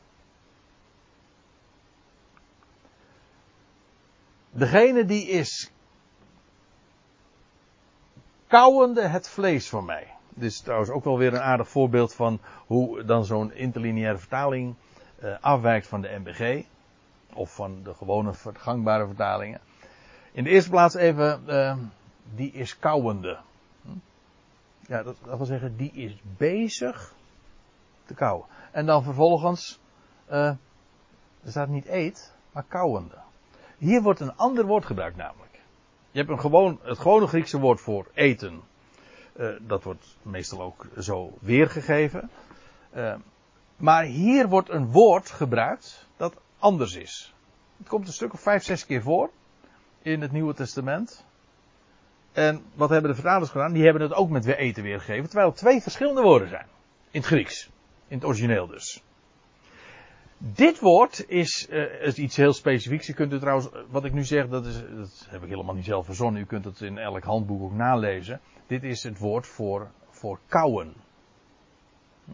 Degene 4.51 5.05
die 5.05 5.27
is 5.27 5.71
kauwende 8.47 9.01
het 9.01 9.29
vlees 9.29 9.69
van 9.69 9.85
mij. 9.85 10.07
Dit 10.29 10.43
is 10.43 10.59
trouwens 10.59 10.89
ook 10.89 11.03
wel 11.03 11.17
weer 11.17 11.33
een 11.33 11.41
aardig 11.41 11.69
voorbeeld 11.69 12.13
van 12.13 12.39
hoe 12.67 13.03
dan 13.03 13.25
zo'n 13.25 13.53
interlineaire 13.53 14.17
vertaling 14.17 14.75
uh, 15.23 15.35
afwijkt 15.41 15.87
van 15.87 16.01
de 16.01 16.19
MBG. 16.23 16.65
Of 17.33 17.55
van 17.55 17.83
de 17.83 17.93
gewone 17.93 18.33
gangbare 18.53 19.05
vertalingen. 19.05 19.61
In 20.31 20.43
de 20.43 20.49
eerste 20.49 20.69
plaats 20.69 20.95
even, 20.95 21.43
uh, 21.47 21.77
die 22.35 22.51
is 22.51 22.79
kauwende. 22.79 23.37
Hm? 23.81 23.89
Ja, 24.79 25.03
dat, 25.03 25.15
dat, 25.23 25.37
wil 25.37 25.45
zeggen, 25.45 25.77
die 25.77 25.91
is 25.91 26.21
bezig 26.37 27.13
te 28.05 28.13
kauwen. 28.13 28.45
En 28.71 28.85
dan 28.85 29.03
vervolgens, 29.03 29.79
uh, 30.31 30.47
er 31.43 31.49
staat 31.49 31.67
niet 31.67 31.87
eet, 31.87 32.33
maar 32.51 32.65
kauwende. 32.67 33.17
Hier 33.81 34.01
wordt 34.01 34.19
een 34.19 34.35
ander 34.35 34.65
woord 34.65 34.85
gebruikt 34.85 35.17
namelijk. 35.17 35.59
Je 36.11 36.17
hebt 36.17 36.31
een 36.31 36.39
gewoon, 36.39 36.79
het 36.81 36.99
gewone 36.99 37.27
Griekse 37.27 37.59
woord 37.59 37.81
voor 37.81 38.07
eten. 38.13 38.61
Uh, 39.35 39.49
dat 39.59 39.83
wordt 39.83 40.17
meestal 40.21 40.61
ook 40.61 40.87
zo 40.99 41.37
weergegeven. 41.39 42.29
Uh, 42.95 43.15
maar 43.75 44.03
hier 44.03 44.49
wordt 44.49 44.69
een 44.69 44.91
woord 44.91 45.29
gebruikt 45.29 46.07
dat 46.17 46.35
anders 46.59 46.95
is. 46.95 47.33
Het 47.77 47.87
komt 47.87 48.07
een 48.07 48.13
stuk 48.13 48.33
of 48.33 48.39
vijf, 48.39 48.63
zes 48.63 48.85
keer 48.85 49.01
voor 49.01 49.29
in 50.01 50.21
het 50.21 50.31
Nieuwe 50.31 50.53
Testament. 50.53 51.25
En 52.31 52.63
wat 52.73 52.89
hebben 52.89 53.09
de 53.09 53.15
vertalers 53.15 53.49
gedaan? 53.49 53.73
Die 53.73 53.83
hebben 53.83 54.01
het 54.01 54.13
ook 54.13 54.29
met 54.29 54.45
weer 54.45 54.57
eten 54.57 54.83
weergegeven, 54.83 55.25
terwijl 55.25 55.49
het 55.49 55.57
twee 55.57 55.81
verschillende 55.81 56.21
woorden 56.21 56.49
zijn. 56.49 56.67
In 57.11 57.19
het 57.19 57.29
Grieks. 57.29 57.69
In 58.07 58.15
het 58.17 58.25
origineel 58.25 58.67
dus. 58.67 59.03
Dit 60.43 60.79
woord 60.79 61.29
is, 61.29 61.67
uh, 61.69 62.01
is, 62.01 62.15
iets 62.15 62.35
heel 62.35 62.53
specifieks. 62.53 63.07
Je 63.07 63.13
kunt 63.13 63.31
het 63.31 63.41
trouwens, 63.41 63.69
wat 63.89 64.05
ik 64.05 64.13
nu 64.13 64.23
zeg, 64.23 64.47
dat, 64.47 64.65
is, 64.65 64.81
dat 64.95 65.27
heb 65.29 65.43
ik 65.43 65.49
helemaal 65.49 65.75
niet 65.75 65.85
zelf 65.85 66.05
verzonnen. 66.05 66.41
U 66.41 66.45
kunt 66.45 66.65
het 66.65 66.81
in 66.81 66.97
elk 66.97 67.23
handboek 67.23 67.61
ook 67.61 67.73
nalezen. 67.73 68.39
Dit 68.67 68.83
is 68.83 69.03
het 69.03 69.17
woord 69.17 69.47
voor, 69.47 69.91
voor 70.09 70.39
kauwen. 70.47 70.93
Hm? 72.25 72.31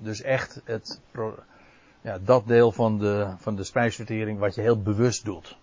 Dus 0.00 0.22
echt 0.22 0.60
het, 0.64 1.00
ja, 2.00 2.18
dat 2.18 2.46
deel 2.46 2.72
van 2.72 2.98
de, 2.98 3.34
van 3.38 3.56
de 3.56 3.64
spijsvertering 3.64 4.38
wat 4.38 4.54
je 4.54 4.60
heel 4.60 4.82
bewust 4.82 5.24
doet. 5.24 5.56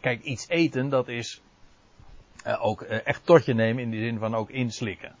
Kijk, 0.00 0.22
iets 0.22 0.48
eten, 0.48 0.88
dat 0.88 1.08
is 1.08 1.42
uh, 2.46 2.64
ook 2.64 2.82
echt 2.82 3.26
tot 3.26 3.44
je 3.44 3.54
nemen 3.54 3.82
in 3.82 3.90
de 3.90 3.98
zin 3.98 4.18
van 4.18 4.34
ook 4.34 4.50
inslikken. 4.50 5.14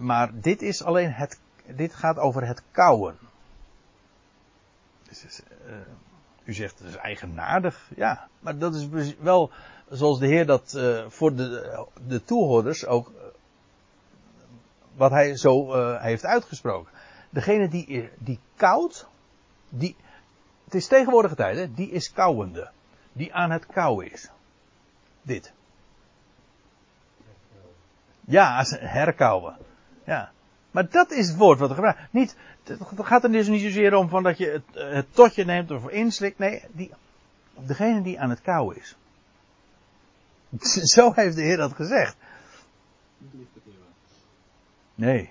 Maar 0.00 0.30
dit 0.40 0.62
is 0.62 0.82
alleen 0.82 1.12
het, 1.12 1.40
dit 1.66 1.94
gaat 1.94 2.18
over 2.18 2.46
het 2.46 2.62
kauwen. 2.70 3.18
Dus, 5.08 5.42
u 6.44 6.52
zegt 6.52 6.78
het 6.78 6.88
is 6.88 6.96
eigenaardig, 6.96 7.90
ja, 7.96 8.28
maar 8.40 8.58
dat 8.58 8.74
is 8.74 9.14
wel 9.18 9.50
zoals 9.90 10.18
de 10.18 10.26
Heer 10.26 10.46
dat 10.46 10.80
voor 11.08 11.34
de, 11.34 11.86
de 12.06 12.24
toehoorders 12.24 12.86
ook 12.86 13.12
wat 14.94 15.10
hij 15.10 15.36
zo 15.36 15.74
heeft 15.98 16.24
uitgesproken. 16.24 16.92
Degene 17.30 17.68
die, 17.68 18.10
die 18.18 18.40
koud, 18.56 19.08
die, 19.68 19.96
het 20.64 20.74
is 20.74 20.86
tegenwoordige 20.86 21.34
tijd, 21.34 21.56
hè, 21.56 21.74
die 21.74 21.90
is 21.90 22.12
kauwende. 22.12 22.70
Die 23.12 23.34
aan 23.34 23.50
het 23.50 23.66
kauwen 23.66 24.12
is. 24.12 24.30
Dit. 25.22 25.52
Ja, 28.20 28.64
herkauwen. 28.68 29.56
Ja. 30.04 30.32
Maar 30.70 30.90
dat 30.90 31.10
is 31.10 31.28
het 31.28 31.36
woord 31.36 31.58
wat 31.58 31.68
er 31.68 31.74
gebruikt. 31.74 32.00
Niet, 32.10 32.36
het 32.64 32.78
gaat 32.96 33.24
er 33.24 33.32
dus 33.32 33.48
niet 33.48 33.62
zozeer 33.62 33.94
om 33.94 34.08
van 34.08 34.22
dat 34.22 34.38
je 34.38 34.50
het, 34.50 34.92
het 34.92 35.14
totje 35.14 35.44
neemt 35.44 35.70
of 35.70 35.88
inslikt. 35.88 36.38
Nee, 36.38 36.64
die, 36.72 36.90
degene 37.54 38.02
die 38.02 38.20
aan 38.20 38.30
het 38.30 38.40
kauwen 38.40 38.76
is. 38.76 38.96
Zo 40.94 41.12
heeft 41.14 41.36
de 41.36 41.42
Heer 41.42 41.56
dat 41.56 41.72
gezegd. 41.72 42.16
Nee, 44.94 45.30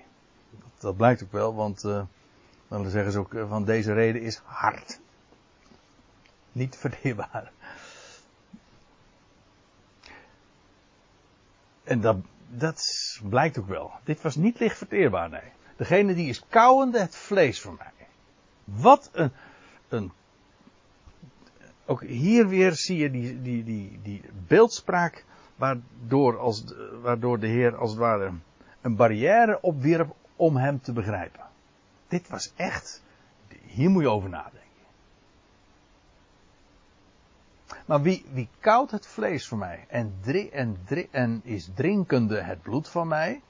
dat 0.78 0.96
blijkt 0.96 1.22
ook 1.22 1.32
wel, 1.32 1.54
want 1.54 1.84
uh, 1.84 2.02
dan 2.68 2.90
zeggen 2.90 3.12
ze 3.12 3.18
ook 3.18 3.32
uh, 3.32 3.48
van 3.48 3.64
deze 3.64 3.92
reden 3.92 4.22
is 4.22 4.40
hard. 4.44 5.00
Niet 6.52 6.76
verteerbaar. 6.76 7.52
En 11.84 12.00
dat, 12.00 12.16
dat 12.48 12.82
blijkt 13.22 13.58
ook 13.58 13.68
wel. 13.68 13.92
Dit 14.04 14.22
was 14.22 14.36
niet 14.36 14.58
licht 14.58 14.76
verteerbaar, 14.76 15.30
nee. 15.30 15.52
Degene 15.76 16.14
die 16.14 16.28
is 16.28 16.42
kauwende 16.48 17.00
het 17.00 17.16
vlees 17.16 17.60
voor 17.60 17.76
mij. 17.78 18.06
Wat 18.64 19.10
een, 19.12 19.32
een 19.88 20.12
ook 21.86 22.02
hier 22.02 22.48
weer 22.48 22.72
zie 22.72 22.98
je 22.98 23.10
die, 23.10 23.42
die, 23.42 23.64
die, 23.64 24.00
die 24.02 24.22
beeldspraak 24.46 25.24
waardoor, 25.56 26.38
als, 26.38 26.64
waardoor 27.02 27.38
de 27.38 27.46
Heer 27.46 27.76
als 27.76 27.90
het 27.90 27.98
ware 27.98 28.32
een 28.80 28.96
barrière 28.96 29.58
opwierp 29.60 30.14
om 30.36 30.56
hem 30.56 30.80
te 30.80 30.92
begrijpen. 30.92 31.42
Dit 32.08 32.28
was 32.28 32.52
echt, 32.56 33.02
hier 33.66 33.90
moet 33.90 34.02
je 34.02 34.08
over 34.08 34.28
nadenken. 34.28 34.67
Maar 37.86 38.02
wie, 38.02 38.24
wie 38.32 38.48
koudt 38.60 38.90
het 38.90 39.06
vlees 39.06 39.48
voor 39.48 39.58
mij 39.58 39.84
en, 39.88 40.20
en, 40.52 40.78
en 41.10 41.40
is 41.44 41.70
drinkende 41.74 42.40
het 42.40 42.62
bloed 42.62 42.88
van 42.88 43.08
mij. 43.08 43.42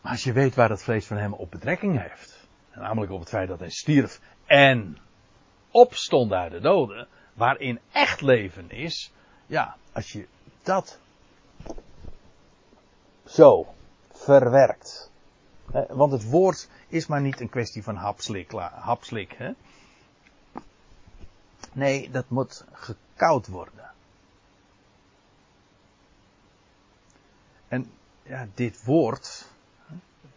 Maar 0.00 0.12
als 0.12 0.24
je 0.24 0.32
weet 0.32 0.54
waar 0.54 0.70
het 0.70 0.82
vlees 0.82 1.06
van 1.06 1.16
hem 1.16 1.32
op 1.32 1.50
betrekking 1.50 2.00
heeft, 2.00 2.48
namelijk 2.74 3.12
op 3.12 3.20
het 3.20 3.28
feit 3.28 3.48
dat 3.48 3.58
hij 3.58 3.70
stierf 3.70 4.20
en 4.46 4.98
opstond 5.70 6.32
uit 6.32 6.52
de 6.52 6.60
doden, 6.60 7.08
waarin 7.34 7.80
echt 7.92 8.20
leven 8.20 8.70
is, 8.70 9.12
ja, 9.46 9.76
als 9.92 10.12
je 10.12 10.26
dat 10.62 10.98
zo 13.24 13.66
verwerkt. 14.12 15.10
Want 15.88 16.12
het 16.12 16.30
woord 16.30 16.68
is 16.88 17.06
maar 17.06 17.20
niet 17.20 17.40
een 17.40 17.48
kwestie 17.48 17.82
van 17.82 17.96
hapslik. 17.96 18.50
hapslik 18.72 19.32
hè? 19.32 19.50
Nee, 21.72 22.10
dat 22.10 22.28
moet 22.28 22.64
gekoud 22.72 23.46
worden. 23.46 23.90
En 27.68 27.90
ja, 28.22 28.46
dit 28.54 28.84
woord, 28.84 29.50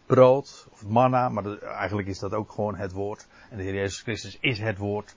brood 0.06 0.66
of 0.72 0.86
manna, 0.86 1.28
maar 1.28 1.58
eigenlijk 1.58 2.08
is 2.08 2.18
dat 2.18 2.32
ook 2.32 2.52
gewoon 2.52 2.76
het 2.76 2.92
woord. 2.92 3.26
En 3.50 3.56
de 3.56 3.62
Heer 3.62 3.74
Jezus 3.74 4.00
Christus 4.00 4.38
is 4.40 4.58
het 4.58 4.78
woord. 4.78 5.14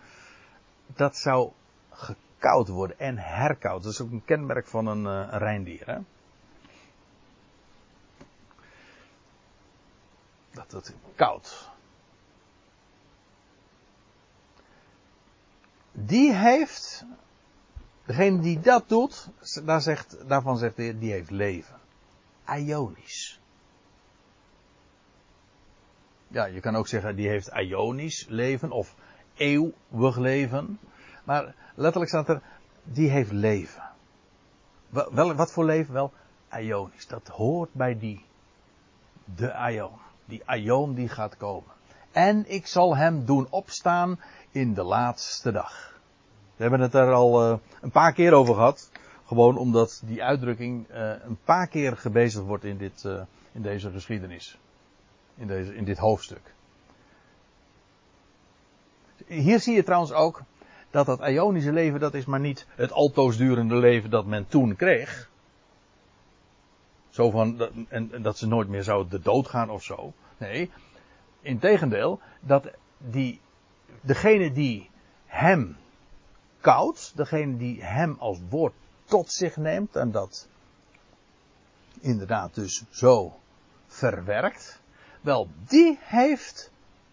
Dat 0.88 1.18
zou 1.18 1.51
gekoud 1.91 2.68
worden 2.68 2.99
en 2.99 3.18
herkoud. 3.18 3.84
Dat 3.84 3.91
is 3.91 4.01
ook 4.01 4.11
een 4.11 4.26
kenmerk 4.26 4.68
van 4.68 4.88
een, 4.88 5.03
uh, 5.03 5.32
een 5.32 5.39
reindier. 5.39 5.86
Hè? 5.86 5.97
Dat 10.53 10.71
het 10.71 10.93
koud. 11.15 11.71
Die 15.91 16.33
heeft, 16.33 17.05
degene 18.05 18.39
die 18.39 18.59
dat 18.59 18.89
doet, 18.89 19.29
daar 19.63 19.81
zegt, 19.81 20.27
daarvan 20.27 20.57
zegt 20.57 20.77
Heer, 20.77 20.99
die 20.99 21.11
heeft 21.11 21.29
leven. 21.29 21.79
Ionisch. 22.57 23.41
Ja, 26.27 26.45
je 26.45 26.59
kan 26.59 26.75
ook 26.75 26.87
zeggen, 26.87 27.15
die 27.15 27.27
heeft 27.27 27.47
ionisch 27.47 28.25
leven 28.29 28.71
of 28.71 28.95
eeuwig 29.33 30.17
leven. 30.17 30.79
Maar 31.23 31.55
letterlijk 31.75 32.11
staat 32.11 32.29
er, 32.29 32.41
die 32.83 33.09
heeft 33.09 33.31
leven. 33.31 33.83
Wel, 34.89 35.33
wat 35.33 35.51
voor 35.51 35.65
leven? 35.65 35.93
Wel, 35.93 36.13
ionisch. 36.59 37.07
Dat 37.07 37.27
hoort 37.27 37.73
bij 37.73 37.99
die, 37.99 38.25
de 39.35 39.69
ion 39.71 40.02
die 40.26 40.41
aion 40.45 40.93
die 40.93 41.09
gaat 41.09 41.38
komen. 41.38 41.71
En 42.11 42.45
ik 42.47 42.67
zal 42.67 42.95
hem 42.95 43.26
doen 43.26 43.47
opstaan 43.49 44.19
in 44.51 44.74
de 44.74 44.84
laatste 44.84 45.51
dag. 45.51 45.99
We 46.55 46.61
hebben 46.61 46.80
het 46.80 46.93
er 46.93 47.11
al 47.11 47.51
uh, 47.51 47.57
een 47.82 47.91
paar 47.91 48.13
keer 48.13 48.34
over 48.34 48.53
gehad. 48.53 48.91
Gewoon 49.26 49.57
omdat 49.57 50.01
die 50.05 50.24
uitdrukking 50.24 50.89
uh, 50.89 51.11
een 51.24 51.38
paar 51.43 51.67
keer 51.67 51.97
gebezigd 51.97 52.45
wordt 52.45 52.63
in, 52.63 52.78
dit, 52.78 53.03
uh, 53.05 53.21
in 53.51 53.61
deze 53.61 53.91
geschiedenis. 53.91 54.57
In, 55.36 55.47
deze, 55.47 55.76
in 55.76 55.84
dit 55.84 55.97
hoofdstuk. 55.97 56.53
Hier 59.26 59.59
zie 59.59 59.76
je 59.76 59.84
trouwens 59.84 60.11
ook 60.11 60.41
dat 60.91 61.05
dat 61.05 61.28
Ionische 61.28 61.71
leven, 61.71 61.99
dat 61.99 62.13
is 62.13 62.26
maar 62.26 62.39
niet 62.39 62.65
het 62.76 62.91
altoos 62.91 63.38
durende 63.38 63.76
leven 63.76 64.09
dat 64.09 64.26
men 64.26 64.47
toen 64.47 64.76
kreeg. 64.76 65.30
Zo 67.14 67.30
van, 67.30 67.70
en, 67.89 68.22
dat 68.22 68.38
ze 68.38 68.47
nooit 68.47 68.68
meer 68.68 68.84
zouden 68.84 69.09
de 69.09 69.20
dood 69.20 69.47
gaan 69.47 69.70
of 69.70 69.84
zo. 69.84 70.14
Nee, 70.38 70.72
in 71.41 71.59
tegendeel, 71.59 72.20
dat 72.39 72.72
die, 72.97 73.41
degene 74.01 74.51
die 74.51 74.89
hem 75.26 75.78
koudt, 76.59 77.11
degene 77.16 77.57
die 77.57 77.84
hem 77.84 78.16
als 78.20 78.39
woord 78.49 78.74
tot 79.05 79.32
zich 79.32 79.57
neemt 79.57 79.95
en 79.95 80.11
dat 80.11 80.47
inderdaad 82.01 82.55
dus 82.55 82.84
zo 82.89 83.34
verwerkt, 83.88 84.82
wel, 85.22 85.47
die 85.68 85.97
heeft 86.01 86.72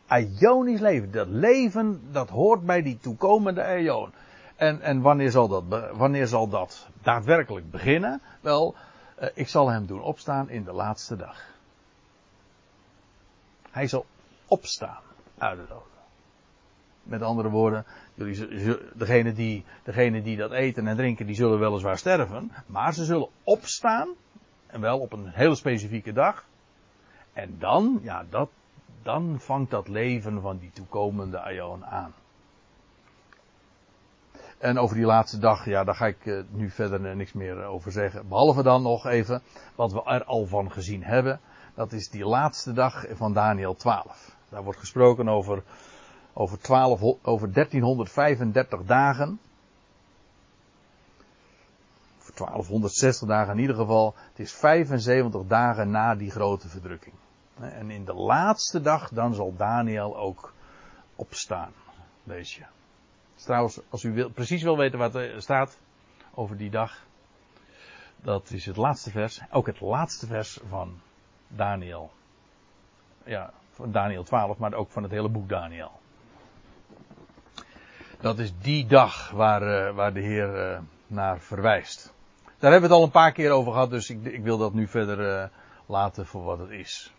Ionisch 0.09 0.81
leven. 0.81 1.11
Dat 1.11 1.29
leven, 1.29 2.13
dat 2.13 2.29
hoort 2.29 2.67
bij 2.67 2.83
die 2.83 2.99
toekomende 2.99 3.79
Ion. 3.79 4.13
En, 4.57 4.81
en 4.81 5.01
wanneer, 5.01 5.31
zal 5.31 5.49
dat, 5.49 5.65
wanneer 5.93 6.27
zal 6.27 6.49
dat 6.49 6.89
daadwerkelijk 7.03 7.71
beginnen? 7.71 8.23
Wel, 8.41 8.75
ik 9.35 9.49
zal 9.49 9.69
hem 9.69 9.87
doen 9.87 10.03
opstaan 10.03 10.49
in 10.49 10.65
de 10.65 10.73
laatste 10.73 11.17
dag. 11.17 11.49
Hij 13.71 13.87
zal 13.87 14.07
opstaan 14.47 15.03
uit 15.39 15.59
de 15.59 15.67
dood. 15.67 15.89
Met 17.03 17.23
andere 17.23 17.49
woorden, 17.49 17.85
jullie, 18.15 18.77
degene, 18.95 19.33
die, 19.33 19.65
degene 19.83 20.23
die 20.23 20.37
dat 20.37 20.51
eten 20.51 20.87
en 20.87 20.97
drinken, 20.97 21.27
die 21.27 21.35
zullen 21.35 21.59
weliswaar 21.59 21.99
sterven. 21.99 22.53
Maar 22.67 22.95
ze 22.95 23.05
zullen 23.05 23.29
opstaan. 23.45 24.09
En 24.67 24.81
wel 24.81 24.99
op 24.99 25.13
een 25.13 25.29
hele 25.29 25.55
specifieke 25.55 26.13
dag. 26.13 26.45
En 27.33 27.59
dan, 27.59 27.99
ja, 28.03 28.25
dat, 28.31 28.51
dan 29.03 29.41
vangt 29.41 29.71
dat 29.71 29.89
leven 29.89 30.41
van 30.41 30.59
die 30.59 30.71
toekomende 30.71 31.41
Aion 31.41 31.87
aan. 31.87 32.15
En 34.61 34.79
over 34.79 34.97
die 34.97 35.05
laatste 35.05 35.39
dag, 35.39 35.65
ja, 35.65 35.85
daar 35.85 35.95
ga 35.95 36.07
ik 36.07 36.25
uh, 36.25 36.43
nu 36.51 36.71
verder 36.71 37.17
niks 37.17 37.33
meer 37.33 37.65
over 37.65 37.93
zeggen. 37.93 38.29
Behalve 38.29 38.63
dan 38.63 38.83
nog 38.83 39.07
even 39.07 39.43
wat 39.75 39.93
we 39.93 40.03
er 40.05 40.25
al 40.25 40.47
van 40.47 40.73
gezien 40.73 41.05
hebben. 41.05 41.41
Dat 41.75 41.93
is 41.93 42.09
die 42.09 42.25
laatste 42.25 42.73
dag 42.73 43.05
van 43.11 43.33
Daniel 43.33 43.75
12. 43.75 44.37
Daar 44.49 44.63
wordt 44.63 44.79
gesproken 44.79 45.29
over, 45.29 45.63
over, 46.33 46.59
12, 46.59 47.01
over 47.23 47.53
1335 47.53 48.85
dagen. 48.85 49.41
Over 52.19 52.35
1260 52.35 53.29
dagen 53.29 53.53
in 53.53 53.61
ieder 53.61 53.77
geval. 53.77 54.15
Het 54.29 54.39
is 54.39 54.53
75 54.53 55.47
dagen 55.47 55.91
na 55.91 56.15
die 56.15 56.31
grote 56.31 56.69
verdrukking. 56.69 57.15
En 57.61 57.91
in 57.91 58.05
de 58.05 58.15
laatste 58.15 58.81
dag 58.81 59.09
dan 59.09 59.35
zal 59.35 59.55
Daniel 59.57 60.17
ook 60.17 60.53
opstaan. 61.17 61.73
Lees 62.25 62.57
je. 62.57 62.65
Trouwens, 63.45 63.81
als 63.89 64.03
u 64.03 64.13
wil, 64.13 64.31
precies 64.31 64.63
wil 64.63 64.77
weten 64.77 64.99
wat 64.99 65.15
er 65.15 65.43
staat 65.43 65.79
over 66.35 66.57
die 66.57 66.71
dag. 66.71 67.07
Dat 68.17 68.51
is 68.51 68.67
het 68.67 68.77
laatste 68.77 69.11
vers. 69.11 69.41
Ook 69.51 69.67
het 69.67 69.81
laatste 69.81 70.27
vers 70.27 70.59
van 70.69 71.01
Daniel. 71.49 72.11
Ja, 73.25 73.53
van 73.71 73.93
Daniel 73.93 74.23
12, 74.23 74.59
maar 74.59 74.75
ook 74.75 74.91
van 74.91 75.03
het 75.03 75.13
hele 75.13 75.29
boek 75.29 75.49
Daniel. 75.49 75.91
Dat 78.21 78.39
is 78.39 78.53
die 78.59 78.87
dag 78.87 79.31
waar, 79.31 79.63
uh, 79.63 79.95
waar 79.95 80.13
de 80.13 80.21
Heer 80.21 80.73
uh, 80.73 80.79
naar 81.07 81.41
verwijst. 81.41 82.13
Daar 82.59 82.71
hebben 82.71 82.89
we 82.89 82.95
het 82.95 82.97
al 82.97 83.03
een 83.03 83.23
paar 83.23 83.33
keer 83.33 83.51
over 83.51 83.73
gehad, 83.73 83.91
dus 83.91 84.11
ik, 84.11 84.25
ik 84.25 84.43
wil 84.43 84.59
dat 84.59 84.75
nu 84.75 84.87
verder 84.87 85.43
uh, 85.43 85.49
laten 85.87 86.27
voor 86.27 86.43
wat 86.43 86.59
het 86.59 86.71
is. 86.71 87.15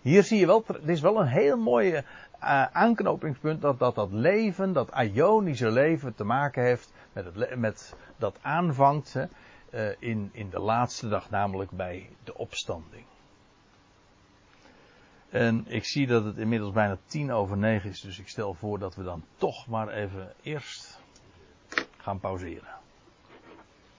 Hier 0.00 0.22
zie 0.22 0.38
je 0.38 0.46
wel, 0.46 0.64
het 0.66 0.88
is 0.88 1.00
wel 1.00 1.20
een 1.20 1.26
heel 1.26 1.56
mooi 1.56 1.92
uh, 1.92 2.02
aanknopingspunt 2.72 3.60
dat, 3.60 3.78
dat 3.78 3.94
dat 3.94 4.12
leven, 4.12 4.72
dat 4.72 4.90
Ionische 4.96 5.70
leven 5.70 6.14
te 6.14 6.24
maken 6.24 6.62
heeft 6.62 6.92
met, 7.12 7.24
het, 7.24 7.56
met 7.56 7.94
dat 8.16 8.38
aanvangt 8.40 9.16
uh, 9.16 9.88
in, 9.98 10.30
in 10.32 10.50
de 10.50 10.60
laatste 10.60 11.08
dag, 11.08 11.30
namelijk 11.30 11.70
bij 11.70 12.08
de 12.24 12.36
opstanding. 12.36 13.04
En 15.30 15.64
ik 15.68 15.84
zie 15.84 16.06
dat 16.06 16.24
het 16.24 16.36
inmiddels 16.38 16.72
bijna 16.72 16.98
tien 17.06 17.32
over 17.32 17.56
negen 17.56 17.90
is, 17.90 18.00
dus 18.00 18.18
ik 18.18 18.28
stel 18.28 18.54
voor 18.54 18.78
dat 18.78 18.94
we 18.94 19.02
dan 19.02 19.24
toch 19.36 19.66
maar 19.66 19.88
even 19.88 20.32
eerst 20.42 21.00
gaan 21.96 22.20
pauzeren. 22.20 22.79